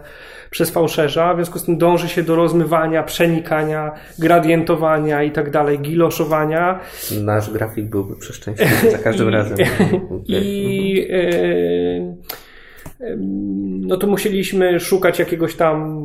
przez 0.51 0.70
fałszerza. 0.70 1.34
W 1.34 1.36
związku 1.36 1.59
z 1.59 1.64
tym 1.64 1.78
dąży 1.78 2.09
się 2.09 2.22
do 2.22 2.36
rozmywania, 2.36 3.03
przenikania, 3.03 3.93
gradientowania 4.18 5.22
i 5.22 5.30
tak 5.30 5.51
dalej, 5.51 5.78
giloszowania. 5.78 6.80
Nasz 7.20 7.51
grafik 7.51 7.84
byłby 7.84 8.16
przeszczęśliwy 8.16 8.90
za 8.90 8.99
każdym 8.99 9.28
I, 9.30 9.32
razem. 9.32 9.59
I 10.26 11.09
e, 11.11 12.32
no 13.80 13.97
to 13.97 14.07
musieliśmy 14.07 14.80
szukać 14.80 15.18
jakiegoś 15.18 15.55
tam 15.55 16.05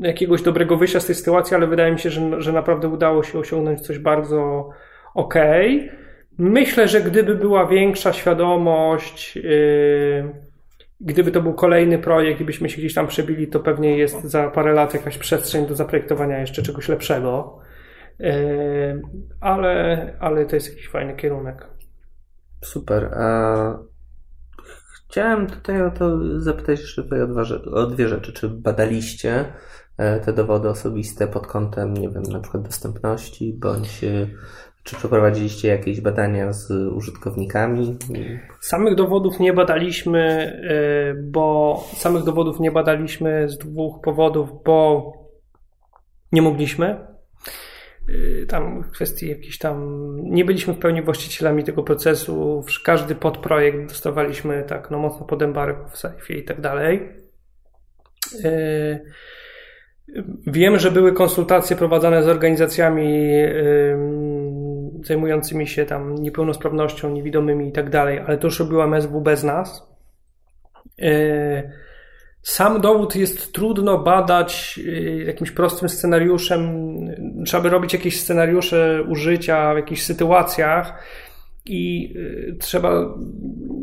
jakiegoś 0.00 0.42
dobrego 0.42 0.76
wyjścia 0.76 1.00
z 1.00 1.06
tej 1.06 1.14
sytuacji, 1.14 1.56
ale 1.56 1.66
wydaje 1.66 1.92
mi 1.92 1.98
się, 1.98 2.10
że, 2.10 2.42
że 2.42 2.52
naprawdę 2.52 2.88
udało 2.88 3.22
się 3.22 3.38
osiągnąć 3.38 3.80
coś 3.80 3.98
bardzo 3.98 4.70
okej. 5.14 5.86
Okay. 5.86 5.98
Myślę, 6.38 6.88
że 6.88 7.00
gdyby 7.00 7.34
była 7.34 7.66
większa 7.66 8.12
świadomość, 8.12 9.36
yy, 9.36 10.34
gdyby 11.00 11.30
to 11.30 11.42
był 11.42 11.54
kolejny 11.54 11.98
projekt 11.98 12.40
i 12.40 12.44
byśmy 12.44 12.70
się 12.70 12.78
gdzieś 12.78 12.94
tam 12.94 13.06
przebili, 13.06 13.48
to 13.48 13.60
pewnie 13.60 13.98
jest 13.98 14.24
za 14.24 14.50
parę 14.50 14.72
lat 14.72 14.94
jakaś 14.94 15.18
przestrzeń 15.18 15.66
do 15.66 15.74
zaprojektowania 15.74 16.38
jeszcze 16.38 16.62
czegoś 16.62 16.88
lepszego. 16.88 17.58
Yy, 18.18 18.30
ale, 19.40 20.16
ale 20.20 20.46
to 20.46 20.56
jest 20.56 20.68
jakiś 20.68 20.88
fajny 20.88 21.16
kierunek. 21.16 21.66
Super. 22.64 23.04
A 23.14 23.78
chciałem 25.08 25.46
tutaj 25.46 25.82
o 25.82 25.90
to 25.90 26.18
zapytać 26.40 26.80
jeszcze 26.80 27.02
o, 27.02 27.26
dwa, 27.26 27.42
o 27.72 27.86
dwie 27.86 28.08
rzeczy. 28.08 28.32
Czy 28.32 28.48
badaliście 28.48 29.44
te 29.98 30.32
dowody 30.32 30.68
osobiste 30.68 31.26
pod 31.26 31.46
kątem, 31.46 31.94
nie 31.94 32.08
wiem, 32.08 32.22
na 32.22 32.40
przykład 32.40 32.62
dostępności, 32.62 33.52
bądź 33.52 34.04
e, 34.04 34.28
czy 34.82 34.96
przeprowadziliście 34.96 35.68
jakieś 35.68 36.00
badania 36.00 36.52
z 36.52 36.70
użytkownikami? 36.70 37.98
Samych 38.60 38.94
dowodów 38.94 39.40
nie 39.40 39.52
badaliśmy, 39.52 40.20
e, 40.70 41.14
bo 41.14 41.76
samych 41.96 42.24
dowodów 42.24 42.60
nie 42.60 42.70
badaliśmy 42.70 43.48
z 43.48 43.58
dwóch 43.58 44.00
powodów, 44.00 44.50
bo 44.64 45.12
nie 46.32 46.42
mogliśmy. 46.42 47.08
Tam 48.48 48.84
kwestii 48.92 49.28
jakiejś 49.28 49.58
tam 49.58 49.98
nie 50.22 50.44
byliśmy 50.44 50.74
w 50.74 50.78
pełni 50.78 51.02
właścicielami 51.02 51.64
tego 51.64 51.82
procesu. 51.82 52.64
Każdy 52.84 53.14
podprojekt 53.14 53.88
dostawaliśmy 53.88 54.64
tak 54.68 54.90
no 54.90 54.98
mocno 54.98 55.26
pod 55.26 55.42
embargo 55.42 55.88
w 55.88 55.98
sejfie 55.98 56.34
i 56.34 56.44
tak 56.44 56.60
dalej. 56.60 57.12
Wiem, 60.46 60.78
że 60.78 60.90
były 60.90 61.12
konsultacje 61.12 61.76
prowadzone 61.76 62.22
z 62.22 62.28
organizacjami 62.28 63.32
zajmującymi 65.04 65.66
się 65.66 65.86
tam 65.86 66.14
niepełnosprawnością, 66.14 67.10
niewidomymi 67.10 67.68
i 67.68 67.72
tak 67.72 67.90
dalej, 67.90 68.20
ale 68.26 68.38
to 68.38 68.46
już 68.46 68.60
robiła 68.60 68.84
MSW 68.84 69.20
bez 69.20 69.44
nas. 69.44 69.88
E, 71.02 71.72
sam 72.42 72.80
dowód 72.80 73.16
jest 73.16 73.52
trudno 73.52 73.98
badać 73.98 74.80
e, 74.86 75.24
jakimś 75.24 75.50
prostym 75.50 75.88
scenariuszem. 75.88 76.88
Trzeba 77.46 77.62
by 77.62 77.68
robić 77.68 77.92
jakieś 77.92 78.20
scenariusze 78.20 79.02
użycia 79.08 79.74
w 79.74 79.76
jakichś 79.76 80.02
sytuacjach 80.02 81.02
i 81.68 82.12
y, 82.16 82.56
trzeba 82.58 83.14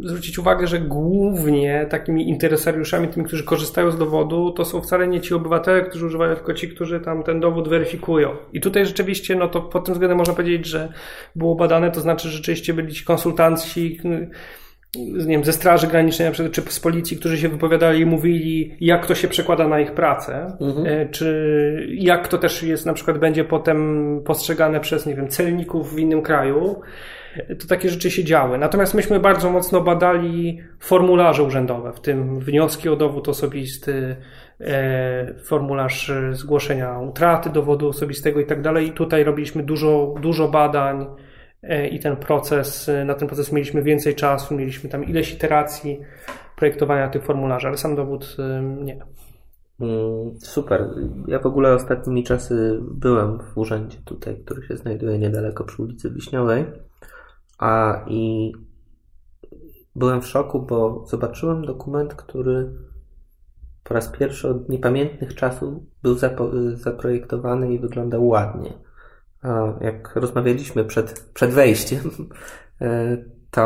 zwrócić 0.03 0.39
uwagę, 0.39 0.67
że 0.67 0.79
głównie 0.79 1.86
takimi 1.89 2.29
interesariuszami, 2.29 3.07
tymi, 3.07 3.25
którzy 3.25 3.43
korzystają 3.43 3.91
z 3.91 3.97
dowodu, 3.97 4.51
to 4.51 4.65
są 4.65 4.81
wcale 4.81 5.07
nie 5.07 5.21
ci 5.21 5.33
obywatele, 5.33 5.81
którzy 5.81 6.05
używają, 6.05 6.36
tylko 6.36 6.53
ci, 6.53 6.69
którzy 6.69 6.99
tam 6.99 7.23
ten 7.23 7.39
dowód 7.39 7.69
weryfikują. 7.69 8.29
I 8.53 8.61
tutaj 8.61 8.86
rzeczywiście, 8.86 9.36
no 9.36 9.47
to 9.47 9.61
pod 9.61 9.86
tym 9.86 9.93
względem 9.93 10.17
można 10.17 10.33
powiedzieć, 10.33 10.65
że 10.65 10.93
było 11.36 11.55
badane, 11.55 11.91
to 11.91 12.01
znaczy 12.01 12.29
że 12.29 12.38
rzeczywiście 12.38 12.73
byli 12.73 12.93
ci 12.93 13.05
konsultanci, 13.05 13.99
y, 14.05 14.29
nie 14.97 15.36
wiem, 15.36 15.43
ze 15.43 15.53
Straży 15.53 15.88
Granicznej 15.88 16.31
czy 16.51 16.61
z 16.61 16.79
policji, 16.79 17.17
którzy 17.17 17.38
się 17.38 17.49
wypowiadali 17.49 17.99
i 17.99 18.05
mówili, 18.05 18.77
jak 18.79 19.05
to 19.05 19.15
się 19.15 19.27
przekłada 19.27 19.67
na 19.67 19.79
ich 19.79 19.91
pracę, 19.91 20.57
mhm. 20.61 20.86
E, 20.88 21.09
czy 21.09 21.88
jak 21.91 22.27
to 22.27 22.38
też 22.38 22.63
jest, 22.63 22.86
na 22.86 22.93
przykład 22.93 23.17
będzie 23.17 23.43
potem 23.43 24.21
postrzegane 24.25 24.79
przez, 24.79 25.05
nie 25.05 25.15
wiem, 25.15 25.27
celników 25.27 25.95
w 25.95 25.99
innym 25.99 26.21
kraju 26.21 26.81
to 27.59 27.67
takie 27.67 27.89
rzeczy 27.89 28.11
się 28.11 28.23
działy. 28.23 28.57
Natomiast 28.57 28.93
myśmy 28.93 29.19
bardzo 29.19 29.49
mocno 29.49 29.81
badali 29.81 30.59
formularze 30.79 31.43
urzędowe, 31.43 31.93
w 31.93 31.99
tym 31.99 32.39
wnioski 32.39 32.89
o 32.89 32.95
dowód 32.95 33.29
osobisty, 33.29 34.15
e, 34.61 35.33
formularz 35.43 36.11
zgłoszenia 36.31 36.99
utraty 36.99 37.49
dowodu 37.49 37.88
osobistego 37.88 38.39
i 38.39 38.45
tak 38.45 38.61
dalej. 38.61 38.91
Tutaj 38.91 39.23
robiliśmy 39.23 39.63
dużo, 39.63 40.15
dużo 40.21 40.47
badań 40.47 41.07
e, 41.63 41.88
i 41.88 41.99
ten 41.99 42.15
proces, 42.15 42.91
na 43.05 43.13
ten 43.13 43.27
proces 43.27 43.51
mieliśmy 43.51 43.83
więcej 43.83 44.15
czasu, 44.15 44.55
mieliśmy 44.55 44.89
tam 44.89 45.05
ileś 45.05 45.33
iteracji 45.33 45.99
projektowania 46.55 47.09
tych 47.09 47.23
formularzy, 47.23 47.67
ale 47.67 47.77
sam 47.77 47.95
dowód 47.95 48.38
e, 48.39 48.61
nie. 48.61 48.99
Mm, 49.79 50.39
super. 50.39 50.89
Ja 51.27 51.39
w 51.39 51.45
ogóle 51.45 51.73
ostatnimi 51.73 52.23
czasy 52.23 52.79
byłem 52.81 53.39
w 53.39 53.57
urzędzie 53.57 53.97
tutaj, 54.05 54.38
który 54.45 54.67
się 54.67 54.77
znajduje 54.77 55.19
niedaleko 55.19 55.63
przy 55.63 55.81
ulicy 55.81 56.11
Wiśniowej. 56.11 56.65
A 57.58 58.03
i 58.08 58.53
byłem 59.95 60.22
w 60.22 60.28
szoku, 60.28 60.62
bo 60.62 61.06
zobaczyłem 61.08 61.66
dokument, 61.66 62.14
który 62.14 62.72
po 63.84 63.93
raz 63.93 64.08
pierwszy 64.08 64.49
od 64.49 64.70
niepamiętnych 64.70 65.36
czasów 65.36 65.74
był 66.03 66.16
zaprojektowany 66.74 67.74
i 67.74 67.80
wyglądał 67.80 68.28
ładnie. 68.28 68.74
A 69.41 69.74
jak 69.82 70.16
rozmawialiśmy 70.16 70.86
przed, 70.86 71.30
przed 71.34 71.51
wejściem, 71.51 71.99
e, 72.82 73.18
to 73.51 73.62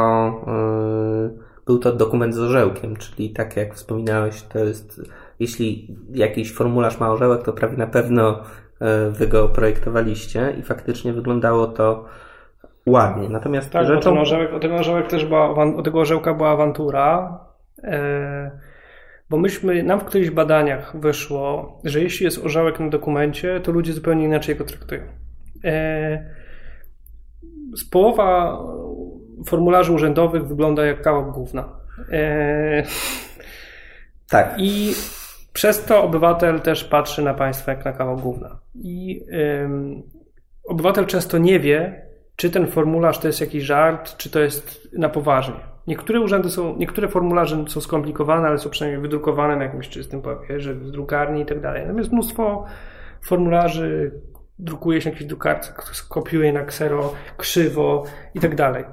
e, 0.47 1.49
był 1.65 1.79
to 1.79 1.93
dokument 1.93 2.35
z 2.35 2.39
orzełkiem, 2.39 2.95
czyli 2.95 3.29
tak 3.29 3.57
jak 3.57 3.75
wspominałeś, 3.75 4.41
to 4.41 4.59
jest, 4.59 5.01
jeśli 5.39 5.97
jakiś 6.13 6.53
formularz 6.53 6.99
ma 6.99 7.11
orzełek, 7.11 7.43
to 7.43 7.53
prawie 7.53 7.77
na 7.77 7.87
pewno 7.87 8.43
e, 8.79 9.09
wy 9.09 9.27
go 9.27 9.49
projektowaliście 9.49 10.55
i 10.59 10.63
faktycznie 10.63 11.13
wyglądało 11.13 11.67
to 11.67 12.05
ładnie. 12.89 13.29
Natomiast 13.29 13.71
tak, 13.71 13.87
rzeczą... 13.87 14.09
ten 14.09 14.17
orzełek, 14.17 14.53
o, 14.53 14.59
ten 14.59 14.71
orzełek 14.71 15.07
też 15.07 15.25
była, 15.25 15.49
o 15.75 15.81
tego 15.81 15.99
orzełka 15.99 16.33
była 16.33 16.49
awantura, 16.49 17.39
e, 17.83 18.51
bo 19.29 19.37
myśmy, 19.37 19.83
nam 19.83 19.99
w 19.99 20.03
którychś 20.03 20.29
badaniach 20.29 20.97
wyszło, 20.99 21.79
że 21.83 22.01
jeśli 22.01 22.25
jest 22.25 22.45
orzełek 22.45 22.79
na 22.79 22.89
dokumencie, 22.89 23.59
to 23.59 23.71
ludzie 23.71 23.93
zupełnie 23.93 24.25
inaczej 24.25 24.55
go 24.55 24.65
traktują. 24.65 25.01
E, 25.63 26.39
z 27.75 27.89
połowa 27.89 28.59
formularzy 29.45 29.93
urzędowych 29.93 30.47
wygląda 30.47 30.85
jak 30.85 31.01
kawał 31.01 31.31
gówna. 31.31 31.69
E, 32.11 32.83
tak. 34.29 34.55
I 34.57 34.93
przez 35.53 35.85
to 35.85 36.03
obywatel 36.03 36.61
też 36.61 36.83
patrzy 36.83 37.21
na 37.21 37.33
państwo 37.33 37.71
jak 37.71 37.85
na 37.85 37.93
kawał 37.93 38.17
gówna. 38.17 38.59
I 38.75 39.25
obywatel 40.69 41.05
często 41.05 41.37
nie 41.37 41.59
wie, 41.59 42.08
czy 42.39 42.49
ten 42.49 42.67
formularz 42.67 43.19
to 43.19 43.27
jest 43.27 43.41
jakiś 43.41 43.63
żart, 43.63 44.17
czy 44.17 44.29
to 44.29 44.39
jest 44.39 44.89
na 44.93 45.09
poważnie. 45.09 45.59
Niektóre 45.87 46.19
urzędy 46.21 46.49
są, 46.49 46.75
niektóre 46.77 47.07
formularze 47.07 47.65
są 47.67 47.81
skomplikowane, 47.81 48.47
ale 48.47 48.57
są 48.57 48.69
przynajmniej 48.69 49.01
wydrukowane 49.01 49.55
na 49.55 49.63
jakimś 49.63 49.89
czystym 49.89 50.21
papierze, 50.21 50.73
w 50.73 50.91
drukarni 50.91 51.41
i 51.41 51.45
tak 51.45 51.61
dalej. 51.61 51.81
Natomiast 51.81 52.11
mnóstwo 52.11 52.65
formularzy 53.21 54.11
drukuje 54.59 55.01
się 55.01 55.09
jakieś 55.09 55.27
drukarce, 55.27 55.73
kopiuje 56.09 56.53
na 56.53 56.65
ksero 56.65 57.13
krzywo 57.37 58.03
i 58.33 58.39
tak 58.39 58.55
dalej. 58.55 58.83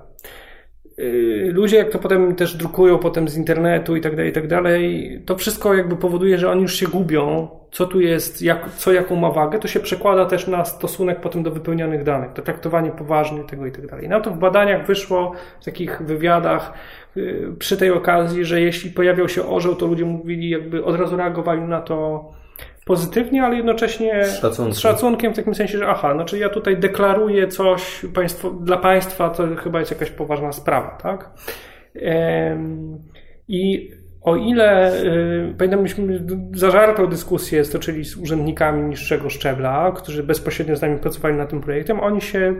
Y, 0.98 1.50
ludzie, 1.52 1.76
jak 1.76 1.90
to 1.90 1.98
potem 1.98 2.34
też 2.34 2.56
drukują 2.56 2.98
potem 2.98 3.28
z 3.28 3.36
internetu 3.36 3.96
i 3.96 4.00
tak 4.00 4.16
dalej, 4.16 4.30
i 4.30 4.32
tak 4.32 4.46
dalej, 4.46 5.22
to 5.26 5.36
wszystko 5.36 5.74
jakby 5.74 5.96
powoduje, 5.96 6.38
że 6.38 6.50
oni 6.50 6.62
już 6.62 6.74
się 6.74 6.86
gubią, 6.86 7.48
co 7.70 7.86
tu 7.86 8.00
jest, 8.00 8.42
jak, 8.42 8.70
co 8.70 8.92
jaką 8.92 9.16
ma 9.16 9.30
wagę, 9.30 9.58
to 9.58 9.68
się 9.68 9.80
przekłada 9.80 10.26
też 10.26 10.46
na 10.46 10.64
stosunek 10.64 11.20
potem 11.20 11.42
do 11.42 11.50
wypełnionych 11.50 12.04
danych, 12.04 12.32
to 12.32 12.42
traktowanie 12.42 12.90
poważnie 12.90 13.44
tego 13.44 13.66
i 13.66 13.72
tak 13.72 13.86
dalej. 13.86 14.08
No 14.08 14.20
to 14.20 14.30
w 14.30 14.38
badaniach 14.38 14.86
wyszło, 14.86 15.32
w 15.60 15.64
takich 15.64 16.02
wywiadach 16.02 16.72
y, 17.16 17.48
przy 17.58 17.76
tej 17.76 17.90
okazji, 17.90 18.44
że 18.44 18.60
jeśli 18.60 18.90
pojawiał 18.90 19.28
się 19.28 19.46
orzeł, 19.46 19.74
to 19.74 19.86
ludzie 19.86 20.04
mówili, 20.04 20.50
jakby 20.50 20.84
od 20.84 20.96
razu 20.96 21.16
reagowali 21.16 21.62
na 21.62 21.80
to 21.80 22.24
pozytywnie, 22.86 23.42
ale 23.42 23.56
jednocześnie 23.56 24.24
z 24.24 24.40
szacunkiem. 24.40 24.74
z 24.74 24.78
szacunkiem. 24.78 25.32
w 25.32 25.36
takim 25.36 25.54
sensie, 25.54 25.78
że 25.78 25.88
aha, 25.88 26.14
znaczy 26.14 26.38
ja 26.38 26.48
tutaj 26.48 26.76
deklaruję 26.76 27.48
coś 27.48 28.06
państwo, 28.14 28.50
dla 28.50 28.76
państwa, 28.76 29.30
to 29.30 29.56
chyba 29.56 29.78
jest 29.78 29.90
jakaś 29.90 30.10
poważna 30.10 30.52
sprawa, 30.52 30.98
tak? 31.02 31.30
I 33.48 33.90
o 34.22 34.36
ile, 34.36 35.00
y, 35.04 35.54
pamiętam, 35.58 35.82
myśmy 35.82 36.26
zażartą 36.54 37.06
dyskusję 37.06 37.64
stoczyli 37.64 38.04
z 38.04 38.16
urzędnikami 38.16 38.82
niższego 38.82 39.30
szczebla, 39.30 39.92
którzy 39.96 40.22
bezpośrednio 40.22 40.76
z 40.76 40.82
nami 40.82 40.98
pracowali 40.98 41.36
nad 41.36 41.50
tym 41.50 41.60
projektem, 41.60 42.00
oni 42.00 42.20
się 42.20 42.54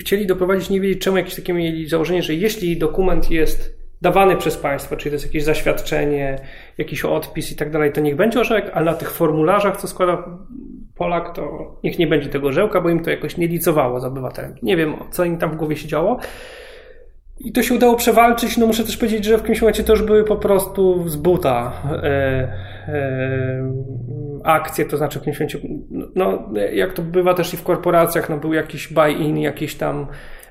chcieli 0.00 0.26
doprowadzić, 0.26 0.70
nie 0.70 0.80
wiedzieć 0.80 1.02
czemu, 1.02 1.16
jakieś 1.16 1.34
takie 1.34 1.52
mieli 1.52 1.88
założenie, 1.88 2.22
że 2.22 2.34
jeśli 2.34 2.78
dokument 2.78 3.30
jest 3.30 3.81
dawany 4.02 4.36
przez 4.36 4.56
państwo, 4.56 4.96
czyli 4.96 5.10
to 5.10 5.14
jest 5.14 5.26
jakieś 5.26 5.44
zaświadczenie, 5.44 6.38
jakiś 6.78 7.04
odpis 7.04 7.52
i 7.52 7.56
tak 7.56 7.70
dalej, 7.70 7.92
to 7.92 8.00
niech 8.00 8.16
będzie 8.16 8.40
orzełek, 8.40 8.70
ale 8.74 8.84
na 8.84 8.94
tych 8.94 9.10
formularzach, 9.10 9.76
co 9.76 9.88
składa 9.88 10.24
Polak, 10.96 11.34
to 11.34 11.74
niech 11.84 11.98
nie 11.98 12.06
będzie 12.06 12.28
tego 12.28 12.48
orzełka, 12.48 12.80
bo 12.80 12.88
im 12.88 13.00
to 13.00 13.10
jakoś 13.10 13.36
nie 13.36 13.48
licowało 13.48 14.00
z 14.00 14.04
obywatelem. 14.04 14.54
Nie 14.62 14.76
wiem, 14.76 14.94
co 15.10 15.24
im 15.24 15.38
tam 15.38 15.50
w 15.50 15.56
głowie 15.56 15.76
się 15.76 15.88
działo. 15.88 16.18
I 17.38 17.52
to 17.52 17.62
się 17.62 17.74
udało 17.74 17.96
przewalczyć. 17.96 18.58
No 18.58 18.66
muszę 18.66 18.84
też 18.84 18.96
powiedzieć, 18.96 19.24
że 19.24 19.38
w 19.38 19.40
jakimś 19.40 19.62
momencie 19.62 19.84
to 19.84 19.92
już 19.92 20.02
były 20.02 20.24
po 20.24 20.36
prostu 20.36 21.08
z 21.08 21.16
buta 21.16 21.72
e, 21.92 22.06
e, 22.88 23.72
akcje, 24.44 24.84
to 24.84 24.96
znaczy 24.96 25.20
w 25.20 25.26
jakimś 25.26 25.40
momencie, 25.40 25.58
no 26.14 26.48
jak 26.72 26.92
to 26.92 27.02
bywa 27.02 27.34
też 27.34 27.54
i 27.54 27.56
w 27.56 27.62
korporacjach, 27.62 28.30
no 28.30 28.36
był 28.36 28.52
jakiś 28.52 28.92
buy-in, 28.92 29.38
jakiś 29.38 29.74
tam 29.74 30.06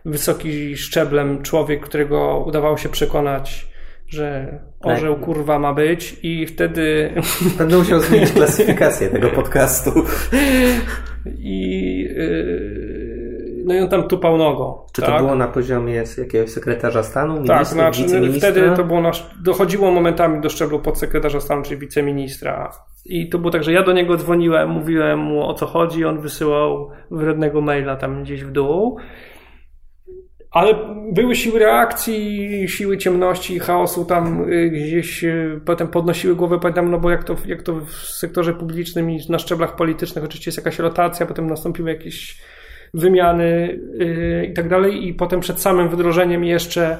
wysoki 0.06 0.78
szczeblem 0.78 1.41
człowiek, 1.41 1.82
którego 1.82 2.43
udawało 2.47 2.78
się 2.78 2.89
przekonać, 2.89 3.68
że 4.08 4.60
orzeł 4.80 5.16
tak. 5.16 5.24
kurwa 5.24 5.60
ma 5.60 5.74
być 5.74 6.20
i 6.24 6.47
wtedy... 6.47 7.14
Będę 7.58 7.78
musiał 7.78 7.99
zmienić 7.99 8.32
klasyfikację 8.32 9.10
tego 9.10 9.30
podcastu. 9.41 9.91
I... 11.38 12.08
Yy... 12.16 13.41
No 13.66 13.74
i 13.74 13.80
on 13.80 13.89
tam 13.89 14.08
tupał 14.08 14.38
nogą. 14.38 14.78
Czy 14.93 15.02
tak? 15.02 15.12
to 15.12 15.18
było 15.18 15.36
na 15.36 15.47
poziomie 15.47 16.04
jakiegoś 16.18 16.49
sekretarza 16.49 17.04
stanu, 17.04 17.34
ministra, 17.34 17.58
Tak, 17.58 17.68
znaczy 17.68 18.32
wtedy 18.38 18.72
to 18.76 18.84
było 18.84 19.02
nasz, 19.02 19.30
dochodziło 19.43 19.91
momentami 19.91 20.41
do 20.41 20.49
szczeblu 20.49 20.80
podsekretarza 20.80 21.39
stanu, 21.39 21.64
czy 21.64 21.78
wiceministra. 21.78 22.72
I 23.06 23.30
to 23.30 23.39
było 23.39 23.52
tak, 23.52 23.64
że 23.64 23.72
ja 23.72 23.84
do 23.84 23.93
niego 23.93 24.18
dzwoniłem, 24.18 24.70
mówiłem 24.70 25.20
mu 25.20 25.47
o 25.47 25.54
co 25.54 25.66
chodzi, 25.66 26.06
on 26.06 26.20
wysyłał 26.20 26.89
wrednego 27.12 27.62
maila 27.62 27.95
tam 27.95 28.24
gdzieś 28.24 28.43
w 28.43 28.52
dół. 28.52 28.97
Ale 30.52 30.76
były 31.12 31.36
siły 31.36 31.60
reakcji, 31.60 32.49
siły 32.70 32.97
ciemności, 32.97 33.60
chaosu 33.60 34.06
tam 34.06 34.52
y, 34.52 34.70
gdzieś 34.70 35.24
y, 35.24 35.62
potem 35.66 35.88
podnosiły 35.88 36.36
głowę, 36.36 36.60
pamiętam, 36.60 36.91
no 36.91 36.99
bo 36.99 37.12
jak 37.12 37.24
to, 37.24 37.36
jak 37.45 37.64
to 37.64 37.76
w 37.76 37.93
sektorze 37.93 38.54
publicznym 38.54 39.12
i 39.12 39.20
na 39.30 39.39
szczeblach 39.39 39.76
politycznych 39.76 40.26
oczywiście 40.26 40.49
jest 40.49 40.58
jakaś 40.58 40.80
rotacja, 40.80 41.26
potem 41.26 41.47
nastąpiły 41.47 41.89
jakieś 41.89 42.38
wymiany 42.93 43.80
yy, 43.97 44.45
i 44.45 44.54
tak 44.54 44.70
dalej 44.70 45.08
i 45.08 45.14
potem 45.14 45.39
przed 45.39 45.62
samym 45.62 45.89
wdrożeniem 45.89 46.43
jeszcze 46.43 46.97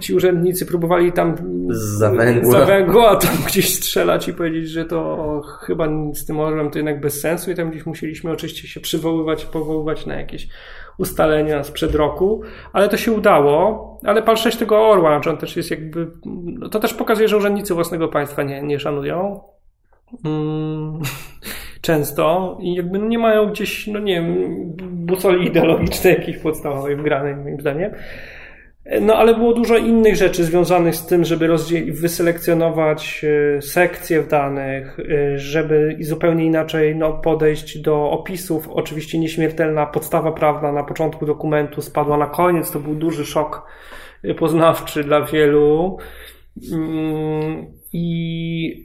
ci 0.00 0.14
urzędnicy 0.14 0.66
próbowali 0.66 1.12
tam 1.12 1.36
za 1.70 2.64
węgła 2.64 3.16
tam 3.16 3.36
gdzieś 3.46 3.74
strzelać 3.74 4.28
i 4.28 4.34
powiedzieć, 4.34 4.70
że 4.70 4.84
to 4.84 5.42
chyba 5.60 5.88
z 6.14 6.26
tym 6.26 6.40
orłem 6.40 6.70
to 6.70 6.78
jednak 6.78 7.00
bez 7.00 7.20
sensu 7.20 7.50
i 7.50 7.54
tam 7.54 7.70
gdzieś 7.70 7.86
musieliśmy 7.86 8.30
oczywiście 8.30 8.68
się 8.68 8.80
przywoływać, 8.80 9.44
powoływać 9.44 10.06
na 10.06 10.14
jakieś 10.14 10.48
ustalenia 10.98 11.64
sprzed 11.64 11.94
roku, 11.94 12.42
ale 12.72 12.88
to 12.88 12.96
się 12.96 13.12
udało, 13.12 13.98
ale 14.04 14.22
pal 14.22 14.36
6 14.36 14.58
tego 14.58 14.88
orła, 14.88 15.20
on 15.30 15.36
też 15.36 15.56
jest 15.56 15.70
jakby, 15.70 16.10
no 16.44 16.68
to 16.68 16.80
też 16.80 16.94
pokazuje, 16.94 17.28
że 17.28 17.36
urzędnicy 17.36 17.74
własnego 17.74 18.08
państwa 18.08 18.42
nie, 18.42 18.62
nie 18.62 18.80
szanują. 18.80 19.40
Hmm, 20.22 21.00
często 21.80 22.56
i 22.60 22.74
jakby 22.74 22.98
nie 22.98 23.18
mają 23.18 23.46
gdzieś, 23.46 23.86
no 23.86 23.98
nie 23.98 24.14
wiem, 24.14 24.52
busoli 25.06 25.46
ideologicznej 25.46 26.14
jakiejś 26.14 26.38
podstawowej 26.38 26.96
wgranej 26.96 27.36
moim 27.36 27.60
zdaniem. 27.60 27.92
No 29.00 29.16
ale 29.16 29.34
było 29.34 29.54
dużo 29.54 29.76
innych 29.76 30.16
rzeczy 30.16 30.44
związanych 30.44 30.94
z 30.96 31.06
tym, 31.06 31.24
żeby 31.24 31.48
wyselekcjonować 31.90 33.24
e, 33.24 33.62
sekcje 33.62 34.22
w 34.22 34.28
danych, 34.28 34.98
e, 35.00 35.38
żeby 35.38 35.96
zupełnie 36.00 36.44
inaczej 36.44 36.96
no, 36.96 37.12
podejść 37.12 37.78
do 37.78 38.10
opisów. 38.10 38.68
Oczywiście 38.68 39.18
nieśmiertelna 39.18 39.86
podstawa 39.86 40.32
prawna 40.32 40.72
na 40.72 40.84
początku 40.84 41.26
dokumentu 41.26 41.82
spadła 41.82 42.16
na 42.16 42.26
koniec. 42.26 42.70
To 42.70 42.80
był 42.80 42.94
duży 42.94 43.26
szok 43.26 43.66
e, 44.24 44.34
poznawczy 44.34 45.04
dla 45.04 45.22
wielu. 45.22 45.98
Mm, 46.72 47.66
I, 47.92 48.84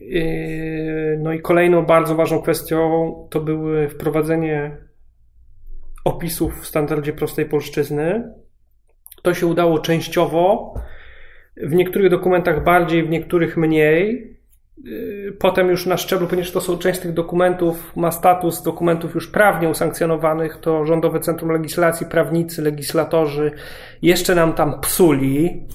no 1.19 1.33
i 1.33 1.41
kolejną 1.41 1.85
bardzo 1.85 2.15
ważną 2.15 2.41
kwestią 2.41 3.27
to 3.29 3.41
były 3.41 3.89
wprowadzenie 3.89 4.77
opisów 6.05 6.61
w 6.61 6.67
standardzie 6.67 7.13
prostej 7.13 7.45
polszczyzny 7.45 8.33
to 9.23 9.33
się 9.33 9.47
udało 9.47 9.79
częściowo, 9.79 10.73
w 11.57 11.73
niektórych 11.73 12.09
dokumentach 12.09 12.63
bardziej, 12.63 13.03
w 13.03 13.09
niektórych 13.09 13.57
mniej. 13.57 14.33
Y, 14.87 15.37
potem 15.39 15.69
już 15.69 15.85
na 15.85 15.97
szczeblu, 15.97 16.27
ponieważ 16.27 16.51
to 16.51 16.61
są 16.61 16.77
część 16.77 16.99
tych 16.99 17.13
dokumentów, 17.13 17.95
ma 17.95 18.11
status 18.11 18.63
dokumentów 18.63 19.15
już 19.15 19.27
prawnie 19.27 19.69
usankcjonowanych, 19.69 20.57
to 20.57 20.85
Rządowe 20.85 21.19
Centrum 21.19 21.51
Legislacji, 21.51 22.05
prawnicy, 22.05 22.61
legislatorzy 22.61 23.51
jeszcze 24.01 24.35
nam 24.35 24.53
tam 24.53 24.81
psuli. 24.81 25.67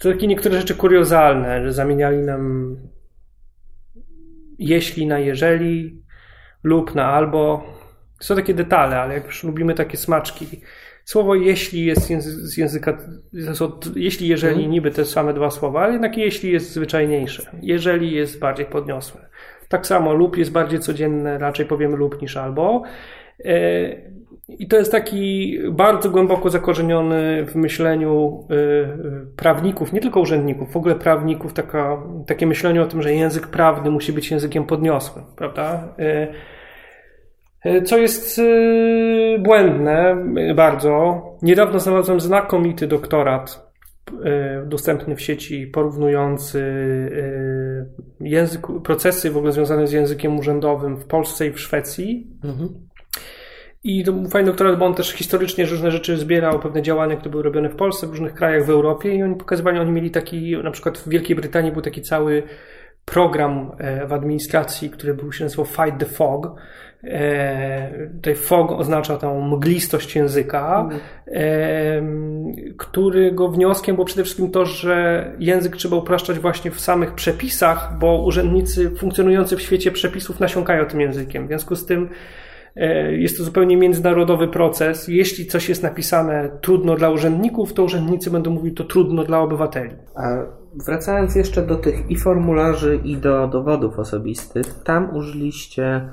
To 0.00 0.12
takie 0.12 0.26
niektóre 0.26 0.60
rzeczy 0.60 0.74
kuriozalne, 0.74 1.64
że 1.64 1.72
zamieniali 1.72 2.18
nam 2.18 2.76
jeśli 4.58 5.06
na 5.06 5.18
jeżeli 5.18 6.02
lub 6.62 6.94
na 6.94 7.06
albo. 7.06 7.64
Są 8.20 8.36
takie 8.36 8.54
detale, 8.54 9.00
ale 9.00 9.14
jak 9.14 9.26
już 9.26 9.44
lubimy 9.44 9.74
takie 9.74 9.96
smaczki, 9.96 10.46
Słowo 11.08 11.34
jeśli 11.34 11.84
jest 11.84 12.12
z 12.22 12.56
języka, 12.56 12.98
jeśli, 13.96 14.28
jeżeli, 14.28 14.54
mhm. 14.54 14.70
niby 14.70 14.90
te 14.90 15.04
same 15.04 15.34
dwa 15.34 15.50
słowa, 15.50 15.80
ale 15.80 15.92
jednak 15.92 16.16
jeśli 16.16 16.52
jest 16.52 16.72
zwyczajniejsze. 16.72 17.50
Jeżeli 17.62 18.12
jest 18.12 18.38
bardziej 18.38 18.66
podniosłe. 18.66 19.20
Tak 19.68 19.86
samo 19.86 20.14
lub 20.14 20.36
jest 20.36 20.52
bardziej 20.52 20.80
codzienne, 20.80 21.38
raczej 21.38 21.66
powiemy 21.66 21.96
lub 21.96 22.22
niż 22.22 22.36
albo. 22.36 22.82
E, 23.44 23.52
I 24.48 24.68
to 24.68 24.76
jest 24.76 24.92
taki 24.92 25.58
bardzo 25.70 26.10
głęboko 26.10 26.50
zakorzeniony 26.50 27.46
w 27.46 27.54
myśleniu 27.54 28.44
y, 28.50 29.36
prawników, 29.36 29.92
nie 29.92 30.00
tylko 30.00 30.20
urzędników, 30.20 30.72
w 30.72 30.76
ogóle 30.76 30.94
prawników, 30.94 31.52
taka, 31.52 32.02
takie 32.26 32.46
myślenie 32.46 32.82
o 32.82 32.86
tym, 32.86 33.02
że 33.02 33.14
język 33.14 33.46
prawny 33.46 33.90
musi 33.90 34.12
być 34.12 34.30
językiem 34.30 34.64
podniosłym, 34.64 35.24
prawda? 35.36 35.94
Y, 37.76 37.82
co 37.82 37.98
jest 37.98 38.40
błędne 39.38 40.24
bardzo. 40.54 41.22
Niedawno 41.42 41.78
znalazłem 41.78 42.20
znakomity 42.20 42.86
doktorat 42.86 43.68
dostępny 44.66 45.16
w 45.16 45.20
sieci 45.20 45.66
porównujący 45.66 46.62
język, 48.20 48.66
procesy 48.84 49.30
w 49.30 49.36
ogóle 49.36 49.52
związane 49.52 49.86
z 49.86 49.92
językiem 49.92 50.38
urzędowym 50.38 50.96
w 50.96 51.06
Polsce 51.06 51.46
i 51.46 51.50
w 51.50 51.60
Szwecji. 51.60 52.26
Mhm. 52.44 52.68
I 53.84 54.04
to 54.04 54.12
był 54.12 54.28
fajny 54.28 54.46
doktorat, 54.46 54.78
bo 54.78 54.86
on 54.86 54.94
też 54.94 55.10
historycznie 55.12 55.66
różne 55.66 55.90
rzeczy 55.90 56.16
zbierał, 56.16 56.60
pewne 56.60 56.82
działania, 56.82 57.16
które 57.16 57.30
były 57.30 57.42
robione 57.42 57.68
w 57.68 57.76
Polsce, 57.76 58.06
w 58.06 58.10
różnych 58.10 58.34
krajach 58.34 58.66
w 58.66 58.70
Europie 58.70 59.14
i 59.14 59.22
oni 59.22 59.34
pokazywali, 59.34 59.78
oni 59.78 59.92
mieli 59.92 60.10
taki, 60.10 60.56
na 60.64 60.70
przykład 60.70 60.98
w 60.98 61.08
Wielkiej 61.08 61.36
Brytanii 61.36 61.72
był 61.72 61.82
taki 61.82 62.02
cały 62.02 62.42
program 63.10 63.70
e, 63.78 64.06
w 64.06 64.12
administracji, 64.12 64.90
który 64.90 65.14
był 65.14 65.32
się 65.32 65.44
nazywał 65.44 65.66
Fight 65.66 65.98
the 65.98 66.06
Fog. 66.06 66.54
E, 67.04 68.08
tutaj 68.16 68.34
fog 68.34 68.72
oznacza 68.72 69.16
tą 69.16 69.40
mglistość 69.40 70.16
języka, 70.16 70.88
mm. 71.26 72.52
którego 72.76 73.48
wnioskiem 73.48 73.94
było 73.96 74.04
przede 74.04 74.22
wszystkim 74.22 74.50
to, 74.50 74.66
że 74.66 75.26
język 75.38 75.76
trzeba 75.76 75.96
upraszczać 75.96 76.38
właśnie 76.38 76.70
w 76.70 76.80
samych 76.80 77.14
przepisach, 77.14 77.98
bo 77.98 78.22
urzędnicy 78.22 78.90
funkcjonujący 78.90 79.56
w 79.56 79.62
świecie 79.62 79.90
przepisów 79.90 80.40
nasiąkają 80.40 80.86
tym 80.86 81.00
językiem. 81.00 81.44
W 81.44 81.48
związku 81.48 81.76
z 81.76 81.86
tym 81.86 82.08
E, 82.78 83.12
jest 83.16 83.38
to 83.38 83.44
zupełnie 83.44 83.76
międzynarodowy 83.76 84.48
proces. 84.48 85.08
Jeśli 85.08 85.46
coś 85.46 85.68
jest 85.68 85.82
napisane 85.82 86.50
trudno 86.60 86.96
dla 86.96 87.10
urzędników, 87.10 87.72
to 87.72 87.84
urzędnicy 87.84 88.30
będą 88.30 88.50
mówić 88.50 88.76
to 88.76 88.84
trudno 88.84 89.24
dla 89.24 89.40
obywateli. 89.40 89.90
A 90.14 90.28
wracając 90.74 91.34
jeszcze 91.34 91.66
do 91.66 91.76
tych 91.76 92.10
i 92.10 92.16
formularzy, 92.16 93.00
i 93.04 93.16
do 93.16 93.48
dowodów 93.48 93.98
osobistych, 93.98 94.82
tam 94.84 95.16
użyliście 95.16 96.08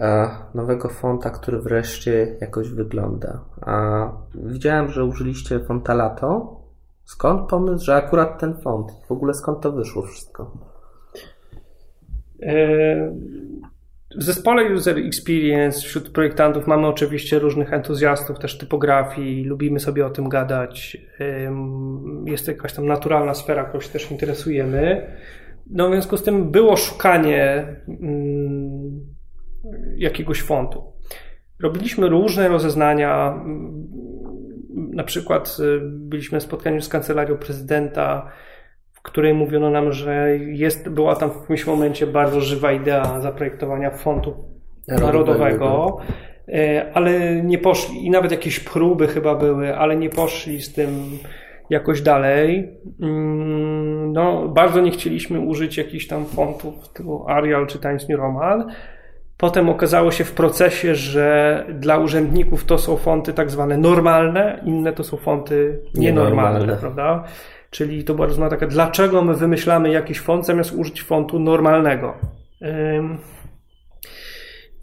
e, 0.00 0.30
nowego 0.54 0.88
fonta, 0.88 1.30
który 1.30 1.58
wreszcie 1.58 2.36
jakoś 2.40 2.68
wygląda. 2.68 3.40
A 3.60 4.08
widziałem, 4.34 4.88
że 4.88 5.04
użyliście 5.04 5.60
fonta 5.60 5.94
Lato. 5.94 6.62
Skąd 7.04 7.48
pomysł, 7.50 7.84
że 7.84 7.96
akurat 7.96 8.40
ten 8.40 8.54
font? 8.54 8.92
W 9.08 9.12
ogóle 9.12 9.34
skąd 9.34 9.60
to 9.60 9.72
wyszło 9.72 10.02
wszystko? 10.02 10.50
W 14.16 14.22
zespole 14.22 14.74
User 14.74 14.98
Experience 14.98 15.80
wśród 15.80 16.10
projektantów 16.10 16.66
mamy 16.66 16.86
oczywiście 16.86 17.38
różnych 17.38 17.72
entuzjastów 17.72 18.38
też 18.38 18.58
typografii, 18.58 19.44
lubimy 19.44 19.80
sobie 19.80 20.06
o 20.06 20.10
tym 20.10 20.28
gadać. 20.28 20.96
Jest 22.26 22.46
to 22.46 22.52
jakaś 22.52 22.72
tam 22.72 22.86
naturalna 22.86 23.34
sfera, 23.34 23.64
którą 23.64 23.80
się 23.80 23.88
też 23.88 24.10
interesujemy. 24.10 25.06
No 25.66 25.88
w 25.88 25.92
związku 25.92 26.16
z 26.16 26.22
tym 26.22 26.50
było 26.50 26.76
szukanie 26.76 27.66
mm, 27.88 29.00
jakiegoś 29.96 30.42
fontu. 30.42 30.92
Robiliśmy 31.60 32.08
różne 32.08 32.48
rozeznania. 32.48 33.44
Na 34.74 35.04
przykład 35.04 35.56
y, 35.60 35.80
byliśmy 35.82 36.40
w 36.40 36.42
spotkaniu 36.42 36.80
z 36.80 36.88
kancelarią 36.88 37.36
prezydenta 37.36 38.32
której 39.02 39.34
mówiono 39.34 39.70
nam, 39.70 39.92
że 39.92 40.38
jest, 40.38 40.88
była 40.88 41.16
tam 41.16 41.30
w 41.30 41.40
jakimś 41.40 41.66
momencie 41.66 42.06
bardzo 42.06 42.40
żywa 42.40 42.72
idea 42.72 43.20
zaprojektowania 43.20 43.90
fondu 43.90 44.34
narodowego, 44.88 45.98
e, 46.48 46.90
ale 46.94 47.42
nie 47.42 47.58
poszli, 47.58 48.06
i 48.06 48.10
nawet 48.10 48.30
jakieś 48.30 48.60
próby 48.60 49.08
chyba 49.08 49.34
były, 49.34 49.76
ale 49.76 49.96
nie 49.96 50.10
poszli 50.10 50.62
z 50.62 50.72
tym 50.72 51.18
jakoś 51.70 52.02
dalej. 52.02 52.70
Mm, 53.00 54.12
no, 54.12 54.48
bardzo 54.48 54.80
nie 54.80 54.90
chcieliśmy 54.90 55.40
użyć 55.40 55.76
jakichś 55.76 56.06
tam 56.06 56.24
fontów 56.24 56.88
typu 56.88 57.28
Arial 57.28 57.66
czy 57.66 57.78
Times 57.78 58.08
New 58.08 58.18
Roman. 58.18 58.72
Potem 59.36 59.68
okazało 59.68 60.10
się 60.10 60.24
w 60.24 60.32
procesie, 60.32 60.94
że 60.94 61.66
dla 61.74 61.98
urzędników 61.98 62.64
to 62.64 62.78
są 62.78 62.96
fonty 62.96 63.32
tak 63.32 63.50
zwane 63.50 63.78
normalne, 63.78 64.60
inne 64.64 64.92
to 64.92 65.04
są 65.04 65.16
fonty 65.16 65.80
nienormalne, 65.94 66.60
nienormalne. 66.60 66.76
prawda? 66.76 67.24
Czyli 67.72 68.04
to 68.04 68.14
była 68.14 68.26
rozmowa 68.26 68.50
taka, 68.50 68.66
dlaczego 68.66 69.22
my 69.22 69.34
wymyślamy 69.34 69.90
jakiś 69.90 70.20
font 70.20 70.46
zamiast 70.46 70.72
użyć 70.72 71.02
fontu 71.02 71.38
normalnego. 71.38 72.14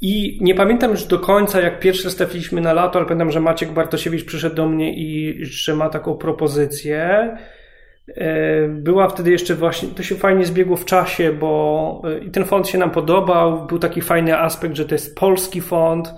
I 0.02 0.38
nie 0.42 0.56
pamiętam 0.56 0.92
już 0.92 1.04
do 1.04 1.20
końca, 1.20 1.62
jak 1.62 1.80
pierwszy 1.80 2.04
raz 2.04 2.16
trafiliśmy 2.16 2.62
na 2.62 2.74
lato, 2.74 3.00
ale 3.00 3.08
pamiętam, 3.08 3.32
że 3.32 3.40
Maciek 3.40 3.72
Bartosiewicz 3.72 4.26
przyszedł 4.26 4.56
do 4.56 4.68
mnie 4.68 4.94
i 4.94 5.38
że 5.46 5.76
ma 5.76 5.90
taką 5.90 6.16
propozycję. 6.16 7.30
Była 8.70 9.08
wtedy 9.08 9.32
jeszcze 9.32 9.56
właśnie, 9.56 9.90
to 9.90 10.04
się 10.04 10.16
fajnie 10.16 10.46
zbiegło 10.46 10.78
w 10.78 10.86
czasie, 10.86 11.34
bo 11.34 12.02
e, 12.06 12.20
i 12.20 12.32
ten 12.32 12.46
font 12.46 12.68
się 12.68 12.78
nam 12.78 12.92
podobał. 12.92 13.68
Był 13.68 13.80
taki 13.80 14.02
fajny 14.02 14.38
aspekt, 14.38 14.76
że 14.76 14.86
to 14.86 14.96
jest 14.96 15.18
polski 15.18 15.62
font 15.62 16.14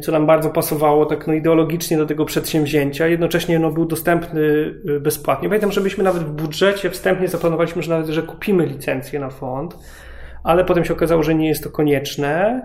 co 0.00 0.12
nam 0.12 0.26
bardzo 0.26 0.50
pasowało 0.50 1.06
tak 1.06 1.26
no, 1.26 1.32
ideologicznie 1.32 1.96
do 1.96 2.06
tego 2.06 2.24
przedsięwzięcia. 2.24 3.06
Jednocześnie 3.06 3.58
no, 3.58 3.70
był 3.70 3.86
dostępny 3.86 4.74
e, 4.96 5.00
bezpłatnie. 5.00 5.48
Pamiętam, 5.48 5.72
że 5.72 5.80
myśmy 5.80 6.04
nawet 6.04 6.22
w 6.22 6.32
budżecie 6.32 6.90
wstępnie 6.90 7.28
zaplanowaliśmy, 7.28 7.82
że 7.82 7.90
nawet, 7.90 8.06
że 8.06 8.22
kupimy 8.22 8.66
licencję 8.66 9.20
na 9.20 9.30
fond, 9.30 9.78
ale 10.44 10.64
potem 10.64 10.84
się 10.84 10.92
okazało, 10.92 11.22
że 11.22 11.34
nie 11.34 11.48
jest 11.48 11.64
to 11.64 11.70
konieczne. 11.70 12.62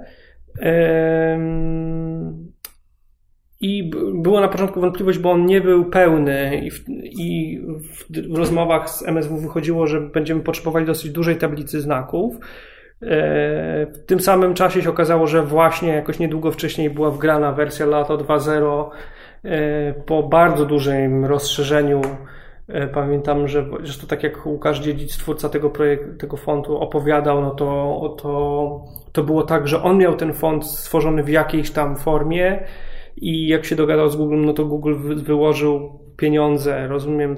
I 3.61 3.91
była 4.13 4.41
na 4.41 4.47
początku 4.47 4.81
wątpliwość, 4.81 5.19
bo 5.19 5.31
on 5.31 5.45
nie 5.45 5.61
był 5.61 5.85
pełny 5.85 6.61
i 6.63 6.71
w, 6.71 6.83
i 7.19 7.59
w 8.09 8.37
rozmowach 8.37 8.89
z 8.89 9.07
MSW 9.07 9.37
wychodziło, 9.37 9.87
że 9.87 10.01
będziemy 10.01 10.41
potrzebowali 10.41 10.85
dosyć 10.85 11.11
dużej 11.11 11.35
tablicy 11.35 11.81
znaków. 11.81 12.35
E, 13.01 13.85
w 13.85 14.05
tym 14.05 14.19
samym 14.19 14.53
czasie 14.53 14.81
się 14.81 14.89
okazało, 14.89 15.27
że 15.27 15.43
właśnie 15.43 15.89
jakoś 15.89 16.19
niedługo 16.19 16.51
wcześniej 16.51 16.89
była 16.89 17.11
wgrana 17.11 17.51
wersja 17.51 17.85
Lato 17.85 18.17
2.0 18.17 18.89
e, 19.45 19.93
po 19.93 20.23
bardzo 20.23 20.65
dużym 20.65 21.25
rozszerzeniu. 21.25 22.01
E, 22.67 22.87
pamiętam, 22.87 23.47
że 23.47 23.65
zresztą 23.83 24.07
tak 24.07 24.23
jak 24.23 24.45
Łukasz 24.45 24.79
Dziedzic, 24.79 25.17
twórca 25.17 25.49
tego 25.49 25.69
projektu, 25.69 26.17
tego 26.17 26.37
fontu 26.37 26.77
opowiadał, 26.77 27.41
no 27.41 27.51
to, 27.51 28.15
to, 28.21 28.85
to 29.11 29.23
było 29.23 29.43
tak, 29.43 29.67
że 29.67 29.83
on 29.83 29.97
miał 29.97 30.15
ten 30.15 30.33
font 30.33 30.65
stworzony 30.65 31.23
w 31.23 31.29
jakiejś 31.29 31.71
tam 31.71 31.95
formie 31.97 32.63
i 33.17 33.47
jak 33.47 33.65
się 33.65 33.75
dogadał 33.75 34.09
z 34.09 34.15
Google, 34.15 34.41
no 34.45 34.53
to 34.53 34.65
Google 34.65 34.95
wyłożył 35.15 35.99
pieniądze, 36.17 36.87
rozumiem, 36.87 37.35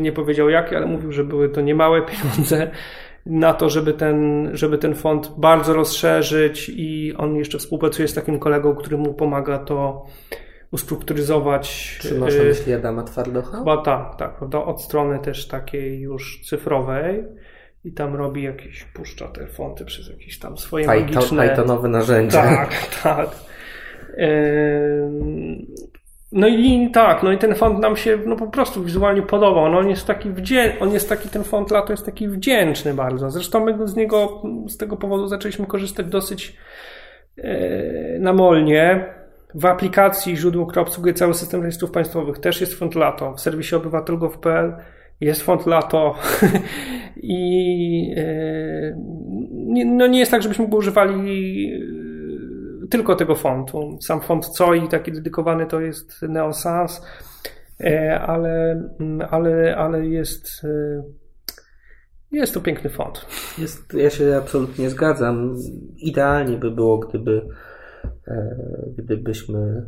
nie 0.00 0.12
powiedział 0.12 0.48
jakie, 0.48 0.76
ale 0.76 0.86
mówił, 0.86 1.12
że 1.12 1.24
były 1.24 1.48
to 1.48 1.60
niemałe 1.60 2.02
pieniądze 2.10 2.70
na 3.26 3.54
to, 3.54 3.70
żeby 3.70 3.92
ten, 3.92 4.50
żeby 4.52 4.78
ten 4.78 4.94
fond 4.94 5.34
bardzo 5.36 5.74
rozszerzyć 5.74 6.68
i 6.74 7.14
on 7.16 7.36
jeszcze 7.36 7.58
współpracuje 7.58 8.08
z 8.08 8.14
takim 8.14 8.38
kolegą, 8.38 8.74
który 8.74 8.96
mu 8.96 9.14
pomaga 9.14 9.58
to 9.58 10.06
ustrukturyzować. 10.70 11.98
Czy 12.00 12.18
masz 12.18 12.34
na 12.36 12.42
y, 12.42 12.44
myśli 12.44 12.74
Adama 12.74 13.02
Twardocha? 13.02 13.58
Chyba 13.58 13.82
tak, 13.82 14.16
tak, 14.16 14.36
prawda? 14.36 14.64
Od 14.64 14.82
strony 14.82 15.18
też 15.18 15.48
takiej 15.48 16.00
już 16.00 16.40
cyfrowej 16.44 17.24
i 17.84 17.92
tam 17.92 18.14
robi 18.14 18.42
jakieś, 18.42 18.84
puszcza 18.84 19.28
te 19.28 19.46
fonty 19.46 19.84
przez 19.84 20.08
jakieś 20.08 20.38
tam 20.38 20.58
swoje 20.58 20.84
Python, 20.84 21.14
magiczne... 21.14 21.48
Pythonowe 21.48 21.88
narzędzia. 21.88 22.42
Tak, 22.42 23.00
tak. 23.02 23.30
No 26.32 26.48
i 26.48 26.90
tak, 26.90 27.22
no 27.22 27.32
i 27.32 27.38
ten 27.38 27.54
font 27.54 27.80
nam 27.80 27.96
się 27.96 28.18
no 28.26 28.36
po 28.36 28.46
prostu 28.46 28.84
wizualnie 28.84 29.22
podobał. 29.22 29.72
No 29.72 29.78
on 29.78 29.88
jest 29.88 30.06
taki 30.06 30.30
wdzięczny, 30.30 30.80
on 30.80 30.92
jest 30.92 31.08
taki, 31.08 31.28
ten 31.28 31.44
font 31.44 31.70
lato 31.70 31.92
jest 31.92 32.06
taki 32.06 32.28
wdzięczny 32.28 32.94
bardzo. 32.94 33.30
Zresztą 33.30 33.64
my 33.64 33.88
z 33.88 33.96
niego, 33.96 34.42
z 34.66 34.76
tego 34.76 34.96
powodu 34.96 35.28
zaczęliśmy 35.28 35.66
korzystać 35.66 36.06
dosyć 36.06 36.56
e, 37.36 38.18
namolnie. 38.18 39.04
W 39.54 39.66
aplikacji 39.66 40.36
źródło, 40.36 40.66
które 40.66 40.82
obsługuje 40.82 41.14
cały 41.14 41.34
system 41.34 41.60
rejestrów 41.60 41.90
państwowych 41.90 42.38
też 42.38 42.60
jest 42.60 42.74
font 42.74 42.94
lato. 42.94 43.34
W 43.34 43.40
serwisie 43.40 43.74
obywatel.gov.pl 43.74 44.76
jest 45.20 45.42
font 45.42 45.66
lato 45.66 46.14
i 47.16 48.14
e, 48.16 48.96
no 49.86 50.06
nie 50.06 50.18
jest 50.18 50.30
tak, 50.30 50.42
żebyśmy 50.42 50.68
go 50.68 50.76
używali 50.76 51.72
tylko 52.90 53.14
tego 53.16 53.34
fontu. 53.34 53.98
Sam 54.00 54.20
font 54.20 54.46
COI 54.58 54.88
taki 54.88 55.12
dedykowany 55.12 55.66
to 55.66 55.80
jest 55.80 56.22
NeoSans, 56.22 57.02
e, 57.80 58.20
ale, 58.20 58.70
mm, 59.00 59.28
ale, 59.30 59.76
ale 59.76 60.06
jest, 60.06 60.64
e, 60.64 61.02
jest 62.32 62.54
to 62.54 62.60
piękny 62.60 62.90
font. 62.90 63.26
Jest, 63.58 63.94
ja 63.94 64.10
się 64.10 64.36
absolutnie 64.36 64.90
zgadzam. 64.90 65.56
Idealnie 65.96 66.56
by 66.56 66.70
było, 66.70 66.98
gdyby 66.98 67.48
e, 68.28 68.56
gdybyśmy 68.98 69.86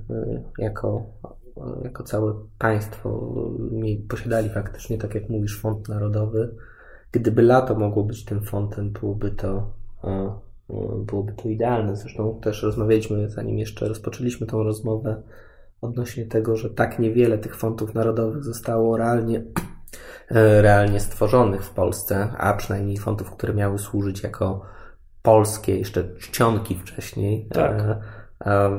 jako, 0.58 1.06
jako 1.84 2.02
całe 2.02 2.34
państwo 2.58 3.34
posiadali 4.08 4.48
faktycznie, 4.48 4.98
tak 4.98 5.14
jak 5.14 5.28
mówisz, 5.28 5.60
font 5.60 5.88
narodowy. 5.88 6.54
Gdyby 7.12 7.42
lato 7.42 7.74
mogło 7.74 8.04
być 8.04 8.24
tym 8.24 8.42
fontem, 8.42 8.90
byłoby 8.90 9.30
to 9.30 9.72
byłoby 11.06 11.32
to 11.32 11.48
idealne. 11.48 11.96
Zresztą 11.96 12.40
też 12.42 12.62
rozmawialiśmy, 12.62 13.30
zanim 13.30 13.58
jeszcze 13.58 13.88
rozpoczęliśmy 13.88 14.46
tą 14.46 14.62
rozmowę, 14.62 15.22
odnośnie 15.80 16.26
tego, 16.26 16.56
że 16.56 16.70
tak 16.70 16.98
niewiele 16.98 17.38
tych 17.38 17.56
fontów 17.56 17.94
narodowych 17.94 18.44
zostało 18.44 18.96
realnie, 18.96 19.42
realnie 20.60 21.00
stworzonych 21.00 21.64
w 21.64 21.70
Polsce, 21.70 22.28
a 22.38 22.54
przynajmniej 22.54 22.96
fontów, 22.96 23.30
które 23.30 23.54
miały 23.54 23.78
służyć 23.78 24.22
jako 24.22 24.62
polskie, 25.22 25.78
jeszcze 25.78 26.16
czcionki 26.18 26.74
wcześniej. 26.74 27.48
Tak. 27.52 27.82
E, 28.46 28.70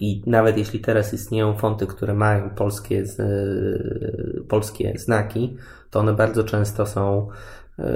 I 0.00 0.22
nawet 0.26 0.58
jeśli 0.58 0.80
teraz 0.80 1.14
istnieją 1.14 1.56
fonty, 1.56 1.86
które 1.86 2.14
mają 2.14 2.50
polskie, 2.50 3.04
polskie 4.48 4.98
znaki, 4.98 5.56
to 5.90 6.00
one 6.00 6.12
bardzo 6.12 6.44
często 6.44 6.86
są 6.86 7.28
e, 7.28 7.34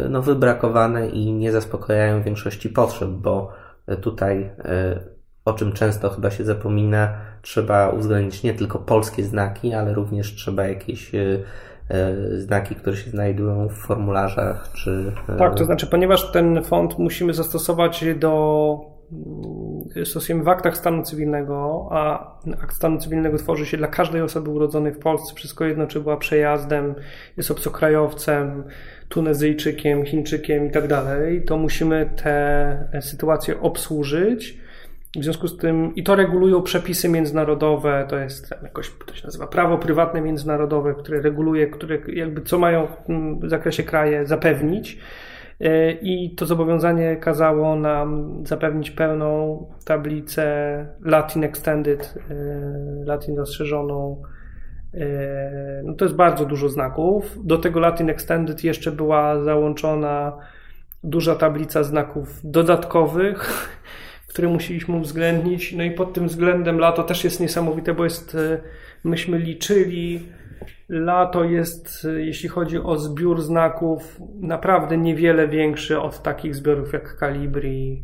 no, 0.08 0.22
wybrakowane 0.22 1.08
i 1.08 1.32
nie 1.32 1.52
zaspokajają 1.52 2.22
większości 2.22 2.68
potrzeb, 2.68 3.08
bo 3.08 3.52
tutaj, 4.00 4.50
e, 4.58 5.00
o 5.44 5.52
czym 5.52 5.72
często 5.72 6.10
chyba 6.10 6.30
się 6.30 6.44
zapomina, 6.44 7.14
trzeba 7.42 7.88
uwzględnić 7.88 8.42
nie 8.42 8.54
tylko 8.54 8.78
polskie 8.78 9.24
znaki, 9.24 9.74
ale 9.74 9.94
również 9.94 10.34
trzeba 10.34 10.64
jakieś 10.64 11.12
znaki, 12.36 12.74
które 12.74 12.96
się 12.96 13.10
znajdują 13.10 13.68
w 13.68 13.72
formularzach, 13.72 14.72
czy... 14.72 15.12
Tak, 15.38 15.54
to 15.54 15.64
znaczy, 15.64 15.86
ponieważ 15.86 16.32
ten 16.32 16.64
font 16.64 16.98
musimy 16.98 17.34
zastosować 17.34 18.04
do 18.16 18.92
Mm, 19.12 20.04
stosujemy 20.04 20.44
w 20.44 20.48
aktach 20.48 20.76
stanu 20.76 21.02
cywilnego, 21.02 21.88
a 21.90 22.32
akt 22.62 22.76
stanu 22.76 22.98
cywilnego 22.98 23.38
tworzy 23.38 23.66
się 23.66 23.76
dla 23.76 23.88
każdej 23.88 24.22
osoby 24.22 24.50
urodzonej 24.50 24.92
w 24.92 24.98
Polsce, 24.98 25.34
wszystko 25.34 25.64
jedno, 25.64 25.86
czy 25.86 26.00
była 26.00 26.16
przejazdem, 26.16 26.94
jest 27.36 27.50
obcokrajowcem, 27.50 28.64
Tunezyjczykiem, 29.12 30.04
Chińczykiem 30.04 30.66
i 30.66 30.70
tak 30.70 30.88
dalej, 30.88 31.42
to 31.42 31.56
musimy 31.56 32.10
te 32.22 33.00
sytuacje 33.00 33.60
obsłużyć. 33.60 34.58
W 35.16 35.24
związku 35.24 35.48
z 35.48 35.56
tym, 35.56 35.94
i 35.94 36.02
to 36.02 36.16
regulują 36.16 36.62
przepisy 36.62 37.08
międzynarodowe, 37.08 38.06
to 38.08 38.18
jest 38.18 38.50
jakoś, 38.62 38.90
to 39.06 39.14
się 39.14 39.24
nazywa 39.24 39.46
prawo 39.46 39.78
prywatne 39.78 40.20
międzynarodowe, 40.20 40.94
które 40.94 41.20
reguluje, 41.20 41.66
które 41.66 41.98
jakby 42.08 42.42
co 42.42 42.58
mają 42.58 42.86
w 43.42 43.48
zakresie 43.48 43.82
kraje 43.82 44.26
zapewnić. 44.26 44.98
E, 45.60 45.92
i 45.92 46.34
to 46.34 46.46
zobowiązanie 46.46 47.16
kazało 47.16 47.76
nam 47.76 48.42
zapewnić 48.46 48.90
pełną 48.90 49.66
tablicę 49.84 50.46
Latin 51.04 51.44
Extended, 51.44 52.14
e, 52.30 52.34
Latin 53.04 53.36
rozszerzoną. 53.36 54.22
E, 54.94 55.82
no 55.84 55.94
to 55.94 56.04
jest 56.04 56.16
bardzo 56.16 56.44
dużo 56.44 56.68
znaków. 56.68 57.46
Do 57.46 57.58
tego 57.58 57.80
Latin 57.80 58.10
Extended 58.10 58.64
jeszcze 58.64 58.92
była 58.92 59.40
załączona 59.40 60.38
duża 61.04 61.34
tablica 61.34 61.82
znaków 61.82 62.40
dodatkowych, 62.44 63.68
które 64.30 64.48
musieliśmy 64.48 64.96
uwzględnić. 64.96 65.72
No 65.72 65.84
i 65.84 65.90
pod 65.90 66.12
tym 66.12 66.28
względem 66.28 66.78
lato 66.78 67.02
też 67.02 67.24
jest 67.24 67.40
niesamowite, 67.40 67.94
bo 67.94 68.04
jest, 68.04 68.36
myśmy 69.04 69.38
liczyli 69.38 70.20
Lato 70.88 71.44
jest, 71.44 72.08
jeśli 72.16 72.48
chodzi 72.48 72.78
o 72.78 72.98
zbiór 72.98 73.42
znaków, 73.42 74.20
naprawdę 74.40 74.98
niewiele 74.98 75.48
większy 75.48 76.00
od 76.00 76.22
takich 76.22 76.54
zbiorów 76.54 76.92
jak 76.92 77.16
Calibri. 77.20 78.02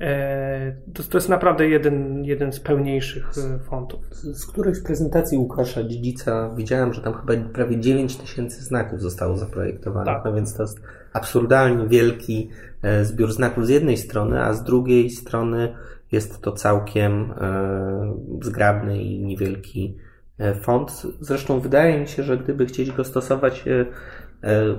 E, 0.00 0.72
to, 0.94 1.02
to 1.02 1.18
jest 1.18 1.28
naprawdę 1.28 1.68
jeden, 1.68 2.24
jeden 2.24 2.52
z 2.52 2.60
pełniejszych 2.60 3.30
e, 3.38 3.58
fontów. 3.58 4.00
Z, 4.10 4.38
z 4.38 4.46
którejś 4.46 4.80
prezentacji 4.80 5.38
Łukasza 5.38 5.82
Dziedzica 5.82 6.50
widziałem, 6.56 6.92
że 6.92 7.00
tam 7.00 7.14
chyba 7.14 7.32
prawie 7.52 7.80
9 7.80 8.16
tysięcy 8.16 8.64
znaków 8.64 9.00
zostało 9.00 9.36
zaprojektowanych. 9.36 10.14
Tak. 10.14 10.24
No 10.24 10.32
więc 10.32 10.54
to 10.54 10.62
jest 10.62 10.80
absurdalnie 11.12 11.88
wielki 11.88 12.50
e, 12.82 13.04
zbiór 13.04 13.32
znaków 13.32 13.66
z 13.66 13.68
jednej 13.68 13.96
strony, 13.96 14.42
a 14.42 14.52
z 14.52 14.64
drugiej 14.64 15.10
strony 15.10 15.74
jest 16.12 16.40
to 16.40 16.52
całkiem 16.52 17.34
zgrabny 18.42 19.02
i 19.02 19.20
niewielki 19.20 19.96
font. 20.62 21.02
Zresztą 21.20 21.60
wydaje 21.60 22.00
mi 22.00 22.08
się, 22.08 22.22
że 22.22 22.38
gdyby 22.38 22.66
chcieć 22.66 22.92
go 22.92 23.04
stosować 23.04 23.64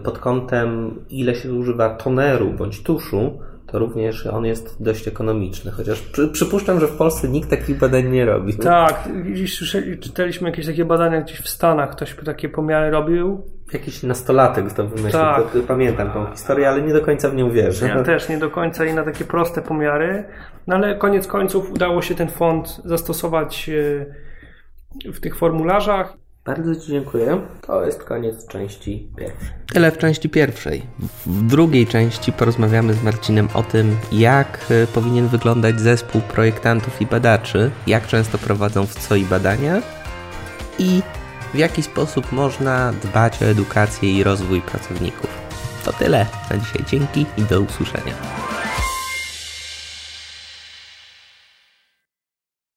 pod 0.04 0.20
kątem, 0.20 1.00
ile 1.10 1.36
się 1.36 1.54
używa 1.54 1.96
toneru 1.96 2.54
bądź 2.54 2.84
tuszu, 2.84 3.40
to 3.72 3.80
również 3.80 4.28
on 4.28 4.46
jest 4.46 4.84
dość 4.84 5.08
ekonomiczny, 5.08 5.72
chociaż 5.72 6.02
przy, 6.02 6.28
przypuszczam, 6.28 6.80
że 6.80 6.88
w 6.88 6.98
Polsce 6.98 7.28
nikt 7.28 7.50
takich 7.50 7.78
badań 7.78 8.10
nie 8.10 8.26
robi. 8.26 8.58
Tak, 8.58 9.10
słyszeli, 9.48 10.00
czytaliśmy 10.00 10.50
jakieś 10.50 10.66
takie 10.66 10.86
badania 10.86 11.22
gdzieś 11.22 11.40
w 11.40 11.50
Stanach, 11.50 11.90
ktoś 11.92 12.16
takie 12.26 12.50
pomiary 12.50 12.92
robił. 12.92 13.44
Jakiś 13.74 14.04
nastolatek 14.04 14.74
to 14.74 14.84
wymyślił, 14.88 15.12
tak. 15.12 15.52
to, 15.52 15.60
pamiętam 15.68 16.12
tą 16.12 16.26
historię, 16.32 16.70
ale 16.70 16.82
nie 16.82 16.94
do 16.94 17.02
końca 17.02 17.30
w 17.30 17.36
nią 17.36 17.52
wierzę. 17.52 17.88
Ja 17.88 18.04
też 18.04 18.30
nie 18.30 18.38
do 18.38 18.50
końca 18.50 18.86
i 18.86 18.94
na 18.94 19.04
takie 19.04 19.26
proste 19.26 19.62
pomiary, 19.62 20.24
no 20.68 20.76
ale 20.76 20.96
koniec 20.96 21.28
końców 21.28 21.72
udało 21.72 22.02
się 22.02 22.16
ten 22.16 22.30
font 22.30 22.82
zastosować 22.86 23.70
w 25.14 25.20
tych 25.20 25.38
formularzach. 25.38 26.21
Bardzo 26.46 26.76
Ci 26.76 26.88
dziękuję. 26.88 27.42
To 27.62 27.86
jest 27.86 28.04
koniec 28.04 28.48
części 28.48 29.10
pierwszej. 29.18 29.50
Tyle 29.74 29.92
w 29.92 29.98
części 29.98 30.30
pierwszej. 30.30 30.82
W 31.26 31.48
drugiej 31.48 31.88
części 31.88 32.34
porozmawiamy 32.34 32.94
z 32.94 33.04
Marcinem 33.04 33.48
o 33.54 33.64
tym, 33.64 33.98
jak 34.12 34.66
e, 34.72 34.88
powinien 34.88 35.28
wyglądać 35.28 35.80
zespół 35.80 36.22
projektantów 36.22 37.02
i 37.02 37.06
badaczy, 37.06 37.72
jak 37.88 38.08
często 38.08 38.38
prowadzą 38.38 38.86
w 38.86 38.96
co 38.96 39.16
i 39.16 39.26
badania 39.26 39.82
i 40.80 41.02
w 41.54 41.58
jaki 41.58 41.84
sposób 41.84 42.32
można 42.32 42.94
dbać 42.94 43.44
o 43.44 43.46
edukację 43.46 44.18
i 44.18 44.24
rozwój 44.24 44.62
pracowników. 44.62 45.30
To 45.86 45.94
tyle 45.94 46.26
na 46.52 46.58
dzisiaj. 46.58 46.86
Dzięki 46.88 47.26
i 47.38 47.42
do 47.42 47.62
usłyszenia. 47.62 48.14